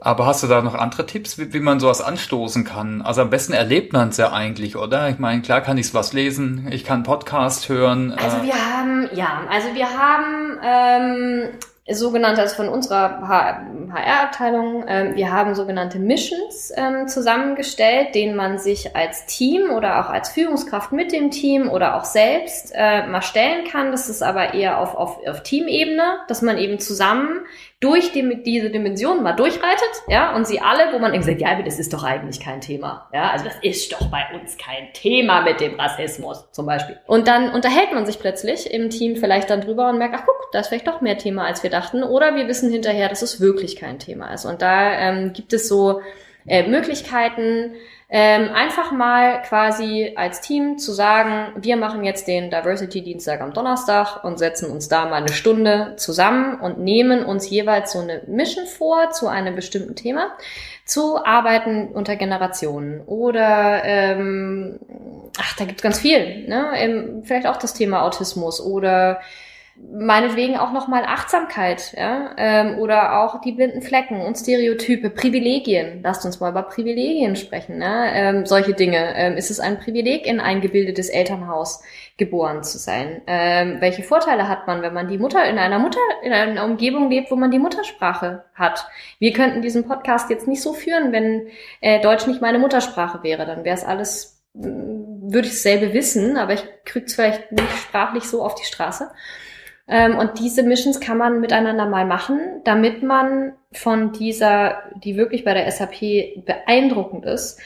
Aber 0.00 0.24
hast 0.24 0.42
du 0.42 0.46
da 0.46 0.62
noch 0.62 0.74
andere 0.74 1.04
Tipps, 1.04 1.36
wie, 1.36 1.52
wie 1.52 1.60
man 1.60 1.78
sowas 1.78 2.00
anstoßen 2.00 2.64
kann? 2.64 3.02
Also 3.02 3.20
am 3.20 3.28
besten 3.28 3.52
erlebt 3.52 3.92
man 3.92 4.08
es 4.08 4.16
ja 4.16 4.32
eigentlich, 4.32 4.76
oder? 4.76 5.10
Ich 5.10 5.18
meine, 5.18 5.42
klar 5.42 5.60
kann 5.60 5.76
ich 5.76 5.92
was 5.92 6.14
lesen, 6.14 6.68
ich 6.70 6.84
kann 6.84 7.02
Podcast 7.02 7.68
hören. 7.68 8.12
Also 8.12 8.38
äh 8.38 8.44
wir 8.44 8.54
haben, 8.54 9.10
ja, 9.12 9.42
also 9.50 9.74
wir 9.74 9.88
haben 9.90 10.58
ähm, 10.64 11.48
sogenannte, 11.90 12.40
also 12.42 12.56
von 12.56 12.68
unserer 12.68 13.20
HR-Abteilung, 13.26 14.86
äh, 14.86 15.12
wir 15.14 15.32
haben 15.32 15.54
sogenannte 15.54 15.98
Missions 15.98 16.72
ähm, 16.76 17.08
zusammengestellt, 17.08 18.14
denen 18.14 18.36
man 18.36 18.58
sich 18.58 18.94
als 18.94 19.26
Team 19.26 19.70
oder 19.70 20.00
auch 20.00 20.10
als 20.10 20.28
Führungskraft 20.30 20.92
mit 20.92 21.12
dem 21.12 21.30
Team 21.30 21.68
oder 21.68 21.96
auch 21.96 22.04
selbst 22.04 22.72
äh, 22.74 23.06
mal 23.06 23.22
stellen 23.22 23.64
kann. 23.64 23.90
Das 23.90 24.08
ist 24.08 24.22
aber 24.22 24.54
eher 24.54 24.80
auf, 24.80 24.94
auf, 24.94 25.26
auf 25.26 25.42
Teamebene, 25.42 26.20
dass 26.28 26.42
man 26.42 26.58
eben 26.58 26.78
zusammen 26.78 27.40
durch 27.80 28.10
die, 28.10 28.42
diese 28.42 28.70
Dimensionen 28.70 29.22
mal 29.22 29.34
durchreitet, 29.34 29.88
ja, 30.08 30.34
und 30.34 30.48
sie 30.48 30.60
alle, 30.60 30.92
wo 30.92 30.98
man 30.98 31.12
irgendwie 31.12 31.30
sagt, 31.30 31.40
ja, 31.40 31.52
aber 31.52 31.62
das 31.62 31.78
ist 31.78 31.92
doch 31.92 32.02
eigentlich 32.02 32.40
kein 32.40 32.60
Thema, 32.60 33.08
ja, 33.12 33.30
also 33.30 33.44
das 33.44 33.54
ist 33.62 33.92
doch 33.92 34.10
bei 34.10 34.24
uns 34.34 34.56
kein 34.56 34.92
Thema 34.92 35.42
mit 35.42 35.60
dem 35.60 35.78
Rassismus 35.78 36.50
zum 36.50 36.66
Beispiel. 36.66 36.98
Und 37.06 37.28
dann 37.28 37.50
unterhält 37.50 37.92
man 37.92 38.04
sich 38.04 38.18
plötzlich 38.18 38.72
im 38.72 38.90
Team 38.90 39.14
vielleicht 39.14 39.50
dann 39.50 39.60
drüber 39.60 39.88
und 39.90 39.98
merkt, 39.98 40.16
ach 40.16 40.24
guck, 40.26 40.50
da 40.50 40.58
ist 40.58 40.68
vielleicht 40.68 40.88
doch 40.88 41.00
mehr 41.00 41.18
Thema, 41.18 41.46
als 41.46 41.62
wir 41.62 41.70
dachten, 41.70 42.02
oder 42.02 42.34
wir 42.34 42.48
wissen 42.48 42.70
hinterher, 42.70 43.08
dass 43.08 43.22
es 43.22 43.40
wirklich 43.40 43.76
kein 43.76 44.00
Thema 44.00 44.32
ist. 44.34 44.44
Und 44.44 44.60
da 44.60 44.92
ähm, 44.92 45.32
gibt 45.32 45.52
es 45.52 45.68
so 45.68 46.00
äh, 46.46 46.68
Möglichkeiten, 46.68 47.72
ähm, 48.10 48.48
einfach 48.54 48.90
mal 48.90 49.42
quasi 49.42 50.14
als 50.16 50.40
Team 50.40 50.78
zu 50.78 50.92
sagen, 50.92 51.52
wir 51.60 51.76
machen 51.76 52.04
jetzt 52.04 52.26
den 52.26 52.50
Diversity 52.50 53.02
Dienstag 53.02 53.42
am 53.42 53.52
Donnerstag 53.52 54.24
und 54.24 54.38
setzen 54.38 54.70
uns 54.70 54.88
da 54.88 55.04
mal 55.04 55.16
eine 55.16 55.32
Stunde 55.32 55.94
zusammen 55.96 56.58
und 56.58 56.78
nehmen 56.78 57.22
uns 57.22 57.50
jeweils 57.50 57.92
so 57.92 57.98
eine 57.98 58.22
Mission 58.26 58.64
vor 58.64 59.10
zu 59.10 59.28
einem 59.28 59.54
bestimmten 59.54 59.94
Thema, 59.94 60.32
zu 60.86 61.22
arbeiten 61.22 61.88
unter 61.88 62.16
Generationen 62.16 63.02
oder 63.02 63.84
ähm, 63.84 64.78
ach, 65.38 65.56
da 65.56 65.66
gibt's 65.66 65.82
ganz 65.82 65.98
viel, 65.98 66.48
ne? 66.48 66.70
Ähm, 66.76 67.22
vielleicht 67.24 67.46
auch 67.46 67.58
das 67.58 67.74
Thema 67.74 68.04
Autismus 68.04 68.58
oder 68.62 69.20
meinetwegen 69.90 70.56
auch 70.56 70.72
nochmal 70.72 71.04
Achtsamkeit, 71.04 71.94
ja, 71.96 72.30
ähm, 72.36 72.78
oder 72.78 73.20
auch 73.20 73.40
die 73.40 73.52
blinden 73.52 73.80
Flecken 73.80 74.20
und 74.20 74.36
Stereotype, 74.36 75.10
Privilegien. 75.10 76.00
Lasst 76.02 76.24
uns 76.24 76.40
mal 76.40 76.50
über 76.50 76.62
Privilegien 76.62 77.36
sprechen, 77.36 77.78
ne? 77.78 78.10
ähm, 78.12 78.46
solche 78.46 78.74
Dinge. 78.74 79.14
Ähm, 79.16 79.36
ist 79.36 79.50
es 79.50 79.60
ein 79.60 79.78
Privileg, 79.78 80.26
in 80.26 80.40
ein 80.40 80.60
gebildetes 80.60 81.08
Elternhaus 81.08 81.82
geboren 82.16 82.62
zu 82.62 82.78
sein? 82.78 83.22
Ähm, 83.26 83.76
welche 83.80 84.02
Vorteile 84.02 84.48
hat 84.48 84.66
man, 84.66 84.82
wenn 84.82 84.94
man 84.94 85.08
die 85.08 85.18
Mutter 85.18 85.48
in 85.48 85.58
einer 85.58 85.78
Mutter, 85.78 86.00
in 86.22 86.32
einer 86.32 86.64
Umgebung 86.64 87.10
lebt, 87.10 87.30
wo 87.30 87.36
man 87.36 87.50
die 87.50 87.58
Muttersprache 87.58 88.44
hat? 88.54 88.86
Wir 89.18 89.32
könnten 89.32 89.62
diesen 89.62 89.86
Podcast 89.86 90.28
jetzt 90.28 90.48
nicht 90.48 90.62
so 90.62 90.74
führen, 90.74 91.12
wenn 91.12 91.48
äh, 91.80 92.00
Deutsch 92.00 92.26
nicht 92.26 92.42
meine 92.42 92.58
Muttersprache 92.58 93.22
wäre. 93.22 93.46
Dann 93.46 93.64
wäre 93.64 93.76
es 93.76 93.84
alles, 93.84 94.42
würde 94.54 95.46
ich 95.46 95.54
dasselbe 95.54 95.94
wissen, 95.94 96.36
aber 96.36 96.52
ich 96.54 96.64
krieg's 96.84 97.14
vielleicht 97.14 97.52
nicht 97.52 97.78
sprachlich 97.78 98.24
so 98.24 98.42
auf 98.42 98.54
die 98.54 98.66
Straße. 98.66 99.10
Ähm, 99.88 100.18
und 100.18 100.38
diese 100.38 100.62
Missions 100.62 101.00
kann 101.00 101.16
man 101.18 101.40
miteinander 101.40 101.86
mal 101.86 102.04
machen, 102.04 102.40
damit 102.64 103.02
man 103.02 103.54
von 103.72 104.12
dieser, 104.12 104.82
die 105.02 105.16
wirklich 105.16 105.44
bei 105.44 105.54
der 105.54 105.70
SAP 105.70 106.44
beeindruckend 106.44 107.24
ist, 107.24 107.58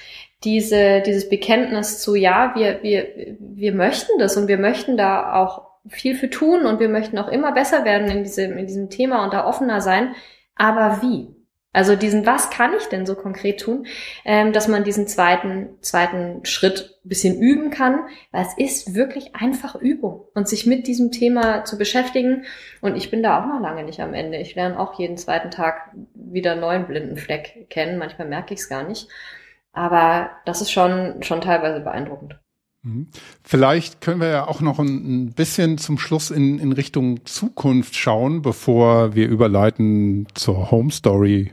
diese, 0.45 1.03
dieses 1.03 1.29
Bekenntnis 1.29 2.01
zu, 2.01 2.15
ja, 2.15 2.53
wir, 2.55 2.83
wir, 2.83 3.37
wir 3.39 3.75
möchten 3.75 4.19
das 4.19 4.37
und 4.37 4.49
wir 4.49 4.59
möchten 4.59 4.97
da 4.97 5.35
auch 5.35 5.73
viel 5.89 6.15
für 6.15 6.31
tun 6.31 6.65
und 6.65 6.81
wir 6.81 6.89
möchten 6.89 7.19
auch 7.19 7.29
immer 7.29 7.53
besser 7.53 7.85
werden 7.85 8.09
in 8.09 8.23
diesem, 8.23 8.57
in 8.57 8.67
diesem 8.67 8.89
Thema 8.91 9.25
und 9.25 9.33
da 9.33 9.47
offener 9.47 9.81
sein. 9.81 10.15
Aber 10.55 11.01
wie? 11.03 11.29
Also 11.73 11.97
diesen, 11.97 12.27
was 12.27 12.51
kann 12.51 12.73
ich 12.79 12.87
denn 12.87 13.07
so 13.07 13.15
konkret 13.15 13.61
tun, 13.61 13.87
ähm, 14.25 14.53
dass 14.53 14.69
man 14.69 14.85
diesen 14.85 15.07
zweiten, 15.07 15.71
zweiten 15.81 16.45
Schritt 16.45 16.99
ein 17.05 17.09
bisschen 17.09 17.41
üben 17.41 17.71
kann, 17.71 18.01
weil 18.31 18.45
es 18.45 18.59
ist 18.59 18.95
wirklich 18.95 19.35
einfach 19.35 19.75
Übung 19.75 20.27
und 20.35 20.49
sich 20.49 20.67
mit 20.67 20.87
diesem 20.87 21.11
Thema 21.13 21.65
zu 21.65 21.79
beschäftigen. 21.79 22.45
Und 22.83 22.97
ich 22.97 23.11
bin 23.11 23.23
da 23.23 23.41
auch 23.41 23.47
noch 23.47 23.61
lange 23.61 23.85
nicht 23.85 24.01
am 24.01 24.13
Ende. 24.13 24.37
Ich 24.37 24.55
lerne 24.55 24.79
auch 24.79 24.99
jeden 24.99 25.17
zweiten 25.17 25.51
Tag 25.51 25.93
wieder 26.15 26.53
einen 26.53 26.61
neuen 26.61 26.87
blinden 26.87 27.17
Fleck 27.17 27.67
kennen. 27.71 27.99
Manchmal 27.99 28.29
merke 28.29 28.53
ich 28.53 28.61
es 28.61 28.69
gar 28.69 28.87
nicht. 28.87 29.09
Aber 29.73 30.31
das 30.45 30.61
ist 30.61 30.71
schon, 30.71 31.23
schon 31.23 31.41
teilweise 31.41 31.81
beeindruckend. 31.81 32.39
Mhm. 32.83 33.09
Vielleicht 33.43 34.03
können 34.03 34.21
wir 34.21 34.29
ja 34.29 34.47
auch 34.47 34.61
noch 34.61 34.79
ein, 34.79 35.33
bisschen 35.33 35.79
zum 35.79 35.99
Schluss 35.99 36.31
in, 36.31 36.59
in 36.59 36.73
Richtung 36.73 37.25
Zukunft 37.25 37.97
schauen, 37.97 38.43
bevor 38.43 39.15
wir 39.15 39.29
überleiten 39.29 40.27
zur 40.35 40.71
Home 40.71 40.91
Story 40.91 41.53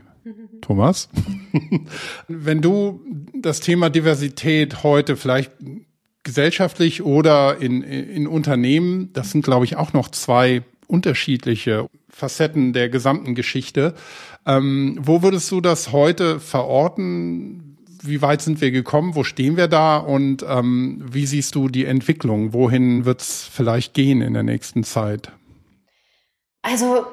Thomas. 0.60 1.08
Wenn 2.28 2.60
du 2.60 3.00
das 3.34 3.60
Thema 3.60 3.90
Diversität 3.90 4.82
heute 4.82 5.16
vielleicht 5.16 5.52
gesellschaftlich 6.22 7.02
oder 7.02 7.58
in, 7.60 7.82
in 7.82 8.26
Unternehmen, 8.26 9.12
das 9.12 9.30
sind, 9.30 9.44
glaube 9.44 9.64
ich, 9.64 9.76
auch 9.76 9.92
noch 9.92 10.10
zwei 10.10 10.62
unterschiedliche 10.86 11.88
Facetten 12.08 12.72
der 12.72 12.88
gesamten 12.88 13.34
Geschichte. 13.34 13.94
Ähm, 14.46 14.98
wo 15.00 15.22
würdest 15.22 15.50
du 15.50 15.60
das 15.60 15.92
heute 15.92 16.40
verorten? 16.40 17.78
Wie 18.02 18.22
weit 18.22 18.42
sind 18.42 18.60
wir 18.60 18.70
gekommen? 18.70 19.14
Wo 19.14 19.24
stehen 19.24 19.56
wir 19.56 19.68
da? 19.68 19.98
Und 19.98 20.44
ähm, 20.46 21.02
wie 21.10 21.26
siehst 21.26 21.54
du 21.54 21.68
die 21.68 21.84
Entwicklung? 21.84 22.52
Wohin 22.52 23.04
wird 23.04 23.20
es 23.20 23.48
vielleicht 23.50 23.94
gehen 23.94 24.20
in 24.20 24.34
der 24.34 24.42
nächsten 24.42 24.84
Zeit? 24.84 25.32
Also 26.62 27.06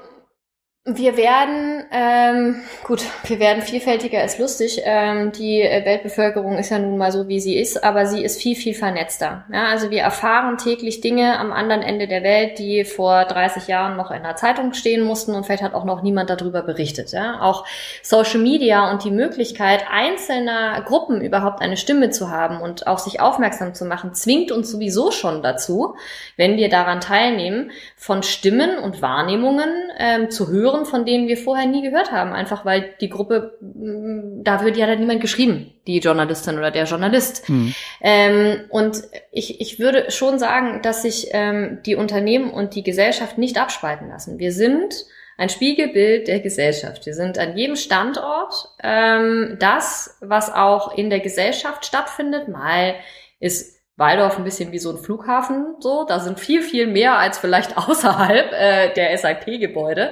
wir 0.90 1.18
werden, 1.18 1.84
ähm, 1.92 2.62
gut, 2.86 3.04
wir 3.26 3.40
werden 3.40 3.62
vielfältiger 3.62 4.22
als 4.22 4.40
lustig. 4.40 4.82
Ähm, 4.86 5.34
die 5.34 5.60
Weltbevölkerung 5.60 6.58
ist 6.58 6.70
ja 6.70 6.80
nun 6.80 6.98
mal 6.98 7.12
so, 7.12 7.28
wie 7.28 7.42
sie 7.42 7.58
ist, 7.58 7.84
aber 7.84 8.06
sie 8.06 8.24
ist 8.24 8.42
viel, 8.42 8.56
viel 8.56 8.74
vernetzter. 8.74 9.44
Ja, 9.52 9.66
also 9.66 9.92
wir 9.92 10.02
erfahren 10.02 10.58
täglich 10.58 11.02
Dinge 11.02 11.38
am 11.40 11.52
anderen 11.52 11.82
Ende 11.82 12.08
der 12.08 12.24
Welt, 12.24 12.58
die 12.58 12.86
vor 12.86 13.26
30 13.26 13.68
Jahren 13.68 13.98
noch 13.98 14.12
in 14.12 14.24
der 14.24 14.38
Zeitung 14.38 14.74
stehen 14.74 15.04
mussten 15.04 15.36
und 15.36 15.46
vielleicht 15.46 15.62
hat 15.62 15.74
auch 15.74 15.84
noch 15.84 16.04
niemand 16.04 16.30
darüber 16.30 16.62
berichtet. 16.62 17.12
Ja? 17.12 17.42
Auch 17.42 17.66
Social 18.02 18.40
Media 18.40 18.90
und 18.90 19.04
die 19.04 19.12
Möglichkeit 19.12 19.84
einzelner 19.92 20.82
Gruppen 20.84 21.20
überhaupt 21.20 21.62
eine 21.62 21.76
Stimme 21.76 22.12
zu 22.12 22.30
haben 22.30 22.62
und 22.62 22.88
auch 22.88 23.00
sich 23.00 23.20
aufmerksam 23.20 23.74
zu 23.74 23.84
machen, 23.84 24.14
zwingt 24.14 24.54
uns 24.54 24.72
sowieso 24.72 25.12
schon 25.12 25.44
dazu, 25.44 25.98
wenn 26.38 26.56
wir 26.56 26.70
daran 26.70 27.02
teilnehmen, 27.02 27.72
von 27.98 28.24
Stimmen 28.24 28.78
und 28.78 29.02
Wahrnehmungen 29.02 29.70
ähm, 30.00 30.30
zu 30.30 30.48
hören 30.48 30.77
Autoren, 30.78 30.86
von 30.86 31.06
denen 31.06 31.28
wir 31.28 31.38
vorher 31.38 31.66
nie 31.66 31.82
gehört 31.82 32.12
haben, 32.12 32.34
einfach 32.34 32.66
weil 32.66 32.94
die 33.02 33.10
Gruppe, 33.10 33.58
mm, 33.62 34.44
da 34.44 34.64
wird 34.64 34.78
ja 34.78 34.88
dann 34.88 35.00
niemand 35.00 35.22
geschrieben, 35.22 35.74
die 35.88 36.00
Journalistin 36.00 36.58
oder 36.58 36.72
der 36.72 36.86
Journalist. 36.86 37.50
Mhm. 37.50 37.74
Ähm, 38.02 38.62
und 38.70 39.04
ich, 39.32 39.62
ich 39.62 39.80
würde 39.80 40.12
schon 40.12 40.40
sagen, 40.40 40.82
dass 40.82 41.02
sich 41.02 41.30
ähm, 41.32 41.80
die 41.86 41.96
Unternehmen 41.96 42.52
und 42.52 42.76
die 42.76 42.84
Gesellschaft 42.84 43.38
nicht 43.38 43.60
abspalten 43.60 44.10
lassen. 44.10 44.40
Wir 44.40 44.52
sind 44.52 45.06
ein 45.38 45.50
Spiegelbild 45.50 46.28
der 46.28 46.40
Gesellschaft. 46.40 47.06
Wir 47.06 47.14
sind 47.14 47.38
an 47.38 47.56
jedem 47.56 47.76
Standort 47.76 48.70
ähm, 48.82 49.58
das, 49.60 50.18
was 50.22 50.52
auch 50.52 50.98
in 50.98 51.10
der 51.10 51.20
Gesellschaft 51.20 51.86
stattfindet. 51.86 52.48
Mal 52.48 52.96
ist 53.40 53.77
Waldorf 53.98 54.38
ein 54.38 54.44
bisschen 54.44 54.72
wie 54.72 54.78
so 54.78 54.92
ein 54.92 55.00
Flughafen, 55.00 55.74
so. 55.80 56.06
Da 56.08 56.20
sind 56.20 56.40
viel, 56.40 56.62
viel 56.62 56.86
mehr 56.86 57.18
als 57.18 57.40
vielleicht 57.40 57.78
außerhalb 57.90 58.54
äh, 58.54 58.94
der 58.94 59.18
SAP-Gebäude. 59.18 60.12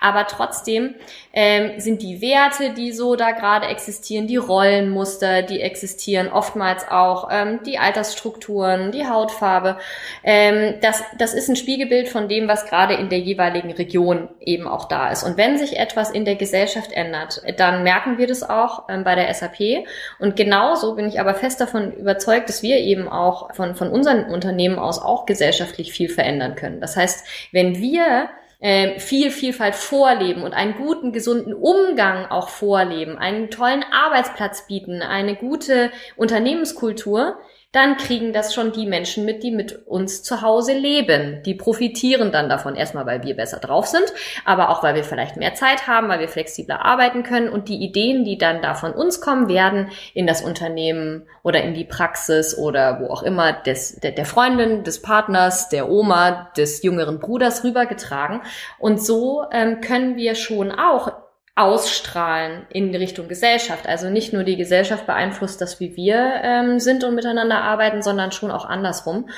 Aber 0.00 0.26
trotzdem 0.26 0.94
ähm, 1.34 1.78
sind 1.78 2.00
die 2.00 2.22
Werte, 2.22 2.72
die 2.72 2.92
so 2.92 3.14
da 3.14 3.32
gerade 3.32 3.66
existieren, 3.66 4.26
die 4.26 4.38
Rollenmuster, 4.38 5.42
die 5.42 5.60
existieren, 5.60 6.28
oftmals 6.28 6.88
auch 6.88 7.28
ähm, 7.30 7.60
die 7.64 7.78
Altersstrukturen, 7.78 8.90
die 8.90 9.06
Hautfarbe. 9.06 9.76
Ähm, 10.24 10.76
das, 10.80 11.02
das 11.18 11.34
ist 11.34 11.50
ein 11.50 11.56
Spiegelbild 11.56 12.08
von 12.08 12.28
dem, 12.28 12.48
was 12.48 12.64
gerade 12.64 12.94
in 12.94 13.10
der 13.10 13.18
jeweiligen 13.18 13.70
Region 13.70 14.30
eben 14.40 14.66
auch 14.66 14.88
da 14.88 15.10
ist. 15.10 15.24
Und 15.24 15.36
wenn 15.36 15.58
sich 15.58 15.78
etwas 15.78 16.10
in 16.10 16.24
der 16.24 16.36
Gesellschaft 16.36 16.90
ändert, 16.92 17.42
dann 17.58 17.82
merken 17.82 18.16
wir 18.16 18.26
das 18.26 18.42
auch 18.42 18.84
ähm, 18.88 19.04
bei 19.04 19.14
der 19.14 19.32
SAP. 19.34 19.84
Und 20.18 20.36
genauso 20.36 20.94
bin 20.94 21.06
ich 21.06 21.20
aber 21.20 21.34
fest 21.34 21.60
davon 21.60 21.92
überzeugt, 21.92 22.48
dass 22.48 22.62
wir 22.62 22.78
eben 22.78 23.08
auch 23.08 23.25
von, 23.54 23.74
von 23.74 23.90
unseren 23.90 24.26
Unternehmen 24.30 24.78
aus 24.78 25.00
auch 25.00 25.26
gesellschaftlich 25.26 25.92
viel 25.92 26.08
verändern 26.08 26.54
können. 26.54 26.80
Das 26.80 26.96
heißt, 26.96 27.26
wenn 27.52 27.78
wir 27.80 28.28
äh, 28.58 28.98
viel 28.98 29.30
Vielfalt 29.30 29.74
vorleben 29.74 30.42
und 30.42 30.54
einen 30.54 30.74
guten, 30.74 31.12
gesunden 31.12 31.54
Umgang 31.54 32.26
auch 32.26 32.48
vorleben, 32.48 33.18
einen 33.18 33.50
tollen 33.50 33.84
Arbeitsplatz 33.92 34.66
bieten, 34.66 35.02
eine 35.02 35.36
gute 35.36 35.90
Unternehmenskultur, 36.16 37.38
dann 37.76 37.98
kriegen 37.98 38.32
das 38.32 38.54
schon 38.54 38.72
die 38.72 38.86
Menschen 38.86 39.26
mit, 39.26 39.42
die 39.42 39.50
mit 39.50 39.86
uns 39.86 40.22
zu 40.22 40.40
Hause 40.40 40.72
leben. 40.72 41.42
Die 41.44 41.54
profitieren 41.54 42.32
dann 42.32 42.48
davon. 42.48 42.74
Erstmal, 42.74 43.04
weil 43.04 43.22
wir 43.22 43.36
besser 43.36 43.58
drauf 43.58 43.86
sind, 43.86 44.10
aber 44.46 44.70
auch, 44.70 44.82
weil 44.82 44.94
wir 44.94 45.04
vielleicht 45.04 45.36
mehr 45.36 45.54
Zeit 45.54 45.86
haben, 45.86 46.08
weil 46.08 46.20
wir 46.20 46.28
flexibler 46.28 46.86
arbeiten 46.86 47.22
können 47.22 47.50
und 47.50 47.68
die 47.68 47.84
Ideen, 47.84 48.24
die 48.24 48.38
dann 48.38 48.62
da 48.62 48.74
von 48.74 48.92
uns 48.92 49.20
kommen, 49.20 49.50
werden 49.50 49.90
in 50.14 50.26
das 50.26 50.40
Unternehmen 50.40 51.26
oder 51.42 51.62
in 51.62 51.74
die 51.74 51.84
Praxis 51.84 52.56
oder 52.56 53.00
wo 53.00 53.12
auch 53.12 53.22
immer 53.22 53.52
des, 53.52 54.00
der, 54.00 54.12
der 54.12 54.24
Freundin, 54.24 54.82
des 54.82 55.02
Partners, 55.02 55.68
der 55.68 55.90
Oma, 55.90 56.50
des 56.56 56.82
jüngeren 56.82 57.20
Bruders 57.20 57.62
rübergetragen. 57.62 58.40
Und 58.78 59.02
so 59.02 59.44
ähm, 59.52 59.82
können 59.82 60.16
wir 60.16 60.34
schon 60.34 60.72
auch 60.72 61.12
ausstrahlen 61.56 62.66
in 62.68 62.94
Richtung 62.94 63.28
Gesellschaft. 63.28 63.88
Also 63.88 64.10
nicht 64.10 64.32
nur 64.32 64.44
die 64.44 64.56
Gesellschaft 64.56 65.06
beeinflusst 65.06 65.60
das, 65.60 65.80
wie 65.80 65.96
wir 65.96 66.40
ähm, 66.42 66.78
sind 66.78 67.02
und 67.02 67.14
miteinander 67.14 67.62
arbeiten, 67.62 68.02
sondern 68.02 68.30
schon 68.30 68.50
auch 68.50 68.66
andersrum. 68.66 69.28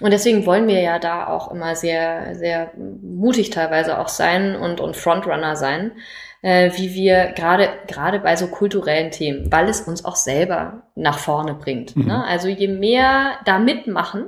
Und 0.00 0.10
deswegen 0.12 0.44
wollen 0.44 0.68
wir 0.68 0.80
ja 0.80 0.98
da 0.98 1.26
auch 1.28 1.50
immer 1.50 1.74
sehr, 1.74 2.34
sehr 2.34 2.72
mutig 2.76 3.50
teilweise 3.50 3.98
auch 3.98 4.08
sein 4.08 4.54
und, 4.54 4.80
und 4.80 4.96
Frontrunner 4.96 5.56
sein, 5.56 5.92
äh, 6.42 6.70
wie 6.76 6.92
wir 6.92 7.32
gerade, 7.32 7.70
gerade 7.86 8.18
bei 8.18 8.36
so 8.36 8.48
kulturellen 8.48 9.10
Themen, 9.10 9.50
weil 9.50 9.68
es 9.68 9.80
uns 9.82 10.04
auch 10.04 10.16
selber 10.16 10.82
nach 10.94 11.18
vorne 11.18 11.54
bringt. 11.54 11.96
Mhm. 11.96 12.06
Ne? 12.06 12.24
Also 12.24 12.48
je 12.48 12.68
mehr 12.68 13.38
da 13.46 13.58
mitmachen, 13.58 14.26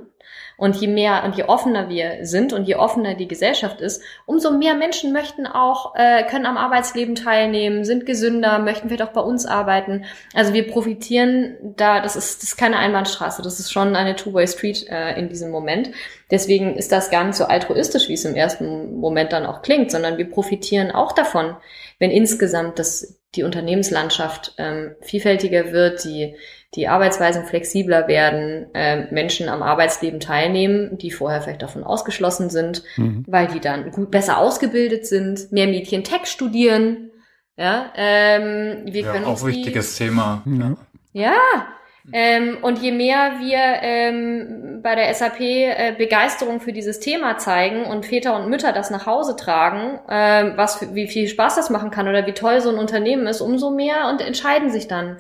und 0.64 0.76
je 0.76 0.88
mehr 0.88 1.24
und 1.24 1.36
je 1.36 1.42
offener 1.44 1.90
wir 1.90 2.20
sind 2.22 2.54
und 2.54 2.64
je 2.64 2.76
offener 2.76 3.14
die 3.14 3.28
Gesellschaft 3.28 3.82
ist, 3.82 4.00
umso 4.24 4.50
mehr 4.50 4.72
Menschen 4.72 5.12
möchten 5.12 5.46
auch, 5.46 5.94
äh, 5.94 6.24
können 6.24 6.46
am 6.46 6.56
Arbeitsleben 6.56 7.16
teilnehmen, 7.16 7.84
sind 7.84 8.06
gesünder, 8.06 8.58
möchten 8.60 8.88
vielleicht 8.88 9.02
auch 9.02 9.12
bei 9.12 9.20
uns 9.20 9.44
arbeiten. 9.44 10.06
Also 10.32 10.54
wir 10.54 10.66
profitieren 10.66 11.58
da, 11.76 12.00
das 12.00 12.16
ist, 12.16 12.42
das 12.42 12.50
ist 12.50 12.56
keine 12.56 12.78
Einbahnstraße, 12.78 13.42
das 13.42 13.60
ist 13.60 13.72
schon 13.72 13.94
eine 13.94 14.16
Two-Way-Street 14.16 14.88
äh, 14.88 15.18
in 15.18 15.28
diesem 15.28 15.50
Moment. 15.50 15.90
Deswegen 16.30 16.76
ist 16.76 16.92
das 16.92 17.10
gar 17.10 17.24
nicht 17.24 17.36
so 17.36 17.44
altruistisch, 17.44 18.08
wie 18.08 18.14
es 18.14 18.24
im 18.24 18.34
ersten 18.34 18.98
Moment 18.98 19.34
dann 19.34 19.44
auch 19.44 19.60
klingt, 19.60 19.90
sondern 19.90 20.16
wir 20.16 20.30
profitieren 20.30 20.92
auch 20.92 21.12
davon, 21.12 21.56
wenn 21.98 22.10
insgesamt 22.10 22.78
das 22.78 23.20
die 23.34 23.42
Unternehmenslandschaft 23.42 24.54
ähm, 24.56 24.94
vielfältiger 25.02 25.72
wird, 25.72 26.04
die, 26.04 26.36
die 26.74 26.88
Arbeitsweisen 26.88 27.44
flexibler 27.44 28.08
werden, 28.08 28.66
äh, 28.74 29.12
Menschen 29.12 29.48
am 29.48 29.62
Arbeitsleben 29.62 30.20
teilnehmen, 30.20 30.98
die 30.98 31.10
vorher 31.10 31.40
vielleicht 31.42 31.62
davon 31.62 31.84
ausgeschlossen 31.84 32.50
sind, 32.50 32.82
mhm. 32.96 33.24
weil 33.28 33.46
die 33.46 33.60
dann 33.60 33.90
gut 33.90 34.10
besser 34.10 34.38
ausgebildet 34.38 35.06
sind, 35.06 35.52
mehr 35.52 35.66
Mädchen 35.66 36.04
Tech 36.04 36.26
studieren. 36.26 37.10
Ja, 37.56 37.92
ähm, 37.96 38.82
wir 38.86 39.02
ja, 39.02 39.12
können 39.12 39.24
auch 39.24 39.42
uns 39.42 39.46
wichtiges 39.46 39.96
die, 39.96 40.04
Thema. 40.04 40.42
Ja, 40.44 40.76
ja 41.12 41.66
ähm, 42.12 42.58
und 42.60 42.80
je 42.80 42.92
mehr 42.92 43.34
wir 43.40 43.58
ähm, 43.58 44.80
bei 44.82 44.94
der 44.94 45.12
SAP 45.14 45.40
äh, 45.40 45.94
Begeisterung 45.96 46.60
für 46.60 46.72
dieses 46.72 47.00
Thema 47.00 47.38
zeigen 47.38 47.86
und 47.86 48.04
Väter 48.04 48.36
und 48.36 48.50
Mütter 48.50 48.72
das 48.72 48.90
nach 48.90 49.06
Hause 49.06 49.36
tragen, 49.36 50.00
äh, 50.08 50.56
was 50.56 50.76
für, 50.76 50.94
wie 50.94 51.06
viel 51.06 51.28
Spaß 51.28 51.56
das 51.56 51.70
machen 51.70 51.90
kann 51.90 52.06
oder 52.06 52.26
wie 52.26 52.32
toll 52.32 52.60
so 52.60 52.68
ein 52.68 52.78
Unternehmen 52.78 53.26
ist, 53.26 53.40
umso 53.40 53.70
mehr 53.70 54.08
und 54.10 54.20
entscheiden 54.20 54.70
sich 54.70 54.86
dann 54.86 55.18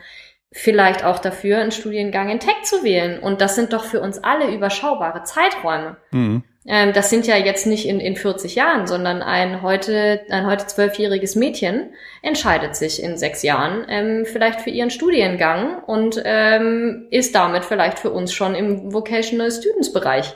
vielleicht 0.54 1.04
auch 1.04 1.18
dafür, 1.18 1.58
einen 1.58 1.72
Studiengang 1.72 2.30
in 2.30 2.38
Tech 2.38 2.62
zu 2.62 2.84
wählen. 2.84 3.18
Und 3.18 3.40
das 3.40 3.56
sind 3.56 3.72
doch 3.72 3.84
für 3.84 4.00
uns 4.00 4.22
alle 4.22 4.54
überschaubare 4.54 5.24
Zeiträume. 5.24 5.96
Mhm. 6.12 6.44
Ähm, 6.66 6.92
das 6.94 7.10
sind 7.10 7.26
ja 7.26 7.36
jetzt 7.36 7.66
nicht 7.66 7.86
in, 7.86 7.98
in 7.98 8.14
40 8.14 8.54
Jahren, 8.54 8.86
sondern 8.86 9.20
ein 9.20 9.62
heute, 9.62 10.20
ein 10.30 10.46
heute 10.46 10.66
zwölfjähriges 10.66 11.34
Mädchen 11.34 11.90
entscheidet 12.22 12.76
sich 12.76 13.02
in 13.02 13.18
sechs 13.18 13.42
Jahren 13.42 13.84
ähm, 13.88 14.24
vielleicht 14.24 14.60
für 14.60 14.70
ihren 14.70 14.90
Studiengang 14.90 15.82
und 15.84 16.22
ähm, 16.24 17.08
ist 17.10 17.34
damit 17.34 17.64
vielleicht 17.64 17.98
für 17.98 18.12
uns 18.12 18.32
schon 18.32 18.54
im 18.54 18.94
Vocational 18.94 19.50
Students 19.50 19.92
Bereich 19.92 20.34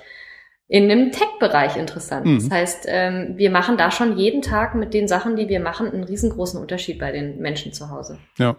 in 0.66 0.88
dem 0.88 1.12
Tech-Bereich 1.12 1.76
interessant. 1.76 2.26
Mhm. 2.26 2.40
Das 2.40 2.50
heißt, 2.50 2.86
ähm, 2.88 3.34
wir 3.36 3.50
machen 3.50 3.78
da 3.78 3.90
schon 3.90 4.18
jeden 4.18 4.42
Tag 4.42 4.74
mit 4.74 4.92
den 4.92 5.08
Sachen, 5.08 5.36
die 5.36 5.48
wir 5.48 5.60
machen, 5.60 5.90
einen 5.90 6.04
riesengroßen 6.04 6.60
Unterschied 6.60 6.98
bei 6.98 7.12
den 7.12 7.38
Menschen 7.38 7.72
zu 7.72 7.90
Hause. 7.90 8.18
Ja. 8.36 8.56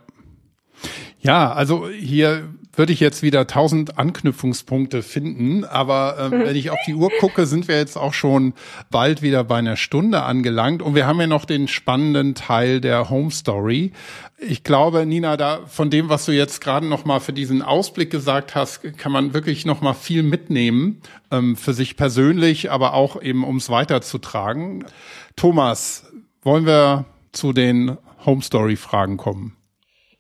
Ja, 1.22 1.52
also 1.52 1.90
hier 1.90 2.48
würde 2.74 2.94
ich 2.94 3.02
jetzt 3.02 3.24
wieder 3.24 3.46
tausend 3.46 3.98
Anknüpfungspunkte 3.98 5.04
finden, 5.04 5.66
aber 5.66 6.16
ähm, 6.18 6.32
wenn 6.46 6.56
ich 6.56 6.70
auf 6.70 6.80
die 6.88 6.94
Uhr 6.94 7.10
gucke, 7.20 7.46
sind 7.46 7.68
wir 7.68 7.76
jetzt 7.76 7.98
auch 7.98 8.14
schon 8.14 8.54
bald 8.90 9.22
wieder 9.22 9.44
bei 9.44 9.58
einer 9.58 9.76
Stunde 9.76 10.24
angelangt 10.24 10.82
und 10.82 10.96
wir 10.96 11.06
haben 11.06 11.20
ja 11.20 11.28
noch 11.28 11.44
den 11.44 11.68
spannenden 11.68 12.36
Teil 12.36 12.80
der 12.80 13.10
Home 13.10 13.32
Story. 13.32 13.92
Ich 14.38 14.64
glaube, 14.64 15.06
Nina, 15.06 15.36
da 15.36 15.60
von 15.68 15.90
dem, 15.90 16.08
was 16.08 16.26
du 16.26 16.32
jetzt 16.32 16.62
gerade 16.62 16.86
noch 16.86 17.04
mal 17.04 17.20
für 17.20 17.34
diesen 17.34 17.62
Ausblick 17.62 18.12
gesagt 18.12 18.56
hast, 18.56 18.98
kann 18.98 19.12
man 19.12 19.34
wirklich 19.34 19.66
noch 19.66 19.82
mal 19.82 19.94
viel 19.94 20.24
mitnehmen 20.24 21.02
ähm, 21.32 21.58
für 21.58 21.74
sich 21.74 21.98
persönlich, 21.98 22.72
aber 22.72 22.94
auch 22.94 23.22
eben 23.22 23.44
ums 23.44 23.70
weiterzutragen. 23.70 24.86
Thomas, 25.36 26.06
wollen 26.44 26.66
wir 26.66 27.04
zu 27.34 27.52
den 27.52 27.98
Home 28.26 28.42
Story 28.42 28.78
Fragen 28.78 29.18
kommen? 29.18 29.58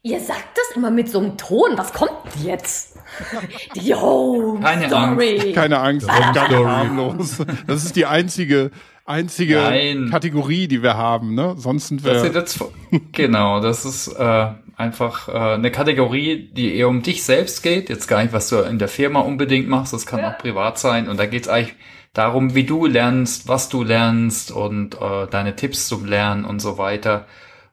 Ihr 0.02 0.20
sagt 0.20 0.59
das 0.70 0.78
immer 0.78 0.92
mit 0.92 1.10
so 1.10 1.20
einem 1.20 1.38
Ton. 1.38 1.72
Was 1.76 1.94
kommt 1.94 2.12
jetzt? 2.44 2.98
Die 3.76 3.94
Home 3.96 4.62
Keine 4.62 4.88
Story. 4.88 5.40
Angst. 5.40 5.54
Keine 5.54 5.80
Angst, 5.80 6.08
ganz 6.08 6.38
harmlos. 6.38 7.38
Das 7.68 7.84
ist 7.84 7.96
die 7.96 8.06
einzige 8.06 8.72
einzige 9.06 9.56
Nein. 9.56 10.10
Kategorie, 10.12 10.68
die 10.68 10.84
wir 10.84 10.96
haben, 10.96 11.34
ne? 11.34 11.56
Sonst 11.58 11.88
sind 11.88 12.04
wir. 12.04 12.14
Das 12.14 12.24
jetzt, 12.24 12.64
genau, 13.12 13.60
das 13.60 13.84
ist 13.84 14.08
äh, 14.10 14.48
einfach 14.78 15.28
äh, 15.28 15.56
eine 15.56 15.72
Kategorie, 15.72 16.52
die 16.54 16.76
eher 16.76 16.88
um 16.88 17.02
dich 17.02 17.24
selbst 17.24 17.64
geht. 17.64 17.90
Jetzt 17.90 18.08
gar 18.08 18.22
nicht, 18.22 18.34
was 18.34 18.50
du 18.50 18.58
in 18.58 18.78
der 18.78 18.88
Firma 18.88 19.22
unbedingt 19.22 19.68
machst, 19.68 19.94
das 19.94 20.06
kann 20.06 20.20
ja. 20.20 20.32
auch 20.32 20.38
privat 20.38 20.78
sein. 20.78 21.10
Und 21.10 21.20
da 21.20 21.26
geht's 21.26 21.48
eigentlich 21.48 21.76
darum, 22.14 22.54
wie 22.54 22.64
du 22.64 22.86
lernst, 22.86 23.48
was 23.48 23.70
du 23.70 23.84
lernst 23.84 24.52
und 24.52 24.96
äh, 24.96 25.28
deine 25.30 25.56
Tipps 25.56 25.88
zum 25.88 26.06
Lernen 26.06 26.46
und 26.46 26.60
so 26.60 26.78
weiter. 26.78 27.26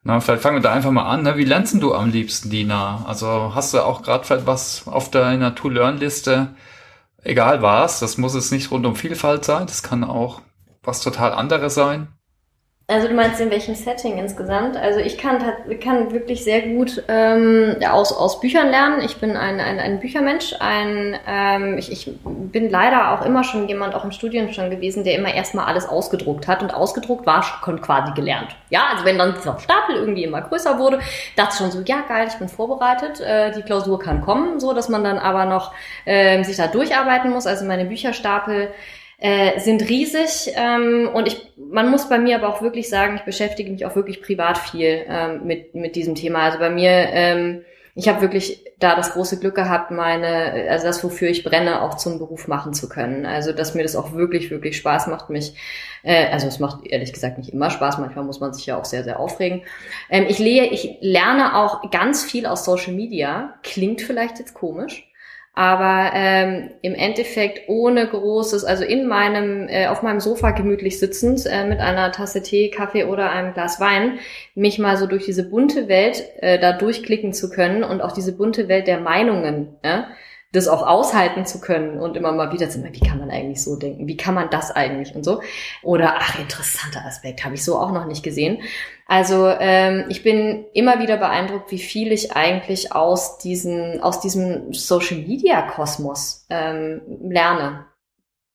Na, 0.06 0.20
vielleicht 0.20 0.42
fangen 0.44 0.58
wir 0.58 0.62
da 0.62 0.72
einfach 0.72 0.92
mal 0.92 1.10
an. 1.10 1.24
Ne? 1.24 1.36
Wie 1.36 1.44
lernst 1.44 1.82
du 1.82 1.92
am 1.92 2.10
liebsten, 2.10 2.48
Dina? 2.48 3.04
Also 3.06 3.56
hast 3.56 3.74
du 3.74 3.84
auch 3.84 4.02
gerade 4.02 4.22
vielleicht 4.24 4.46
was 4.46 4.86
auf 4.86 5.10
deiner 5.10 5.56
To-Learn-Liste? 5.56 6.54
Egal 7.24 7.60
was, 7.60 7.98
das 7.98 8.16
muss 8.16 8.34
es 8.34 8.52
nicht 8.52 8.70
rund 8.70 8.86
um 8.86 8.94
Vielfalt 8.94 9.44
sein, 9.44 9.66
das 9.66 9.82
kann 9.82 10.04
auch 10.04 10.42
was 10.84 11.00
total 11.00 11.32
anderes 11.32 11.74
sein. 11.74 12.06
Also 12.88 13.08
du 13.08 13.14
meinst 13.14 13.40
in 13.40 13.50
welchem 13.50 13.74
Setting 13.74 14.16
insgesamt? 14.16 14.76
Also 14.76 15.00
ich 15.00 15.18
kann, 15.18 15.42
kann 15.82 16.12
wirklich 16.12 16.44
sehr 16.44 16.62
gut 16.62 17.02
ähm, 17.08 17.74
aus, 17.90 18.12
aus 18.12 18.38
Büchern 18.38 18.70
lernen. 18.70 19.00
Ich 19.02 19.16
bin 19.16 19.36
ein, 19.36 19.58
ein, 19.58 19.80
ein 19.80 19.98
Büchermensch. 19.98 20.54
Ein, 20.60 21.18
ähm, 21.26 21.78
ich, 21.78 21.90
ich 21.90 22.12
bin 22.24 22.70
leider 22.70 23.10
auch 23.10 23.26
immer 23.26 23.42
schon 23.42 23.66
jemand, 23.66 23.96
auch 23.96 24.04
im 24.04 24.12
Studium 24.12 24.52
schon 24.52 24.70
gewesen, 24.70 25.02
der 25.02 25.16
immer 25.16 25.34
erstmal 25.34 25.64
alles 25.64 25.88
ausgedruckt 25.88 26.46
hat. 26.46 26.62
Und 26.62 26.72
ausgedruckt 26.72 27.26
war 27.26 27.42
schon 27.42 27.80
quasi 27.80 28.12
gelernt. 28.12 28.54
Ja, 28.70 28.84
also 28.92 29.04
wenn 29.04 29.18
dann 29.18 29.34
dieser 29.34 29.58
Stapel 29.58 29.96
irgendwie 29.96 30.22
immer 30.22 30.42
größer 30.42 30.78
wurde, 30.78 31.00
dachte 31.34 31.54
ich 31.54 31.58
schon 31.58 31.72
so, 31.72 31.80
ja 31.84 32.02
geil, 32.06 32.28
ich 32.30 32.38
bin 32.38 32.48
vorbereitet. 32.48 33.20
Äh, 33.20 33.50
die 33.50 33.62
Klausur 33.62 33.98
kann 33.98 34.20
kommen, 34.20 34.60
so 34.60 34.72
dass 34.72 34.88
man 34.88 35.02
dann 35.02 35.18
aber 35.18 35.44
noch 35.44 35.74
äh, 36.04 36.40
sich 36.44 36.56
da 36.56 36.68
durcharbeiten 36.68 37.32
muss. 37.32 37.48
Also 37.48 37.64
meine 37.64 37.86
Bücherstapel 37.86 38.68
äh, 39.18 39.58
sind 39.60 39.88
riesig 39.88 40.52
ähm, 40.56 41.08
und 41.12 41.26
ich, 41.26 41.52
man 41.56 41.90
muss 41.90 42.08
bei 42.08 42.18
mir 42.18 42.36
aber 42.36 42.48
auch 42.48 42.62
wirklich 42.62 42.88
sagen, 42.88 43.16
ich 43.16 43.22
beschäftige 43.22 43.70
mich 43.70 43.86
auch 43.86 43.96
wirklich 43.96 44.22
privat 44.22 44.58
viel 44.58 45.04
ähm, 45.08 45.46
mit, 45.46 45.74
mit 45.74 45.96
diesem 45.96 46.14
Thema. 46.14 46.40
Also 46.40 46.58
bei 46.58 46.68
mir, 46.68 46.90
ähm, 46.90 47.62
ich 47.94 48.08
habe 48.08 48.20
wirklich 48.20 48.62
da 48.78 48.94
das 48.94 49.12
große 49.12 49.40
Glück 49.40 49.54
gehabt, 49.54 49.90
meine, 49.90 50.68
also 50.68 50.86
das, 50.86 51.02
wofür 51.02 51.30
ich 51.30 51.44
brenne, 51.44 51.80
auch 51.80 51.94
zum 51.94 52.18
Beruf 52.18 52.46
machen 52.46 52.74
zu 52.74 52.90
können. 52.90 53.24
Also 53.24 53.52
dass 53.52 53.74
mir 53.74 53.82
das 53.82 53.96
auch 53.96 54.12
wirklich, 54.12 54.50
wirklich 54.50 54.76
Spaß 54.76 55.06
macht, 55.06 55.30
mich, 55.30 55.54
äh, 56.02 56.26
also 56.26 56.46
es 56.46 56.58
macht 56.58 56.86
ehrlich 56.86 57.14
gesagt 57.14 57.38
nicht 57.38 57.54
immer 57.54 57.70
Spaß, 57.70 57.96
manchmal 57.96 58.26
muss 58.26 58.40
man 58.40 58.52
sich 58.52 58.66
ja 58.66 58.78
auch 58.78 58.84
sehr, 58.84 59.02
sehr 59.02 59.18
aufregen. 59.18 59.62
Ähm, 60.10 60.26
ich, 60.28 60.38
lehe, 60.38 60.66
ich 60.66 60.98
lerne 61.00 61.56
auch 61.56 61.90
ganz 61.90 62.22
viel 62.22 62.44
aus 62.44 62.66
Social 62.66 62.92
Media, 62.92 63.54
klingt 63.62 64.02
vielleicht 64.02 64.38
jetzt 64.40 64.52
komisch, 64.52 65.10
aber 65.56 66.10
ähm, 66.12 66.70
im 66.82 66.94
Endeffekt 66.94 67.66
ohne 67.68 68.06
großes, 68.06 68.64
also 68.66 68.84
in 68.84 69.08
meinem, 69.08 69.68
äh, 69.70 69.86
auf 69.86 70.02
meinem 70.02 70.20
Sofa 70.20 70.50
gemütlich 70.50 70.98
sitzend 71.00 71.46
äh, 71.46 71.64
mit 71.64 71.80
einer 71.80 72.12
Tasse 72.12 72.42
Tee, 72.42 72.68
Kaffee 72.68 73.04
oder 73.04 73.30
einem 73.30 73.54
Glas 73.54 73.80
Wein, 73.80 74.18
mich 74.54 74.78
mal 74.78 74.98
so 74.98 75.06
durch 75.06 75.24
diese 75.24 75.48
bunte 75.48 75.88
Welt 75.88 76.22
äh, 76.40 76.58
da 76.58 76.72
durchklicken 76.72 77.32
zu 77.32 77.48
können 77.48 77.84
und 77.84 78.02
auch 78.02 78.12
diese 78.12 78.36
bunte 78.36 78.68
Welt 78.68 78.86
der 78.86 79.00
Meinungen, 79.00 79.68
ja, 79.82 80.08
das 80.56 80.68
auch 80.68 80.86
aushalten 80.86 81.44
zu 81.44 81.60
können 81.60 82.00
und 82.00 82.16
immer 82.16 82.32
mal 82.32 82.52
wieder 82.52 82.70
zu 82.70 82.80
sagen, 82.80 82.94
wie 82.94 83.06
kann 83.06 83.18
man 83.18 83.30
eigentlich 83.30 83.62
so 83.62 83.76
denken, 83.76 84.06
wie 84.06 84.16
kann 84.16 84.34
man 84.34 84.48
das 84.50 84.70
eigentlich 84.70 85.14
und 85.14 85.24
so. 85.24 85.40
Oder, 85.82 86.14
ach, 86.18 86.38
interessanter 86.38 87.04
Aspekt, 87.04 87.44
habe 87.44 87.54
ich 87.54 87.64
so 87.64 87.78
auch 87.78 87.92
noch 87.92 88.06
nicht 88.06 88.22
gesehen. 88.22 88.62
Also 89.06 89.48
ähm, 89.48 90.06
ich 90.08 90.22
bin 90.22 90.64
immer 90.72 90.98
wieder 91.00 91.18
beeindruckt, 91.18 91.70
wie 91.70 91.78
viel 91.78 92.10
ich 92.10 92.34
eigentlich 92.34 92.92
aus, 92.92 93.38
diesen, 93.38 94.00
aus 94.00 94.20
diesem 94.20 94.72
Social-Media-Kosmos 94.72 96.46
ähm, 96.48 97.02
lerne. 97.20 97.86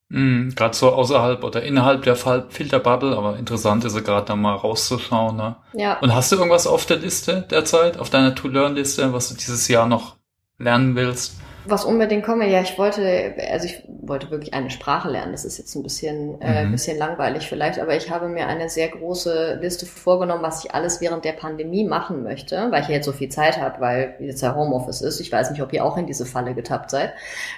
Mhm, 0.10 0.54
gerade 0.56 0.76
so 0.76 0.90
außerhalb 0.90 1.44
oder 1.44 1.62
innerhalb 1.62 2.04
der 2.04 2.16
Filterbubble, 2.16 3.16
aber 3.16 3.38
interessant 3.38 3.86
ist 3.86 3.94
es 3.94 4.04
gerade 4.04 4.26
da 4.26 4.36
mal 4.36 4.56
rauszuschauen. 4.56 5.38
Ne? 5.38 5.56
Ja. 5.74 6.00
Und 6.00 6.14
hast 6.14 6.32
du 6.32 6.36
irgendwas 6.36 6.68
auf 6.68 6.86
der 6.86 6.98
Liste 6.98 7.46
derzeit, 7.50 7.98
auf 7.98 8.10
deiner 8.10 8.36
To-Learn-Liste, 8.36 9.14
was 9.14 9.30
du 9.30 9.36
dieses 9.36 9.68
Jahr 9.68 9.86
noch 9.86 10.18
lernen 10.58 10.96
willst? 10.96 11.36
Was 11.66 11.86
unbedingt 11.86 12.26
komme, 12.26 12.50
ja, 12.50 12.62
ich 12.62 12.78
wollte, 12.78 13.34
also 13.52 13.66
ich 13.66 13.84
wollte 13.88 14.32
wirklich 14.32 14.54
eine 14.54 14.70
Sprache 14.70 15.10
lernen. 15.10 15.32
Das 15.32 15.46
ist 15.46 15.58
jetzt 15.58 15.76
ein 15.76 15.84
bisschen, 15.84 16.42
äh, 16.42 16.66
mhm. 16.66 16.72
bisschen 16.72 16.98
langweilig 16.98 17.48
vielleicht, 17.48 17.80
aber 17.80 17.96
ich 17.96 18.10
habe 18.10 18.28
mir 18.28 18.48
eine 18.48 18.70
sehr 18.70 18.90
große 18.90 19.60
Liste 19.62 19.86
vorgenommen, 19.86 20.44
was 20.44 20.64
ich 20.64 20.74
alles 20.74 21.02
während 21.02 21.26
der 21.26 21.34
Pandemie 21.34 21.84
machen 21.84 22.24
möchte, 22.24 22.68
weil 22.72 22.82
ich 22.82 22.88
ja 22.88 22.96
jetzt 22.96 23.06
so 23.06 23.12
viel 23.12 23.30
Zeit 23.30 23.60
habe, 23.60 23.80
weil 23.80 24.16
jetzt 24.20 24.42
ja 24.42 24.56
Homeoffice 24.56 25.02
ist. 25.02 25.20
Ich 25.20 25.32
weiß 25.32 25.52
nicht, 25.52 25.62
ob 25.62 25.72
ihr 25.74 25.86
auch 25.86 25.98
in 25.98 26.08
diese 26.08 26.26
Falle 26.26 26.54
getappt 26.54 26.90
seid, 26.90 27.14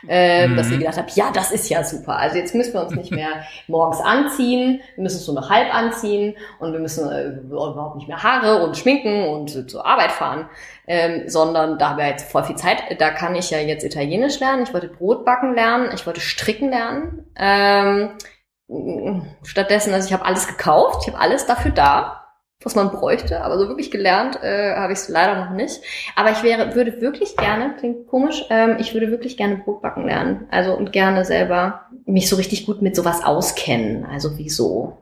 äh, 0.07 0.47
mhm. 0.47 0.57
dass 0.57 0.69
ihr 0.69 0.77
gedacht 0.77 0.97
habt, 0.97 1.11
ja, 1.15 1.31
das 1.33 1.51
ist 1.51 1.69
ja 1.69 1.83
super. 1.83 2.17
Also 2.17 2.37
jetzt 2.37 2.53
müssen 2.53 2.73
wir 2.73 2.81
uns 2.81 2.95
nicht 2.95 3.11
mehr 3.11 3.43
morgens 3.67 4.01
anziehen, 4.01 4.81
wir 4.95 5.03
müssen 5.03 5.17
es 5.17 5.27
nur 5.27 5.35
noch 5.35 5.49
halb 5.49 5.73
anziehen 5.73 6.35
und 6.59 6.73
wir 6.73 6.79
müssen 6.79 7.09
äh, 7.09 7.29
überhaupt 7.29 7.95
nicht 7.95 8.07
mehr 8.07 8.21
Haare 8.21 8.63
und 8.63 8.77
schminken 8.77 9.27
und 9.27 9.69
zur 9.69 9.85
Arbeit 9.85 10.11
fahren 10.11 10.49
ähm, 10.87 11.29
sondern 11.29 11.77
da 11.77 11.91
haben 11.91 11.97
wir 11.97 12.07
jetzt 12.07 12.29
voll 12.29 12.43
viel 12.43 12.55
Zeit. 12.55 12.99
Da 12.99 13.11
kann 13.11 13.35
ich 13.35 13.49
ja 13.49 13.59
jetzt 13.59 13.83
Italienisch 13.93 14.39
lernen. 14.39 14.63
Ich 14.63 14.73
wollte 14.73 14.87
Brot 14.87 15.25
backen 15.25 15.53
lernen. 15.53 15.89
Ich 15.93 16.05
wollte 16.05 16.21
stricken 16.21 16.69
lernen. 16.69 17.25
Ähm, 17.35 18.09
stattdessen, 19.43 19.93
also 19.93 20.07
ich 20.07 20.13
habe 20.13 20.25
alles 20.25 20.47
gekauft. 20.47 21.03
Ich 21.03 21.13
habe 21.13 21.21
alles 21.21 21.45
dafür 21.45 21.71
da 21.71 22.23
was 22.65 22.75
man 22.75 22.91
bräuchte, 22.91 23.43
aber 23.43 23.57
so 23.59 23.67
wirklich 23.67 23.91
gelernt 23.91 24.41
äh, 24.41 24.75
habe 24.75 24.93
ich 24.93 24.99
es 24.99 25.09
leider 25.09 25.43
noch 25.43 25.51
nicht. 25.51 25.81
Aber 26.15 26.31
ich 26.31 26.43
wäre, 26.43 26.75
würde 26.75 27.01
wirklich 27.01 27.35
gerne, 27.35 27.75
klingt 27.77 28.07
komisch, 28.07 28.45
ähm, 28.49 28.77
ich 28.79 28.93
würde 28.93 29.11
wirklich 29.11 29.37
gerne 29.37 29.57
Brotbacken 29.57 30.05
lernen. 30.05 30.47
Also 30.49 30.73
und 30.73 30.91
gerne 30.91 31.25
selber 31.25 31.85
mich 32.05 32.29
so 32.29 32.35
richtig 32.35 32.65
gut 32.65 32.81
mit 32.81 32.95
sowas 32.95 33.23
auskennen. 33.23 34.05
Also 34.05 34.37
wie 34.37 34.49
so 34.49 34.99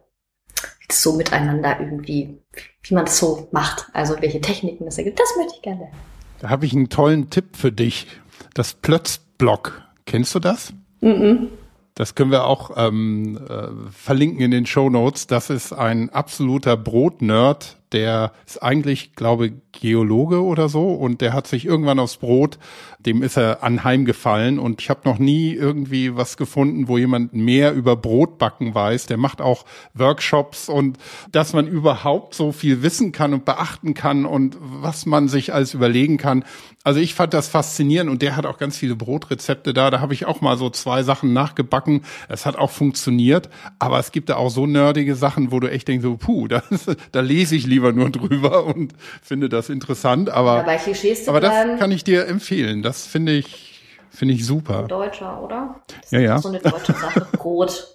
so 0.92 1.14
miteinander 1.14 1.80
irgendwie, 1.80 2.38
wie 2.84 2.94
man 2.94 3.06
das 3.06 3.18
so 3.18 3.48
macht. 3.52 3.88
Also 3.94 4.22
welche 4.22 4.42
Techniken 4.42 4.84
das 4.84 4.98
ergibt, 4.98 5.20
das 5.20 5.34
möchte 5.38 5.54
ich 5.56 5.62
gerne 5.62 5.82
lernen. 5.82 5.96
Da 6.40 6.50
habe 6.50 6.66
ich 6.66 6.74
einen 6.74 6.90
tollen 6.90 7.30
Tipp 7.30 7.56
für 7.56 7.72
dich. 7.72 8.08
Das 8.54 8.74
Plötzblock. 8.74 9.82
Kennst 10.06 10.36
du 10.36 10.40
das? 10.40 10.74
Mhm. 11.02 11.50
Das 11.96 12.16
können 12.16 12.32
wir 12.32 12.46
auch 12.46 12.72
ähm, 12.76 13.38
äh, 13.48 13.68
verlinken 13.92 14.42
in 14.42 14.52
den 14.52 14.66
Show 14.66 14.90
Notes. 14.90 15.28
Das 15.28 15.50
ist 15.50 15.74
ein 15.74 16.10
absoluter 16.10 16.78
Brot-Nerd 16.78 17.78
der 17.92 18.32
ist 18.46 18.64
eigentlich, 18.64 19.16
glaube 19.16 19.54
Geologe 19.74 20.44
oder 20.44 20.70
so 20.70 20.94
und 20.94 21.22
der 21.22 21.34
hat 21.34 21.48
sich 21.48 21.66
irgendwann 21.66 22.00
aufs 22.00 22.18
Brot, 22.18 22.58
dem 23.00 23.22
ist 23.22 23.38
er 23.38 23.64
anheimgefallen 23.64 24.60
und 24.60 24.82
ich 24.82 24.90
habe 24.90 25.02
noch 25.06 25.20
nie 25.20 25.54
irgendwie 25.54 26.16
was 26.16 26.38
gefunden, 26.38 26.88
wo 26.88 26.98
jemand 26.98 27.34
mehr 27.34 27.74
über 27.74 27.96
Brotbacken 27.96 28.74
weiß. 28.74 29.08
Der 29.08 29.18
macht 29.18 29.42
auch 29.42 29.66
Workshops 29.94 30.70
und 30.70 30.98
dass 31.32 31.54
man 31.54 31.68
überhaupt 31.68 32.34
so 32.34 32.52
viel 32.52 32.82
wissen 32.82 33.12
kann 33.12 33.34
und 33.34 33.46
beachten 33.46 33.94
kann 33.94 34.26
und 34.26 34.58
was 34.60 35.06
man 35.06 35.28
sich 35.28 35.54
alles 35.54 35.74
überlegen 35.74 36.18
kann. 36.18 36.46
Also 36.84 37.00
ich 37.00 37.14
fand 37.14 37.34
das 37.34 37.48
faszinierend 37.48 38.10
und 38.10 38.24
der 38.24 38.36
hat 38.36 38.48
auch 38.48 38.58
ganz 38.58 38.76
viele 38.76 38.96
Brotrezepte 38.96 39.74
da. 39.74 39.92
Da 39.92 40.00
habe 40.00 40.16
ich 40.16 40.26
auch 40.26 40.42
mal 40.42 40.58
so 40.58 40.70
zwei 40.72 41.04
Sachen 41.04 41.32
nachgebacken. 41.32 42.04
Es 42.28 42.48
hat 42.48 42.56
auch 42.56 42.72
funktioniert, 42.72 43.50
aber 43.78 44.00
es 44.00 44.12
gibt 44.12 44.30
da 44.30 44.38
auch 44.38 44.50
so 44.50 44.66
nerdige 44.66 45.16
Sachen, 45.16 45.52
wo 45.52 45.60
du 45.60 45.70
echt 45.70 45.88
denkst, 45.88 46.04
so, 46.04 46.18
puh, 46.18 46.48
da, 46.48 46.64
da 47.12 47.20
lese 47.20 47.56
ich 47.56 47.68
lieber 47.68 47.94
nur 47.94 48.10
drüber 48.10 48.66
und 48.66 48.94
finde 49.22 49.48
das 49.48 49.70
interessant. 49.70 50.32
Aber, 50.32 50.64
Klischees 50.64 51.28
aber 51.28 51.40
das 51.40 51.80
kann 51.80 51.92
ich 51.92 52.04
dir 52.04 52.28
empfehlen. 52.28 52.82
Das 52.82 53.06
finde 53.06 53.34
ich, 53.34 53.71
finde 54.12 54.36
ich 54.36 54.46
super. 54.46 54.84
Deutscher, 54.84 55.42
oder? 55.42 55.82
Das 56.02 56.12
ja, 56.12 56.20
ja. 56.20 56.38
So 56.38 56.50
eine 56.50 56.60
deutsche 56.60 56.94
Sache. 56.94 57.26
Brot. 57.38 57.94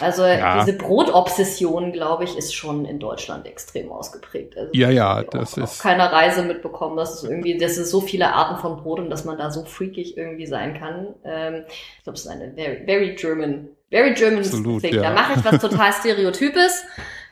Also 0.00 0.24
ja. 0.24 0.64
diese 0.64 0.76
Brotobsession, 0.76 1.92
glaube 1.92 2.24
ich, 2.24 2.36
ist 2.36 2.54
schon 2.54 2.84
in 2.84 2.98
Deutschland 2.98 3.46
extrem 3.46 3.90
ausgeprägt. 3.90 4.56
Also 4.56 4.70
ja, 4.72 4.90
ja, 4.90 5.22
das 5.22 5.54
auch, 5.54 5.58
ist. 5.58 5.62
Auf 5.62 5.78
keiner 5.80 6.12
Reise 6.12 6.42
mitbekommen, 6.42 6.96
dass 6.96 7.14
es 7.14 7.28
irgendwie, 7.28 7.58
dass 7.58 7.76
es 7.76 7.90
so 7.90 8.00
viele 8.00 8.32
Arten 8.32 8.60
von 8.60 8.76
Brot 8.76 9.00
und 9.00 9.10
dass 9.10 9.24
man 9.24 9.38
da 9.38 9.50
so 9.50 9.64
freakig 9.64 10.16
irgendwie 10.16 10.46
sein 10.46 10.78
kann. 10.78 11.08
Ähm, 11.24 11.64
ich 11.68 12.04
glaube, 12.04 12.16
es 12.16 12.24
ist 12.24 12.30
eine 12.30 12.52
very, 12.54 12.84
very 12.86 13.14
German, 13.14 13.68
very 13.90 14.14
German 14.14 14.38
Absolut, 14.38 14.82
thing. 14.82 14.94
Ja. 14.94 15.02
Da 15.02 15.10
mache 15.10 15.38
ich 15.38 15.44
was 15.44 15.60
total 15.60 15.92
Stereotypes, 15.92 16.84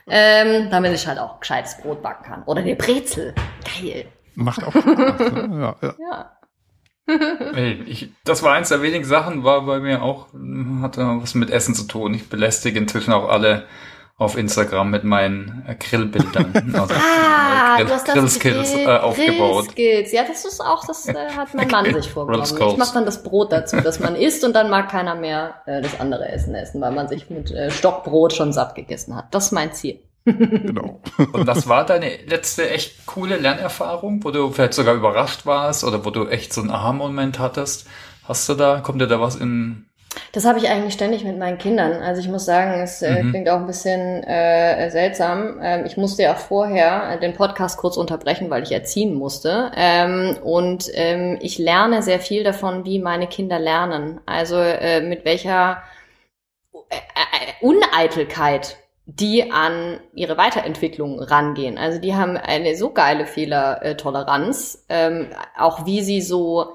ähm, 0.09 0.69
damit 0.71 0.93
ich 0.93 1.07
halt 1.07 1.19
auch 1.19 1.41
gescheites 1.41 1.79
Brot 1.79 2.03
backen 2.03 2.25
kann. 2.25 2.43
Oder 2.45 2.61
eine 2.61 2.77
Brezel. 2.77 3.35
Geil. 3.81 4.07
Macht 4.35 4.65
auch 4.65 4.73
Spaß. 4.81 5.33
ne? 5.33 5.77
ja, 5.81 5.89
ja. 5.89 5.95
Ja. 5.99 6.34
Ich, 7.87 8.11
das 8.25 8.43
war 8.43 8.55
eins 8.55 8.69
der 8.71 8.83
wenigen 8.83 9.05
Sachen, 9.05 9.45
war 9.45 9.67
bei 9.67 9.79
mir 9.81 10.03
auch, 10.03 10.29
hatte 10.83 11.03
was 11.21 11.35
mit 11.35 11.51
Essen 11.51 11.75
zu 11.75 11.85
tun. 11.85 12.15
Ich 12.15 12.29
belästige 12.29 12.79
inzwischen 12.79 13.13
auch 13.13 13.29
alle 13.29 13.65
auf 14.17 14.39
Instagram 14.39 14.91
mit 14.91 15.03
meinen 15.05 15.65
äh, 15.67 15.75
Grillbildern. 15.75 16.73
Also, 16.75 16.95
Ah, 16.95 17.77
Grill, 17.77 17.87
du 17.87 17.93
hast 17.93 18.07
das 18.07 18.15
Grillskills 18.15 18.73
Grill- 18.73 18.87
äh, 18.87 18.99
aufgebaut. 18.99 19.65
Grillskills. 19.75 20.13
Ja, 20.13 20.23
das 20.27 20.45
ist 20.45 20.61
auch, 20.61 20.87
das 20.87 21.09
äh, 21.09 21.15
hat 21.37 21.53
mein 21.55 21.69
Mann 21.69 21.93
sich 21.93 22.09
vorgenommen. 22.11 22.45
Ich 22.45 22.77
mache 22.77 22.95
dann 22.95 23.05
das 23.05 23.23
Brot 23.25 23.51
dazu, 23.53 23.81
dass 23.81 23.99
man 23.99 24.15
isst 24.15 24.45
und 24.45 24.53
dann 24.55 24.71
mag 24.71 24.89
keiner 24.89 25.15
mehr 25.17 25.63
äh, 25.67 25.83
das 25.83 25.99
andere 26.01 26.29
Essen 26.29 26.55
essen, 26.55 26.81
weil 26.81 26.93
man 26.93 27.09
sich 27.09 27.29
mit 27.29 27.51
äh, 27.51 27.71
Stockbrot 27.73 28.33
schon 28.33 28.53
satt 28.53 28.77
gegessen 28.77 29.17
hat. 29.17 29.27
Das 29.35 29.47
ist 29.47 29.53
mein 29.53 29.73
Ziel. 29.73 29.99
Genau. 30.25 31.01
Und 31.33 31.47
das 31.47 31.69
war 31.69 31.85
deine 31.87 32.17
letzte 32.27 32.71
echt 32.71 33.07
coole 33.07 33.37
Lernerfahrung, 33.37 34.25
wo 34.25 34.31
du 34.31 34.51
vielleicht 34.51 34.75
sogar 34.75 34.95
überrascht 34.95 35.47
warst 35.47 35.85
oder 35.85 36.05
wo 36.05 36.11
du 36.11 36.27
echt 36.29 36.53
so 36.53 36.61
einen 36.61 36.71
Aha-Moment 36.71 37.39
hattest. 37.39 37.87
Hast 38.25 38.49
du 38.49 38.55
da, 38.55 38.81
kommt 38.81 39.01
dir 39.01 39.07
da 39.07 39.21
was 39.21 39.37
in, 39.37 39.87
Das 40.33 40.45
habe 40.45 40.59
ich 40.59 40.69
eigentlich 40.69 40.95
ständig 40.95 41.25
mit 41.25 41.39
meinen 41.39 41.59
Kindern. 41.59 41.93
Also 42.03 42.21
ich 42.21 42.29
muss 42.29 42.45
sagen, 42.45 42.81
es 42.81 43.03
äh, 43.03 43.23
Mhm. 43.23 43.31
klingt 43.31 43.49
auch 43.49 43.59
ein 43.59 43.67
bisschen 43.67 44.23
äh, 44.25 44.91
seltsam. 44.91 45.59
Ähm, 45.63 45.85
ich 45.87 45.97
musste 45.97 46.23
ja 46.23 46.35
vorher 46.35 47.17
den 47.19 47.35
Podcast 47.35 47.79
kurz 47.79 47.97
unterbrechen, 47.97 48.51
weil 48.51 48.63
ich 48.63 48.73
erziehen 48.73 49.15
musste. 49.15 49.73
Ähm, 49.77 50.37
und 50.43 50.89
ähm, 50.95 51.39
ich 51.41 51.59
lerne 51.59 52.03
sehr 52.03 52.21
viel 52.21 52.45
davon, 52.45 52.85
wie 52.85 52.99
meine 53.01 53.27
Kinder 53.29 53.59
lernen. 53.59 54.21
Also 54.27 54.57
äh, 54.59 55.01
mit 55.01 55.25
welcher 55.25 55.83
äh, 56.91 56.97
äh, 56.97 57.65
Uneitelkeit 57.65 58.77
die 59.07 59.51
an 59.51 60.01
ihre 60.15 60.39
Weiterentwicklung 60.39 61.21
rangehen. 61.21 61.77
Also 61.77 62.01
die 62.01 62.15
haben 62.15 62.37
eine 62.37 62.75
so 62.77 62.91
geile 62.91 63.27
Fehlertoleranz, 63.27 64.87
ähm, 64.89 65.29
auch 65.59 65.85
wie 65.85 66.03
sie 66.03 66.23
so 66.23 66.75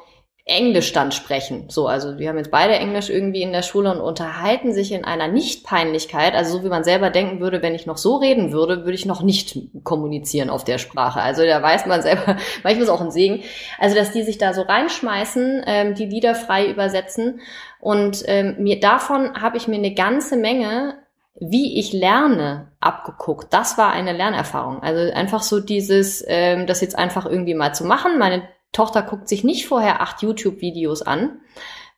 Englisch 0.49 0.93
dann 0.93 1.11
sprechen. 1.11 1.65
So, 1.69 1.88
also 1.88 2.17
wir 2.17 2.27
haben 2.27 2.38
jetzt 2.38 2.49
beide 2.49 2.73
Englisch 2.73 3.09
irgendwie 3.09 3.43
in 3.43 3.51
der 3.51 3.61
Schule 3.61 3.91
und 3.91 4.01
unterhalten 4.01 4.73
sich 4.73 4.91
in 4.91 5.05
einer 5.05 5.27
Nicht-Peinlichkeit, 5.27 6.34
also 6.34 6.57
so 6.57 6.63
wie 6.63 6.69
man 6.69 6.84
selber 6.84 7.11
denken 7.11 7.39
würde, 7.39 7.61
wenn 7.61 7.75
ich 7.75 7.86
noch 7.86 7.97
so 7.97 8.15
reden 8.15 8.51
würde, 8.51 8.77
würde 8.77 8.95
ich 8.95 9.05
noch 9.05 9.21
nicht 9.21 9.59
kommunizieren 9.84 10.49
auf 10.49 10.63
der 10.63 10.80
Sprache. 10.80 11.21
Also 11.21 11.45
da 11.45 11.61
weiß 11.61 11.86
man 11.86 12.01
selber, 12.01 12.38
manchmal 12.63 12.84
ist 12.84 12.89
auch 12.89 13.01
ein 13.01 13.11
Segen. 13.11 13.43
Also 13.77 13.95
dass 13.95 14.11
die 14.11 14.23
sich 14.23 14.39
da 14.39 14.53
so 14.53 14.63
reinschmeißen, 14.63 15.63
ähm, 15.65 15.95
die 15.95 16.05
Lieder 16.05 16.34
frei 16.34 16.67
übersetzen 16.67 17.41
und 17.80 18.23
ähm, 18.25 18.55
mir 18.59 18.80
davon 18.80 19.41
habe 19.41 19.57
ich 19.57 19.67
mir 19.67 19.77
eine 19.77 19.93
ganze 19.93 20.36
Menge 20.36 20.95
wie 21.39 21.80
ich 21.80 21.93
lerne, 21.93 22.71
abgeguckt. 22.80 23.53
Das 23.53 23.77
war 23.77 23.91
eine 23.91 24.13
Lernerfahrung. 24.13 24.82
Also 24.82 25.13
einfach 25.13 25.41
so 25.41 25.59
dieses, 25.59 26.23
ähm, 26.27 26.67
das 26.67 26.82
jetzt 26.82 26.97
einfach 26.97 27.25
irgendwie 27.25 27.53
mal 27.53 27.73
zu 27.73 27.86
machen. 27.86 28.17
Meine 28.17 28.43
Tochter 28.71 29.01
guckt 29.01 29.27
sich 29.27 29.43
nicht 29.43 29.67
vorher 29.67 30.01
acht 30.01 30.21
YouTube-Videos 30.21 31.01
an, 31.01 31.39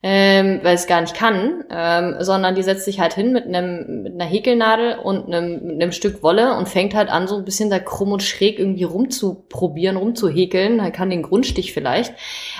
ähm, 0.04 0.58
weil 0.64 0.74
es 0.74 0.88
gar 0.88 1.00
nicht 1.00 1.14
kann, 1.14 1.62
ähm, 1.70 2.16
sondern 2.18 2.56
die 2.56 2.64
setzt 2.64 2.84
sich 2.84 2.98
halt 2.98 3.14
hin 3.14 3.32
mit 3.32 3.46
einem 3.46 4.02
mit 4.02 4.14
einer 4.14 4.24
Häkelnadel 4.24 4.98
und 4.98 5.26
einem, 5.26 5.64
mit 5.64 5.80
einem 5.80 5.92
Stück 5.92 6.24
Wolle 6.24 6.56
und 6.56 6.68
fängt 6.68 6.94
halt 6.94 7.08
an, 7.08 7.28
so 7.28 7.36
ein 7.36 7.44
bisschen 7.44 7.70
da 7.70 7.78
krumm 7.78 8.10
und 8.10 8.22
schräg 8.22 8.58
irgendwie 8.58 8.82
rumzuprobieren, 8.82 9.96
rumzuhäkeln. 9.96 10.78
Dann 10.78 10.92
kann 10.92 11.08
den 11.08 11.22
Grundstich 11.22 11.72
vielleicht, 11.72 12.14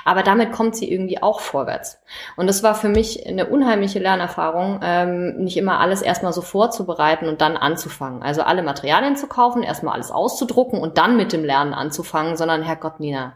aber 0.04 0.22
damit 0.22 0.52
kommt 0.52 0.76
sie 0.76 0.90
irgendwie 0.90 1.20
auch 1.20 1.40
vorwärts. 1.40 2.00
Und 2.36 2.46
das 2.46 2.62
war 2.62 2.76
für 2.76 2.88
mich 2.88 3.26
eine 3.26 3.46
unheimliche 3.46 3.98
Lernerfahrung, 3.98 4.78
ähm, 4.82 5.36
nicht 5.38 5.56
immer 5.56 5.80
alles 5.80 6.00
erstmal 6.00 6.32
so 6.32 6.42
vorzubereiten 6.42 7.26
und 7.26 7.40
dann 7.40 7.56
anzufangen. 7.56 8.22
Also 8.22 8.42
alle 8.42 8.62
Materialien 8.62 9.16
zu 9.16 9.26
kaufen, 9.26 9.64
erstmal 9.64 9.94
alles 9.94 10.12
auszudrucken 10.12 10.78
und 10.78 10.96
dann 10.96 11.16
mit 11.16 11.32
dem 11.32 11.44
Lernen 11.44 11.74
anzufangen, 11.74 12.36
sondern 12.36 12.62
Herrgott, 12.62 13.00
Nina, 13.00 13.34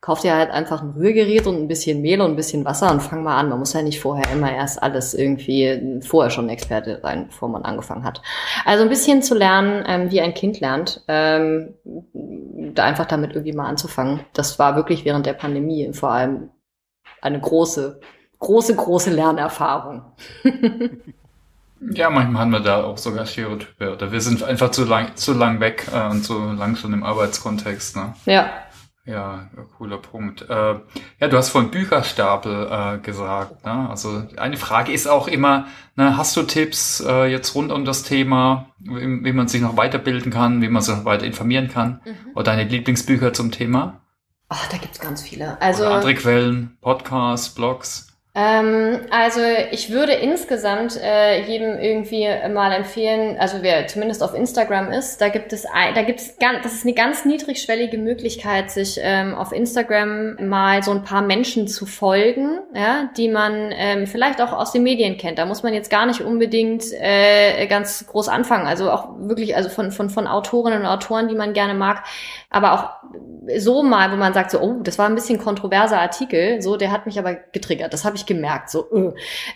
kauf 0.00 0.20
dir 0.20 0.34
halt 0.34 0.50
einfach 0.50 0.82
ein 0.82 0.90
Rührgerät 0.90 1.46
und 1.46 1.56
ein 1.56 1.68
bisschen 1.68 2.00
Mehl 2.00 2.20
und 2.20 2.30
ein 2.30 2.36
bisschen 2.36 2.64
Wasser 2.64 2.90
und 2.90 3.02
fang 3.02 3.22
mal 3.22 3.36
an. 3.36 3.50
Man 3.50 3.58
muss 3.58 3.74
ja 3.74 3.82
nicht 3.82 4.00
vorher 4.00 4.32
immer 4.32 4.50
erst 4.50 4.82
alles 4.82 5.12
irgendwie 5.12 6.00
vorher 6.02 6.30
schon 6.30 6.48
Experte 6.48 7.00
sein, 7.02 7.26
bevor 7.26 7.48
man 7.48 7.64
angefangen 7.64 8.04
hat. 8.04 8.22
Also 8.64 8.82
ein 8.82 8.88
bisschen 8.88 9.22
zu 9.22 9.34
lernen, 9.34 9.84
ähm, 9.86 10.10
wie 10.10 10.22
ein 10.22 10.32
Kind 10.32 10.60
lernt, 10.60 11.02
ähm, 11.06 11.74
da 12.74 12.84
einfach 12.84 13.06
damit 13.06 13.32
irgendwie 13.32 13.52
mal 13.52 13.66
anzufangen. 13.66 14.20
Das 14.32 14.58
war 14.58 14.74
wirklich 14.74 15.04
während 15.04 15.26
der 15.26 15.34
Pandemie 15.34 15.92
vor 15.92 16.12
allem 16.12 16.48
eine 17.20 17.38
große, 17.38 18.00
große, 18.38 18.74
große 18.74 19.10
Lernerfahrung. 19.10 20.02
ja, 21.92 22.08
manchmal 22.08 22.40
haben 22.40 22.52
wir 22.52 22.60
da 22.60 22.84
auch 22.84 22.96
sogar 22.96 23.26
Stereotype 23.26 23.92
oder 23.92 24.12
wir 24.12 24.20
sind 24.22 24.42
einfach 24.42 24.70
zu 24.70 24.86
lang, 24.86 25.14
zu 25.16 25.34
lang 25.34 25.60
weg 25.60 25.88
äh, 25.92 26.08
und 26.08 26.24
zu 26.24 26.38
lang 26.52 26.76
schon 26.76 26.94
im 26.94 27.02
Arbeitskontext, 27.02 27.96
ne? 27.96 28.14
Ja, 28.24 28.50
Ja, 29.06 29.48
cooler 29.78 29.96
Punkt. 29.96 30.42
Äh, 30.42 30.74
ja, 31.20 31.28
du 31.28 31.36
hast 31.36 31.48
von 31.48 31.70
Bücherstapel 31.70 32.68
äh, 32.70 32.98
gesagt. 32.98 33.64
Ne? 33.64 33.88
Also 33.88 34.24
eine 34.36 34.58
Frage 34.58 34.92
ist 34.92 35.06
auch 35.06 35.26
immer, 35.26 35.66
ne, 35.96 36.16
hast 36.18 36.36
du 36.36 36.42
Tipps 36.42 37.00
äh, 37.00 37.24
jetzt 37.24 37.54
rund 37.54 37.72
um 37.72 37.84
das 37.84 38.02
Thema, 38.02 38.66
wie, 38.78 39.24
wie 39.24 39.32
man 39.32 39.48
sich 39.48 39.62
noch 39.62 39.76
weiterbilden 39.76 40.30
kann, 40.30 40.60
wie 40.60 40.68
man 40.68 40.82
sich 40.82 40.94
noch 40.94 41.06
weiter 41.06 41.24
informieren 41.24 41.68
kann? 41.68 42.02
Oder 42.34 42.44
deine 42.52 42.64
Lieblingsbücher 42.64 43.32
zum 43.32 43.50
Thema? 43.50 44.00
Ach, 44.50 44.68
da 44.68 44.76
gibt's 44.76 45.00
ganz 45.00 45.22
viele. 45.22 45.60
Also 45.62 45.84
Oder 45.84 45.94
andere 45.94 46.14
Quellen, 46.14 46.76
Podcasts, 46.80 47.50
Blogs? 47.54 48.09
Ähm, 48.32 49.00
also 49.10 49.40
ich 49.72 49.90
würde 49.90 50.12
insgesamt 50.12 50.96
äh, 50.96 51.42
jedem 51.42 51.80
irgendwie 51.80 52.28
mal 52.52 52.70
empfehlen, 52.70 53.36
also 53.40 53.58
wer 53.62 53.88
zumindest 53.88 54.22
auf 54.22 54.34
Instagram 54.34 54.92
ist, 54.92 55.20
da 55.20 55.30
gibt 55.30 55.52
es 55.52 55.66
ein, 55.66 55.94
da 55.94 56.02
gibt 56.02 56.20
es 56.20 56.38
ganz, 56.38 56.62
das 56.62 56.74
ist 56.74 56.84
eine 56.84 56.94
ganz 56.94 57.24
niedrigschwellige 57.24 57.98
Möglichkeit, 57.98 58.70
sich 58.70 59.00
ähm, 59.02 59.34
auf 59.34 59.50
Instagram 59.50 60.36
mal 60.48 60.84
so 60.84 60.92
ein 60.92 61.02
paar 61.02 61.22
Menschen 61.22 61.66
zu 61.66 61.86
folgen, 61.86 62.60
ja, 62.72 63.10
die 63.16 63.28
man 63.28 63.72
ähm, 63.72 64.06
vielleicht 64.06 64.40
auch 64.40 64.52
aus 64.52 64.70
den 64.70 64.84
Medien 64.84 65.16
kennt. 65.16 65.40
Da 65.40 65.44
muss 65.44 65.64
man 65.64 65.74
jetzt 65.74 65.90
gar 65.90 66.06
nicht 66.06 66.20
unbedingt 66.20 66.84
äh, 66.92 67.66
ganz 67.66 68.06
groß 68.06 68.28
anfangen, 68.28 68.68
also 68.68 68.92
auch 68.92 69.08
wirklich 69.18 69.56
also 69.56 69.70
von 69.70 69.90
von 69.90 70.08
von 70.08 70.28
Autorinnen 70.28 70.82
und 70.82 70.86
Autoren, 70.86 71.26
die 71.26 71.34
man 71.34 71.52
gerne 71.52 71.74
mag, 71.74 72.04
aber 72.48 72.74
auch 72.74 72.90
so 73.58 73.82
mal, 73.82 74.12
wo 74.12 74.16
man 74.16 74.34
sagt 74.34 74.50
so, 74.50 74.60
oh, 74.60 74.80
das 74.82 74.98
war 74.98 75.06
ein 75.06 75.14
bisschen 75.14 75.38
kontroverser 75.38 76.00
Artikel, 76.00 76.62
so, 76.62 76.76
der 76.76 76.92
hat 76.92 77.06
mich 77.06 77.18
aber 77.18 77.34
getriggert, 77.34 77.92
das 77.92 78.04
habe 78.04 78.16
ich 78.16 78.19
gemerkt, 78.26 78.70
so, 78.70 78.86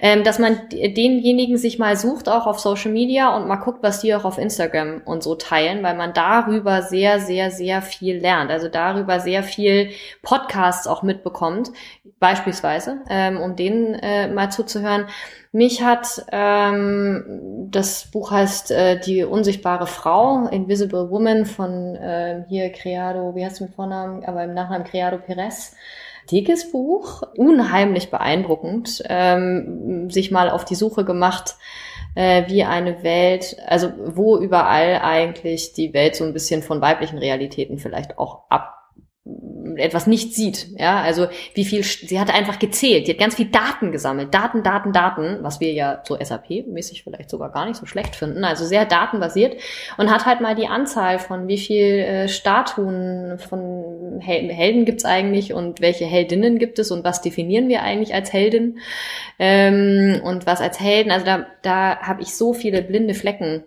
ähm, 0.01 0.25
dass 0.25 0.39
man 0.39 0.69
denjenigen 0.71 1.57
sich 1.57 1.79
mal 1.79 1.97
sucht, 1.97 2.29
auch 2.29 2.47
auf 2.47 2.61
Social 2.61 2.93
Media 2.93 3.37
und 3.37 3.49
mal 3.49 3.57
guckt, 3.57 3.83
was 3.83 4.01
die 4.01 4.15
auch 4.15 4.25
auf 4.25 4.39
Instagram 4.39 5.03
und 5.05 5.23
so 5.23 5.35
teilen, 5.35 5.83
weil 5.83 5.97
man 5.97 6.13
darüber 6.13 6.83
sehr, 6.83 7.21
sehr, 7.21 7.51
sehr 7.51 7.83
viel 7.83 8.19
lernt, 8.19 8.51
also 8.51 8.69
darüber 8.69 9.21
sehr 9.21 9.43
viel 9.43 9.91
Podcasts 10.23 10.87
auch 10.87 11.03
mitbekommt, 11.03 11.71
beispielsweise, 12.19 13.01
ähm, 13.09 13.39
um 13.41 13.57
denen 13.57 13.95
äh, 13.95 14.29
mal 14.29 14.51
zuzuhören. 14.51 15.07
Mich 15.53 15.83
hat 15.83 16.25
ähm, 16.33 17.69
das 17.71 18.11
Buch 18.11 18.33
heißt 18.33 18.73
äh, 18.73 18.99
Die 18.99 19.23
unsichtbare 19.23 19.87
Frau, 19.87 20.49
Invisible 20.49 21.11
Woman 21.11 21.47
von 21.47 21.95
äh, 21.95 22.45
hier 22.49 22.73
Creado, 22.73 23.37
wie 23.37 23.45
heißt 23.45 23.57
es 23.57 23.61
mit 23.61 23.75
Vornamen, 23.75 24.25
aber 24.25 24.43
im 24.43 24.55
Nachnamen 24.55 24.85
Creado 24.85 25.19
Perez. 25.19 25.77
Dickes 26.31 26.71
Buch, 26.73 27.23
unheimlich 27.37 28.11
beeindruckend, 28.11 29.03
ähm, 29.09 30.11
sich 30.11 30.31
mal 30.31 30.51
auf 30.51 30.65
die 30.65 30.75
Suche 30.75 31.05
gemacht 31.05 31.57
äh, 32.15 32.45
wie 32.49 32.65
eine 32.65 33.03
Welt, 33.03 33.57
also 33.67 33.93
wo 34.05 34.39
überall 34.39 35.01
eigentlich 35.03 35.73
die 35.73 35.93
Welt 35.93 36.17
so 36.17 36.25
ein 36.25 36.33
bisschen 36.33 36.63
von 36.63 36.81
weiblichen 36.81 37.19
Realitäten 37.19 37.79
vielleicht 37.79 38.19
auch 38.19 38.45
ab 38.51 38.84
etwas 39.77 40.07
nicht 40.07 40.35
sieht. 40.35 40.69
Ja, 40.79 41.01
also 41.01 41.29
wie 41.55 41.65
viel, 41.65 41.83
sie 41.83 42.21
hat 42.21 42.33
einfach 42.33 42.59
gezählt, 42.59 43.07
die 43.07 43.13
hat 43.13 43.19
ganz 43.19 43.37
viel 43.37 43.47
Daten 43.47 43.91
gesammelt. 43.91 44.35
Daten, 44.35 44.63
Daten, 44.63 44.93
Daten, 44.93 45.39
was 45.41 45.61
wir 45.61 45.73
ja 45.73 46.03
so 46.05 46.19
SAP-mäßig 46.19 47.05
vielleicht 47.05 47.31
sogar 47.31 47.51
gar 47.51 47.67
nicht 47.67 47.77
so 47.77 47.87
schlecht 47.87 48.17
finden. 48.17 48.45
Also 48.45 48.67
sehr 48.67 48.85
datenbasiert 48.85 49.59
und 49.97 50.11
hat 50.11 50.27
halt 50.27 50.43
mal 50.43 50.55
die 50.55 50.67
Anzahl 50.67 51.19
von 51.19 51.49
wie 51.49 51.57
viel 51.57 51.85
äh, 51.85 52.29
Statuen 52.29 53.39
von 53.39 54.21
Hel 54.21 54.53
Helden 54.53 54.85
gibt's 54.85 55.07
eigentlich 55.07 55.55
und 55.55 55.81
welche 55.81 56.05
Heldinnen 56.05 56.59
gibt 56.59 56.79
es 56.79 56.91
und 56.91 57.03
was 57.03 57.23
definieren 57.23 57.69
wir 57.69 57.83
eigentlich 57.83 58.13
als 58.13 58.31
Heldin 58.31 58.79
ähm, 59.39 60.21
und 60.23 60.47
was 60.47 60.61
als 60.61 60.81
Helden. 60.81 61.11
Also 61.11 61.25
da, 61.25 61.47
da 61.63 61.99
habe 62.01 62.23
ich 62.23 62.35
so 62.35 62.53
viele 62.53 62.83
blinde 62.83 63.15
Flecken 63.15 63.65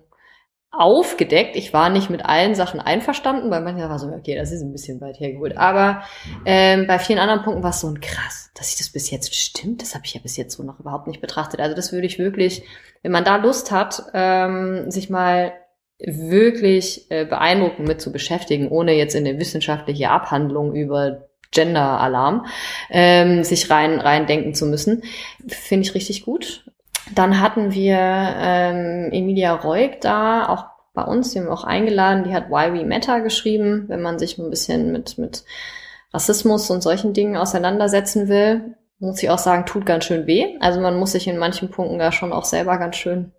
aufgedeckt. 0.72 1.56
Ich 1.56 1.74
war 1.74 1.90
nicht 1.90 2.10
mit 2.10 2.26
allen 2.26 2.54
Sachen 2.54 2.80
einverstanden, 2.80 3.50
weil 3.50 3.62
manchmal 3.62 3.90
war 3.90 4.00
so, 4.00 4.08
okay, 4.08 4.36
das 4.36 4.52
ist 4.52 4.62
ein 4.62 4.72
bisschen 4.72 5.02
weit 5.02 5.20
hergeholt. 5.20 5.58
Aber 5.58 6.04
ähm, 6.46 6.88
bei 6.88 7.00
vielen 7.00 7.20
anderen 7.20 7.44
Punkten 7.44 7.64
war 7.64 7.72
es 7.72 7.80
so 7.80 7.88
ein 7.88 8.02
krass, 8.02 8.52
dass 8.54 8.70
sich 8.70 8.78
das 8.78 8.90
bis 8.90 9.10
jetzt 9.10 9.34
stimmt. 9.34 9.82
Das 9.82 9.96
habe 9.96 10.06
ich 10.06 10.14
ja 10.14 10.22
bis 10.22 10.38
jetzt 10.38 10.56
so 10.56 10.64
noch 10.64 10.80
überhaupt 10.80 11.08
nicht 11.08 11.22
betrachtet. 11.22 11.60
Also 11.62 11.76
das 11.76 11.92
würde 11.94 12.08
ich 12.08 12.20
wirklich, 12.20 12.64
wenn 13.02 13.12
man 13.12 13.24
da 13.24 13.38
Lust 13.38 13.72
hat, 13.72 14.04
ähm, 14.14 14.92
sich 14.92 15.10
mal 15.10 15.54
wirklich 16.00 17.10
äh, 17.10 17.26
beeindruckend 17.26 17.88
mit 17.88 18.02
zu 18.02 18.12
beschäftigen, 18.12 18.70
ohne 18.70 18.94
jetzt 18.94 19.16
in 19.16 19.26
eine 19.26 19.40
wissenschaftliche 19.40 20.10
Abhandlung 20.10 20.76
über 20.76 21.28
Gender-Alarm 21.52 22.46
ähm, 22.90 23.44
sich 23.44 23.70
rein 23.70 24.00
rein 24.00 24.28
denken 24.28 24.54
zu 24.54 24.66
müssen, 24.66 25.04
finde 25.48 25.88
ich 25.88 25.96
richtig 25.96 26.24
gut. 26.24 26.66
Dann 27.14 27.42
hatten 27.42 27.74
wir 27.74 27.98
ähm, 27.98 29.10
Emilia 29.12 29.54
Reuk 29.54 30.02
da, 30.02 30.48
auch 30.50 30.66
bei 30.94 31.04
uns, 31.04 31.32
die 31.32 31.40
haben 31.40 31.46
wir 31.46 31.54
auch 31.54 31.64
eingeladen, 31.64 32.24
die 32.24 32.34
hat 32.34 32.50
Why 32.50 32.74
We 32.74 32.86
Matter 32.86 33.22
geschrieben, 33.22 33.86
wenn 33.88 34.02
man 34.02 34.20
sich 34.20 34.38
ein 34.38 34.50
bisschen 34.50 34.92
mit, 34.92 35.18
mit 35.18 35.44
Rassismus 36.14 36.70
und 36.70 36.82
solchen 36.82 37.14
Dingen 37.14 37.38
auseinandersetzen 37.38 38.28
will. 38.28 38.76
Muss 39.00 39.22
ich 39.22 39.30
auch 39.30 39.38
sagen, 39.38 39.66
tut 39.66 39.86
ganz 39.86 40.06
schön 40.06 40.26
weh. 40.26 40.58
Also 40.60 40.82
man 40.82 40.98
muss 40.98 41.12
sich 41.12 41.28
in 41.28 41.38
manchen 41.38 41.70
Punkten 41.70 42.00
da 42.00 42.12
schon 42.12 42.34
auch 42.34 42.46
selber 42.46 42.78
ganz 42.78 42.96
schön, 42.96 43.32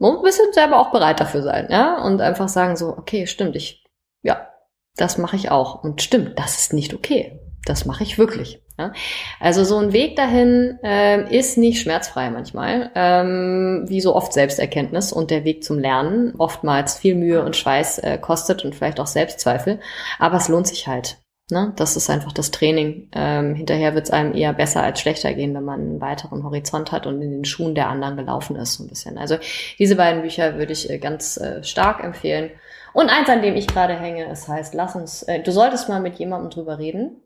ein 0.00 0.22
bisschen 0.22 0.52
selber 0.52 0.78
auch 0.78 0.90
bereit 0.90 1.20
dafür 1.20 1.42
sein, 1.42 1.68
ja, 1.70 2.02
und 2.02 2.20
einfach 2.20 2.48
sagen 2.48 2.76
so, 2.76 2.88
okay, 2.88 3.26
stimmt, 3.26 3.56
ich, 3.56 3.84
ja, 4.22 4.48
das 4.96 5.18
mache 5.18 5.36
ich 5.36 5.50
auch. 5.50 5.82
Und 5.82 6.02
stimmt, 6.02 6.38
das 6.38 6.58
ist 6.58 6.72
nicht 6.72 6.94
okay. 6.94 7.40
Das 7.64 7.86
mache 7.86 8.02
ich 8.04 8.18
wirklich. 8.18 8.62
Ja? 8.78 8.92
Also 9.38 9.64
so 9.64 9.78
ein 9.78 9.92
Weg 9.92 10.16
dahin 10.16 10.78
äh, 10.82 11.36
ist 11.36 11.56
nicht 11.58 11.80
schmerzfrei 11.80 12.30
manchmal, 12.30 12.90
ähm, 12.94 13.84
wie 13.86 14.00
so 14.00 14.14
oft 14.14 14.32
Selbsterkenntnis 14.32 15.12
und 15.12 15.30
der 15.30 15.44
Weg 15.44 15.62
zum 15.62 15.78
Lernen 15.78 16.34
oftmals 16.38 16.98
viel 16.98 17.14
Mühe 17.14 17.44
und 17.44 17.56
Schweiß 17.56 17.98
äh, 17.98 18.18
kostet 18.18 18.64
und 18.64 18.74
vielleicht 18.74 18.98
auch 18.98 19.06
Selbstzweifel, 19.06 19.80
aber 20.18 20.38
es 20.38 20.48
lohnt 20.48 20.66
sich 20.66 20.88
halt. 20.88 21.18
Ne? 21.50 21.74
Das 21.76 21.94
ist 21.94 22.08
einfach 22.08 22.32
das 22.32 22.50
Training. 22.50 23.10
Ähm, 23.12 23.54
hinterher 23.54 23.94
wird 23.94 24.06
es 24.06 24.10
einem 24.10 24.34
eher 24.34 24.54
besser 24.54 24.82
als 24.82 24.98
schlechter 25.00 25.34
gehen, 25.34 25.54
wenn 25.54 25.64
man 25.64 25.80
einen 25.80 26.00
weiteren 26.00 26.42
Horizont 26.42 26.90
hat 26.90 27.06
und 27.06 27.20
in 27.20 27.30
den 27.30 27.44
Schuhen 27.44 27.74
der 27.74 27.88
anderen 27.88 28.16
gelaufen 28.16 28.56
ist, 28.56 28.74
so 28.74 28.84
ein 28.84 28.88
bisschen. 28.88 29.18
Also 29.18 29.36
diese 29.78 29.96
beiden 29.96 30.22
Bücher 30.22 30.56
würde 30.56 30.72
ich 30.72 30.88
äh, 30.88 30.98
ganz 30.98 31.36
äh, 31.36 31.62
stark 31.62 32.02
empfehlen. 32.02 32.50
Und 32.94 33.10
eins, 33.10 33.28
an 33.28 33.42
dem 33.42 33.56
ich 33.56 33.66
gerade 33.66 33.94
hänge, 33.94 34.26
es 34.26 34.48
heißt, 34.48 34.72
lass 34.72 34.96
uns, 34.96 35.22
äh, 35.24 35.40
du 35.40 35.52
solltest 35.52 35.88
mal 35.88 36.00
mit 36.00 36.18
jemandem 36.18 36.50
drüber 36.50 36.78
reden 36.78 37.20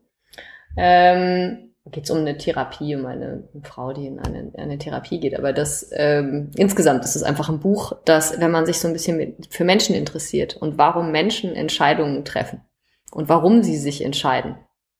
ähm, 0.78 1.68
geht 1.90 2.04
es 2.04 2.10
um 2.10 2.18
eine 2.18 2.36
Therapie, 2.36 2.94
um 2.94 3.06
eine, 3.06 3.48
Frau, 3.62 3.92
die 3.92 4.06
in 4.06 4.18
eine, 4.18 4.52
eine 4.56 4.78
Therapie 4.78 5.20
geht. 5.20 5.36
Aber 5.36 5.52
das 5.52 5.90
ähm, 5.92 6.50
insgesamt 6.56 7.04
ist 7.04 7.16
es 7.16 7.22
einfach 7.22 7.48
ein 7.48 7.60
Buch, 7.60 7.92
das, 8.04 8.40
wenn 8.40 8.50
man 8.50 8.66
sich 8.66 8.78
so 8.78 8.88
ein 8.88 8.92
bisschen 8.92 9.16
mit, 9.16 9.48
für 9.50 9.64
Menschen 9.64 9.94
interessiert 9.94 10.56
und 10.56 10.78
warum 10.78 11.12
Menschen 11.12 11.54
Entscheidungen 11.54 12.24
treffen 12.24 12.60
und 13.10 13.28
warum 13.28 13.62
sie 13.62 13.76
sich 13.76 14.04
entscheiden 14.04 14.56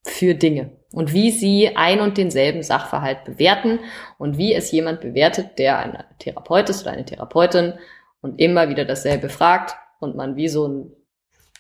für 0.07 0.35
Dinge 0.35 0.73
und 0.93 1.13
wie 1.13 1.31
sie 1.31 1.77
ein 1.77 2.01
und 2.01 2.17
denselben 2.17 2.63
Sachverhalt 2.63 3.25
bewerten 3.25 3.81
und 4.17 4.39
wie 4.39 4.55
es 4.55 4.71
jemand 4.71 5.01
bewertet, 5.01 5.59
der 5.59 5.79
ein 5.79 6.05
Therapeut 6.19 6.71
ist 6.71 6.83
oder 6.83 6.93
eine 6.93 7.05
Therapeutin 7.05 7.75
und 8.21 8.41
immer 8.41 8.69
wieder 8.69 8.85
dasselbe 8.85 9.29
fragt 9.29 9.77
und 10.01 10.17
man 10.17 10.37
wie 10.37 10.49
so 10.49 10.67
ein 10.67 10.93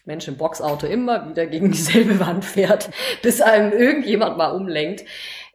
Mensch 0.09 0.26
im 0.26 0.36
Boxauto 0.36 0.86
immer 0.86 1.28
wieder 1.28 1.46
gegen 1.46 1.70
dieselbe 1.70 2.18
Wand 2.26 2.44
fährt, 2.44 2.90
bis 3.22 3.40
einem 3.40 3.72
irgendjemand 3.72 4.36
mal 4.36 4.48
umlenkt. 4.48 5.04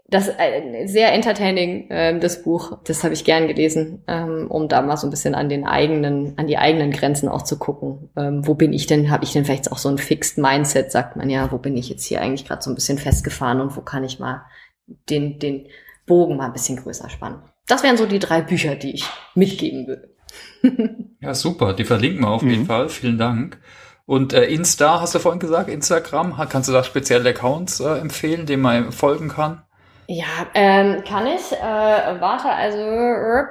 Das 0.09 0.27
ist 0.27 0.35
äh, 0.37 0.85
sehr 0.85 1.11
entertaining, 1.11 1.89
äh, 1.89 2.19
das 2.19 2.43
Buch. 2.43 2.77
Das 2.83 3.03
habe 3.03 3.15
ich 3.15 3.25
gern 3.25 3.47
gelesen, 3.47 4.03
ähm, 4.07 4.45
um 4.47 4.67
da 4.67 4.83
mal 4.83 4.95
so 4.95 5.07
ein 5.07 5.09
bisschen 5.09 5.33
an 5.33 5.49
den 5.49 5.65
eigenen, 5.65 6.37
an 6.37 6.45
die 6.45 6.59
eigenen 6.59 6.91
Grenzen 6.91 7.27
auch 7.27 7.41
zu 7.41 7.57
gucken. 7.57 8.09
Ähm, 8.15 8.47
wo 8.47 8.53
bin 8.53 8.73
ich 8.73 8.85
denn? 8.85 9.09
Habe 9.09 9.23
ich 9.23 9.33
denn 9.33 9.43
vielleicht 9.43 9.71
auch 9.71 9.79
so 9.79 9.89
ein 9.89 9.97
Fixed 9.97 10.37
Mindset? 10.37 10.91
Sagt 10.91 11.15
man 11.15 11.31
ja, 11.31 11.51
wo 11.51 11.57
bin 11.57 11.75
ich 11.75 11.89
jetzt 11.89 12.05
hier 12.05 12.21
eigentlich 12.21 12.45
gerade 12.45 12.61
so 12.61 12.69
ein 12.69 12.75
bisschen 12.75 12.99
festgefahren 12.99 13.59
und 13.59 13.75
wo 13.75 13.81
kann 13.81 14.03
ich 14.03 14.19
mal 14.19 14.45
den, 15.09 15.39
den 15.39 15.65
Bogen 16.05 16.37
mal 16.37 16.45
ein 16.45 16.53
bisschen 16.53 16.77
größer 16.77 17.09
spannen? 17.09 17.41
Das 17.65 17.81
wären 17.81 17.97
so 17.97 18.05
die 18.05 18.19
drei 18.19 18.41
Bücher, 18.41 18.75
die 18.75 18.93
ich 18.93 19.05
mitgeben 19.33 19.87
würde. 19.87 20.09
ja, 21.21 21.33
super. 21.33 21.73
Die 21.73 21.85
verlinken 21.85 22.21
wir 22.21 22.29
auf 22.29 22.43
mhm. 22.43 22.51
jeden 22.51 22.65
Fall. 22.67 22.89
Vielen 22.89 23.17
Dank. 23.17 23.59
Und 24.05 24.33
äh, 24.33 24.45
Insta, 24.45 24.99
hast 24.99 25.15
du 25.15 25.19
vorhin 25.19 25.39
gesagt, 25.39 25.69
Instagram, 25.69 26.35
kannst 26.49 26.67
du 26.67 26.73
da 26.73 26.83
spezielle 26.83 27.29
Accounts 27.29 27.79
äh, 27.79 27.99
empfehlen, 27.99 28.45
denen 28.45 28.61
man 28.61 28.91
folgen 28.91 29.29
kann? 29.29 29.63
Ja, 30.07 30.25
ähm, 30.53 31.03
kann 31.07 31.27
ich. 31.27 31.51
Äh, 31.53 32.21
warte, 32.21 32.49
also. 32.49 33.47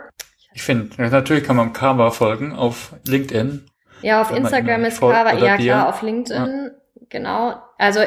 Ich 0.55 0.63
finde, 0.63 1.09
natürlich 1.11 1.45
kann 1.45 1.57
man 1.57 1.73
Carver 1.73 2.11
folgen 2.11 2.55
auf 2.55 2.93
LinkedIn. 3.07 3.67
Ja, 4.03 4.21
auf 4.21 4.31
Instagram 4.31 4.85
ist 4.85 5.01
Carver, 5.01 5.39
ja 5.39 5.57
klar, 5.57 5.89
auf 5.89 6.03
LinkedIn, 6.03 6.71
ja. 6.71 6.71
genau. 7.09 7.55
Also 7.79 8.01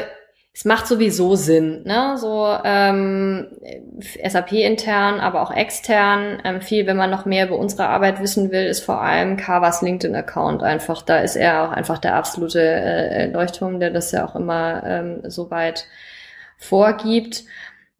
es 0.56 0.64
macht 0.64 0.86
sowieso 0.86 1.36
Sinn, 1.36 1.82
ne? 1.84 2.16
So 2.16 2.48
ähm, 2.64 3.48
SAP 4.26 4.52
intern, 4.52 5.20
aber 5.20 5.42
auch 5.42 5.54
extern. 5.54 6.40
Ähm, 6.44 6.62
viel, 6.62 6.86
wenn 6.86 6.96
man 6.96 7.10
noch 7.10 7.26
mehr 7.26 7.46
über 7.46 7.58
unsere 7.58 7.88
Arbeit 7.88 8.22
wissen 8.22 8.50
will, 8.50 8.64
ist 8.64 8.80
vor 8.80 9.02
allem 9.02 9.36
Carvas 9.36 9.82
LinkedIn-Account 9.82 10.62
einfach. 10.62 11.02
Da 11.02 11.18
ist 11.18 11.36
er 11.36 11.62
auch 11.62 11.72
einfach 11.72 11.98
der 11.98 12.14
absolute 12.14 12.62
äh, 12.62 13.26
Leuchtturm, 13.26 13.80
der 13.80 13.90
das 13.90 14.12
ja 14.12 14.26
auch 14.26 14.34
immer 14.34 14.82
ähm, 14.86 15.20
so 15.28 15.50
weit 15.50 15.88
vorgibt. 16.56 17.44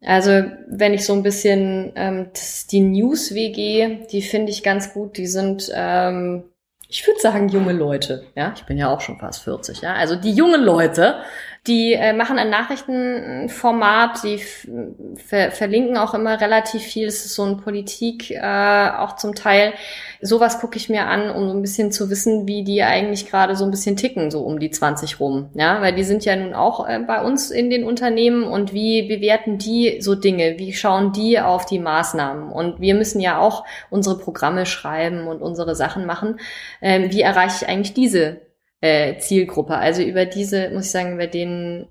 Also 0.03 0.45
wenn 0.67 0.95
ich 0.95 1.05
so 1.05 1.13
ein 1.13 1.21
bisschen 1.21 1.91
ähm, 1.95 2.31
die 2.71 2.81
News-WG, 2.81 4.07
die 4.11 4.23
finde 4.23 4.51
ich 4.51 4.63
ganz 4.63 4.95
gut. 4.95 5.17
Die 5.17 5.27
sind 5.27 5.71
ähm, 5.75 6.45
ich 6.89 7.05
würde 7.05 7.19
sagen, 7.19 7.49
junge 7.49 7.73
Leute. 7.73 8.23
Ja, 8.35 8.53
ich 8.55 8.63
bin 8.63 8.77
ja 8.77 8.89
auch 8.89 9.01
schon 9.01 9.19
fast 9.19 9.43
40. 9.43 9.81
Ja, 9.81 9.93
also 9.93 10.15
die 10.15 10.31
jungen 10.31 10.63
Leute 10.63 11.17
die 11.67 11.93
äh, 11.93 12.13
machen 12.13 12.39
ein 12.39 12.49
Nachrichtenformat, 12.49 14.23
die 14.23 14.39
ver 15.17 15.51
verlinken 15.51 15.97
auch 15.97 16.13
immer 16.13 16.39
relativ 16.39 16.81
viel. 16.83 17.07
Es 17.07 17.25
ist 17.25 17.35
so 17.35 17.43
ein 17.43 17.57
Politik 17.57 18.31
äh, 18.31 18.89
auch 18.97 19.15
zum 19.17 19.35
Teil. 19.35 19.73
Sowas 20.21 20.59
gucke 20.59 20.77
ich 20.77 20.89
mir 20.89 21.05
an, 21.05 21.29
um 21.29 21.47
so 21.47 21.55
ein 21.55 21.61
bisschen 21.61 21.91
zu 21.91 22.09
wissen, 22.09 22.47
wie 22.47 22.63
die 22.63 22.81
eigentlich 22.83 23.29
gerade 23.29 23.55
so 23.55 23.65
ein 23.65 23.71
bisschen 23.71 23.97
ticken, 23.97 24.31
so 24.31 24.41
um 24.41 24.59
die 24.59 24.71
20 24.71 25.19
rum. 25.19 25.49
Ja, 25.53 25.81
weil 25.81 25.93
die 25.93 26.03
sind 26.03 26.25
ja 26.25 26.35
nun 26.35 26.53
auch 26.53 26.87
äh, 26.87 26.99
bei 26.99 27.21
uns 27.21 27.51
in 27.51 27.69
den 27.69 27.83
Unternehmen 27.83 28.43
und 28.43 28.73
wie 28.73 29.03
bewerten 29.03 29.57
die 29.57 30.01
so 30.01 30.15
Dinge? 30.15 30.57
Wie 30.57 30.73
schauen 30.73 31.11
die 31.11 31.39
auf 31.39 31.65
die 31.65 31.79
Maßnahmen? 31.79 32.51
Und 32.51 32.79
wir 32.79 32.95
müssen 32.95 33.19
ja 33.19 33.39
auch 33.39 33.65
unsere 33.89 34.17
Programme 34.17 34.65
schreiben 34.65 35.27
und 35.27 35.41
unsere 35.41 35.75
Sachen 35.75 36.05
machen. 36.05 36.39
Ähm, 36.81 37.11
wie 37.11 37.21
erreiche 37.21 37.63
ich 37.63 37.69
eigentlich 37.69 37.93
diese 37.93 38.46
äh, 38.81 39.17
Zielgruppe. 39.17 39.75
Also 39.75 40.01
über 40.01 40.25
diese, 40.25 40.69
muss 40.69 40.85
ich 40.85 40.91
sagen, 40.91 41.13
über 41.13 41.27
den, 41.27 41.87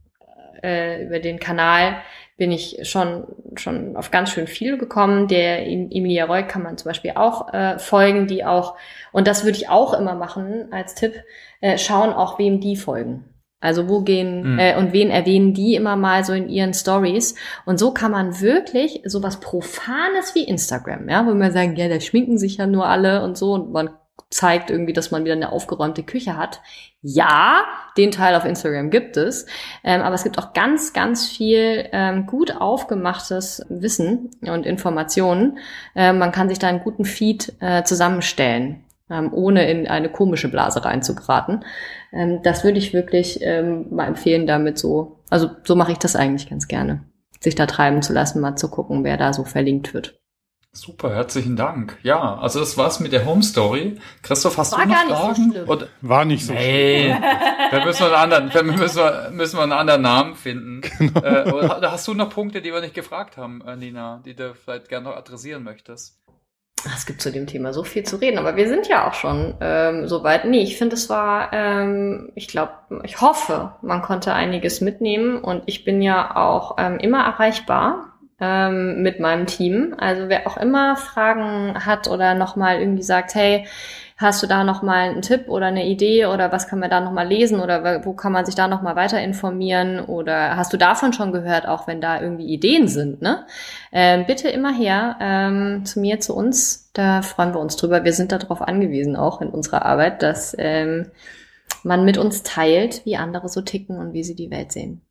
äh, 0.62 1.04
über 1.04 1.18
den 1.18 1.38
Kanal 1.38 1.96
bin 2.36 2.52
ich 2.52 2.78
schon, 2.82 3.24
schon 3.56 3.96
auf 3.96 4.10
ganz 4.10 4.30
schön 4.30 4.46
viel 4.46 4.76
gekommen. 4.76 5.26
Der 5.26 5.66
Emilia 5.66 6.26
Roy 6.26 6.46
kann 6.46 6.62
man 6.62 6.76
zum 6.76 6.90
Beispiel 6.90 7.12
auch 7.14 7.52
äh, 7.52 7.78
folgen, 7.78 8.26
die 8.26 8.44
auch, 8.44 8.76
und 9.12 9.26
das 9.26 9.44
würde 9.44 9.56
ich 9.56 9.68
auch 9.68 9.94
immer 9.94 10.14
machen 10.14 10.68
als 10.70 10.94
Tipp, 10.94 11.14
äh, 11.60 11.78
schauen 11.78 12.12
auch, 12.12 12.38
wem 12.38 12.60
die 12.60 12.76
folgen. 12.76 13.24
Also 13.58 13.88
wo 13.88 14.02
gehen 14.02 14.52
mhm. 14.52 14.58
äh, 14.58 14.76
und 14.76 14.92
wen 14.92 15.10
erwähnen 15.10 15.54
die 15.54 15.74
immer 15.74 15.96
mal 15.96 16.24
so 16.24 16.34
in 16.34 16.48
ihren 16.48 16.74
Stories? 16.74 17.36
Und 17.64 17.78
so 17.78 17.92
kann 17.92 18.12
man 18.12 18.40
wirklich 18.40 19.00
sowas 19.04 19.40
Profanes 19.40 20.34
wie 20.34 20.44
Instagram, 20.44 21.08
ja, 21.08 21.26
wo 21.26 21.32
man 21.32 21.52
sagen, 21.52 21.74
ja, 21.76 21.88
da 21.88 21.98
schminken 22.00 22.36
sich 22.36 22.58
ja 22.58 22.66
nur 22.66 22.86
alle 22.86 23.24
und 23.24 23.38
so 23.38 23.54
und 23.54 23.72
man 23.72 23.90
zeigt 24.30 24.70
irgendwie, 24.70 24.92
dass 24.92 25.10
man 25.10 25.24
wieder 25.24 25.34
eine 25.34 25.52
aufgeräumte 25.52 26.02
Küche 26.02 26.36
hat. 26.36 26.60
Ja, 27.00 27.64
den 27.96 28.10
Teil 28.10 28.34
auf 28.34 28.44
Instagram 28.44 28.90
gibt 28.90 29.16
es, 29.16 29.46
ähm, 29.84 30.02
aber 30.02 30.14
es 30.14 30.24
gibt 30.24 30.38
auch 30.38 30.52
ganz, 30.52 30.92
ganz 30.92 31.26
viel 31.26 31.88
ähm, 31.92 32.26
gut 32.26 32.56
aufgemachtes 32.56 33.64
Wissen 33.68 34.30
und 34.42 34.66
Informationen. 34.66 35.58
Ähm, 35.94 36.18
man 36.18 36.32
kann 36.32 36.48
sich 36.48 36.58
da 36.58 36.68
einen 36.68 36.80
guten 36.80 37.04
Feed 37.04 37.52
äh, 37.60 37.84
zusammenstellen, 37.84 38.84
ähm, 39.08 39.32
ohne 39.32 39.70
in 39.70 39.86
eine 39.86 40.08
komische 40.08 40.50
Blase 40.50 40.84
reinzugeraten. 40.84 41.64
Ähm, 42.12 42.40
das 42.42 42.64
würde 42.64 42.78
ich 42.78 42.92
wirklich 42.92 43.38
ähm, 43.42 43.94
mal 43.94 44.08
empfehlen, 44.08 44.46
damit 44.48 44.78
so, 44.78 45.20
also 45.30 45.50
so 45.62 45.76
mache 45.76 45.92
ich 45.92 45.98
das 45.98 46.16
eigentlich 46.16 46.50
ganz 46.50 46.66
gerne, 46.66 47.04
sich 47.40 47.54
da 47.54 47.66
treiben 47.66 48.02
zu 48.02 48.12
lassen, 48.12 48.40
mal 48.40 48.56
zu 48.56 48.68
gucken, 48.68 49.04
wer 49.04 49.16
da 49.16 49.32
so 49.32 49.44
verlinkt 49.44 49.94
wird. 49.94 50.18
Super, 50.76 51.14
herzlichen 51.14 51.56
Dank. 51.56 51.96
Ja, 52.02 52.36
also 52.36 52.60
das 52.60 52.76
war's 52.76 53.00
mit 53.00 53.10
der 53.12 53.24
Home 53.24 53.42
Story. 53.42 53.98
Christoph, 54.22 54.58
hast 54.58 54.72
War 54.72 54.82
du 54.82 54.88
noch 54.88 54.94
gar 54.94 55.04
nicht 55.06 55.16
so 55.16 55.24
Fragen? 55.24 55.52
schlimm. 55.52 55.68
Oder, 55.68 55.88
War 56.02 56.24
nicht 56.26 56.44
so. 56.44 56.52
nee, 56.52 57.16
da 57.70 57.84
müssen 57.84 58.00
wir 58.00 58.18
einen 58.18 58.32
anderen, 58.32 58.50
da 58.52 58.62
müssen 58.62 58.96
wir, 58.98 59.30
müssen 59.32 59.56
wir 59.56 59.62
einen 59.62 59.72
anderen 59.72 60.02
Namen 60.02 60.34
finden. 60.34 60.82
Genau. 60.98 61.20
Äh, 61.20 61.80
hast 61.82 62.06
du 62.08 62.14
noch 62.14 62.28
Punkte, 62.30 62.60
die 62.60 62.72
wir 62.72 62.80
nicht 62.80 62.94
gefragt 62.94 63.36
haben, 63.36 63.62
äh, 63.66 63.76
Nina, 63.76 64.20
die 64.24 64.34
du 64.34 64.54
vielleicht 64.54 64.88
gerne 64.88 65.08
noch 65.08 65.16
adressieren 65.16 65.62
möchtest? 65.62 66.18
Es 66.94 67.06
gibt 67.06 67.20
zu 67.22 67.32
dem 67.32 67.46
Thema 67.46 67.72
so 67.72 67.82
viel 67.82 68.04
zu 68.04 68.16
reden, 68.16 68.38
aber 68.38 68.56
wir 68.56 68.68
sind 68.68 68.86
ja 68.86 69.08
auch 69.08 69.14
schon 69.14 69.54
ähm, 69.60 70.06
so 70.06 70.22
weit. 70.22 70.44
Nee, 70.44 70.62
ich 70.62 70.76
finde, 70.76 70.94
es 70.94 71.08
war, 71.08 71.52
ähm, 71.52 72.30
ich 72.34 72.48
glaube, 72.48 72.72
ich 73.02 73.20
hoffe, 73.20 73.72
man 73.82 74.02
konnte 74.02 74.32
einiges 74.34 74.80
mitnehmen 74.80 75.38
und 75.38 75.62
ich 75.66 75.84
bin 75.84 76.02
ja 76.02 76.36
auch 76.36 76.76
ähm, 76.78 76.98
immer 76.98 77.24
erreichbar 77.24 78.15
ähm, 78.40 79.02
mit 79.02 79.20
meinem 79.20 79.46
Team. 79.46 79.94
Also 79.98 80.28
wer 80.28 80.46
auch 80.46 80.56
immer 80.56 80.96
Fragen 80.96 81.86
hat 81.86 82.08
oder 82.08 82.34
nochmal 82.34 82.80
irgendwie 82.80 83.02
sagt, 83.02 83.34
hey, 83.34 83.66
hast 84.18 84.42
du 84.42 84.46
da 84.46 84.64
nochmal 84.64 85.10
einen 85.10 85.22
Tipp 85.22 85.48
oder 85.48 85.66
eine 85.66 85.86
Idee 85.86 86.26
oder 86.26 86.50
was 86.50 86.68
kann 86.68 86.78
man 86.78 86.90
da 86.90 87.00
nochmal 87.00 87.28
lesen 87.28 87.60
oder 87.60 88.04
wo 88.04 88.14
kann 88.14 88.32
man 88.32 88.46
sich 88.46 88.54
da 88.54 88.66
nochmal 88.66 88.96
weiter 88.96 89.20
informieren 89.20 90.00
oder 90.00 90.56
hast 90.56 90.72
du 90.72 90.78
davon 90.78 91.12
schon 91.12 91.32
gehört, 91.32 91.68
auch 91.68 91.86
wenn 91.86 92.00
da 92.00 92.20
irgendwie 92.20 92.46
Ideen 92.46 92.88
sind, 92.88 93.20
ne? 93.20 93.46
Ähm, 93.92 94.24
bitte 94.26 94.48
immer 94.48 94.72
her 94.72 95.16
ähm, 95.20 95.84
zu 95.84 96.00
mir, 96.00 96.20
zu 96.20 96.34
uns. 96.34 96.90
Da 96.94 97.20
freuen 97.20 97.52
wir 97.52 97.60
uns 97.60 97.76
drüber. 97.76 98.04
Wir 98.04 98.12
sind 98.14 98.32
darauf 98.32 98.62
angewiesen, 98.62 99.16
auch 99.16 99.42
in 99.42 99.48
unserer 99.48 99.84
Arbeit, 99.84 100.22
dass 100.22 100.56
ähm, 100.58 101.10
man 101.82 102.04
mit 102.06 102.16
uns 102.16 102.42
teilt, 102.42 103.04
wie 103.04 103.16
andere 103.16 103.48
so 103.50 103.60
ticken 103.60 103.98
und 103.98 104.14
wie 104.14 104.24
sie 104.24 104.34
die 104.34 104.50
Welt 104.50 104.72
sehen. 104.72 105.05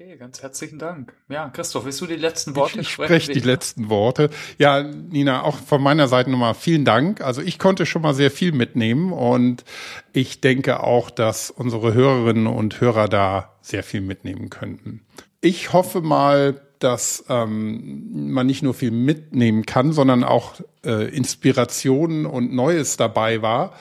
Okay, 0.00 0.16
ganz 0.16 0.42
herzlichen 0.42 0.78
Dank. 0.78 1.12
Ja, 1.28 1.48
Christoph, 1.48 1.84
willst 1.84 2.00
du 2.00 2.06
die 2.06 2.14
letzten 2.14 2.54
Worte 2.54 2.82
Ich 2.82 2.88
sprechen? 2.88 3.20
spreche 3.20 3.32
die 3.32 3.44
letzten 3.44 3.88
Worte. 3.88 4.30
Ja, 4.56 4.80
Nina, 4.80 5.42
auch 5.42 5.56
von 5.56 5.82
meiner 5.82 6.06
Seite 6.06 6.30
nochmal 6.30 6.54
vielen 6.54 6.84
Dank. 6.84 7.20
Also 7.20 7.42
ich 7.42 7.58
konnte 7.58 7.84
schon 7.84 8.02
mal 8.02 8.14
sehr 8.14 8.30
viel 8.30 8.52
mitnehmen 8.52 9.12
und 9.12 9.64
ich 10.12 10.40
denke 10.40 10.84
auch, 10.84 11.10
dass 11.10 11.50
unsere 11.50 11.94
Hörerinnen 11.94 12.46
und 12.46 12.80
Hörer 12.80 13.08
da 13.08 13.56
sehr 13.60 13.82
viel 13.82 14.00
mitnehmen 14.00 14.50
könnten. 14.50 15.00
Ich 15.40 15.72
hoffe 15.72 16.00
mal, 16.00 16.60
dass 16.78 17.24
ähm, 17.28 18.30
man 18.32 18.46
nicht 18.46 18.62
nur 18.62 18.74
viel 18.74 18.92
mitnehmen 18.92 19.66
kann, 19.66 19.92
sondern 19.92 20.22
auch 20.22 20.60
äh, 20.84 21.08
Inspirationen 21.08 22.24
und 22.24 22.52
Neues 22.52 22.98
dabei 22.98 23.42
war. 23.42 23.72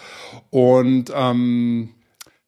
Und 0.50 1.12
ähm, 1.14 1.90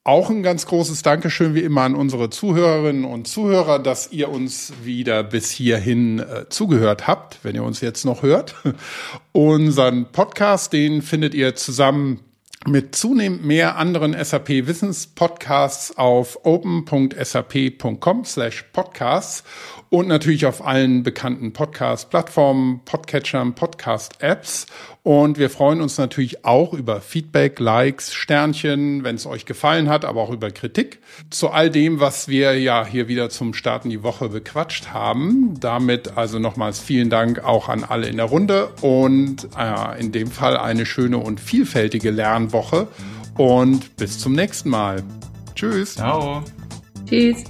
auch 0.04 0.30
ein 0.30 0.44
ganz 0.44 0.66
großes 0.66 1.02
Dankeschön 1.02 1.56
wie 1.56 1.62
immer 1.62 1.82
an 1.82 1.96
unsere 1.96 2.30
Zuhörerinnen 2.30 3.06
und 3.06 3.28
Zuhörer, 3.28 3.80
dass 3.80 4.12
ihr 4.12 4.30
uns 4.30 4.74
wieder 4.84 5.24
bis 5.24 5.52
hierhin 5.52 6.20
äh, 6.20 6.48
zugehört 6.50 7.08
habt, 7.08 7.40
wenn 7.44 7.56
ihr 7.56 7.64
uns 7.64 7.82
jetzt 7.82 8.06
noch 8.06 8.24
hört. 8.24 8.56
Unseren 9.34 10.12
Podcast, 10.12 10.74
den 10.74 11.02
findet 11.02 11.34
ihr 11.34 11.56
zusammen 11.56 12.22
mit 12.68 12.96
zunehmend 12.96 13.46
mehr 13.46 13.78
anderen 13.78 14.14
SAP 14.22 14.50
Wissenspodcasts 14.50 15.98
auf 15.98 16.40
open.sap.com 16.44 18.26
slash 18.26 18.64
podcasts 18.74 19.44
und 19.90 20.08
natürlich 20.08 20.46
auf 20.46 20.66
allen 20.66 21.02
bekannten 21.04 21.52
Podcast-Plattformen, 21.52 22.82
Podcatchern, 22.86 23.56
Podcast-Apps. 23.56 24.68
Und 25.02 25.40
wir 25.40 25.50
freuen 25.50 25.82
uns 25.82 25.98
natürlich 25.98 26.46
auch 26.46 26.74
über 26.74 27.02
Feedback, 27.02 27.60
Likes, 27.60 28.14
Sternchen, 28.14 29.04
wenn 29.04 29.16
es 29.16 29.26
euch 29.26 29.46
gefallen 29.46 29.90
hat, 29.90 30.06
aber 30.06 30.22
auch 30.22 30.30
über 30.30 30.52
Kritik. 30.52 31.00
Zu 31.32 31.50
all 31.50 31.72
dem, 31.72 32.00
was 32.00 32.28
wir 32.28 32.60
ja 32.60 32.86
hier 32.86 33.08
wieder 33.08 33.30
zum 33.30 33.56
Starten 33.56 33.90
die 33.90 34.04
Woche 34.04 34.30
bequatscht 34.30 34.90
haben. 34.94 35.60
Damit 35.60 36.18
also 36.18 36.38
nochmals 36.38 36.80
vielen 36.80 37.10
Dank 37.10 37.44
auch 37.44 37.68
an 37.68 37.84
alle 37.84 38.08
in 38.08 38.18
der 38.18 38.28
Runde 38.28 38.70
und 38.82 39.48
äh, 39.58 40.00
in 40.00 40.12
dem 40.12 40.30
Fall 40.30 40.56
eine 40.58 40.86
schöne 40.86 41.18
und 41.18 41.40
vielfältige 41.40 42.12
Lernwoche. 42.12 42.88
Und 43.38 43.96
bis 43.98 44.20
zum 44.20 44.34
nächsten 44.34 44.70
Mal. 44.70 45.02
Tschüss. 45.56 45.96
Ciao. 45.96 46.44
Tschüss. 47.08 47.44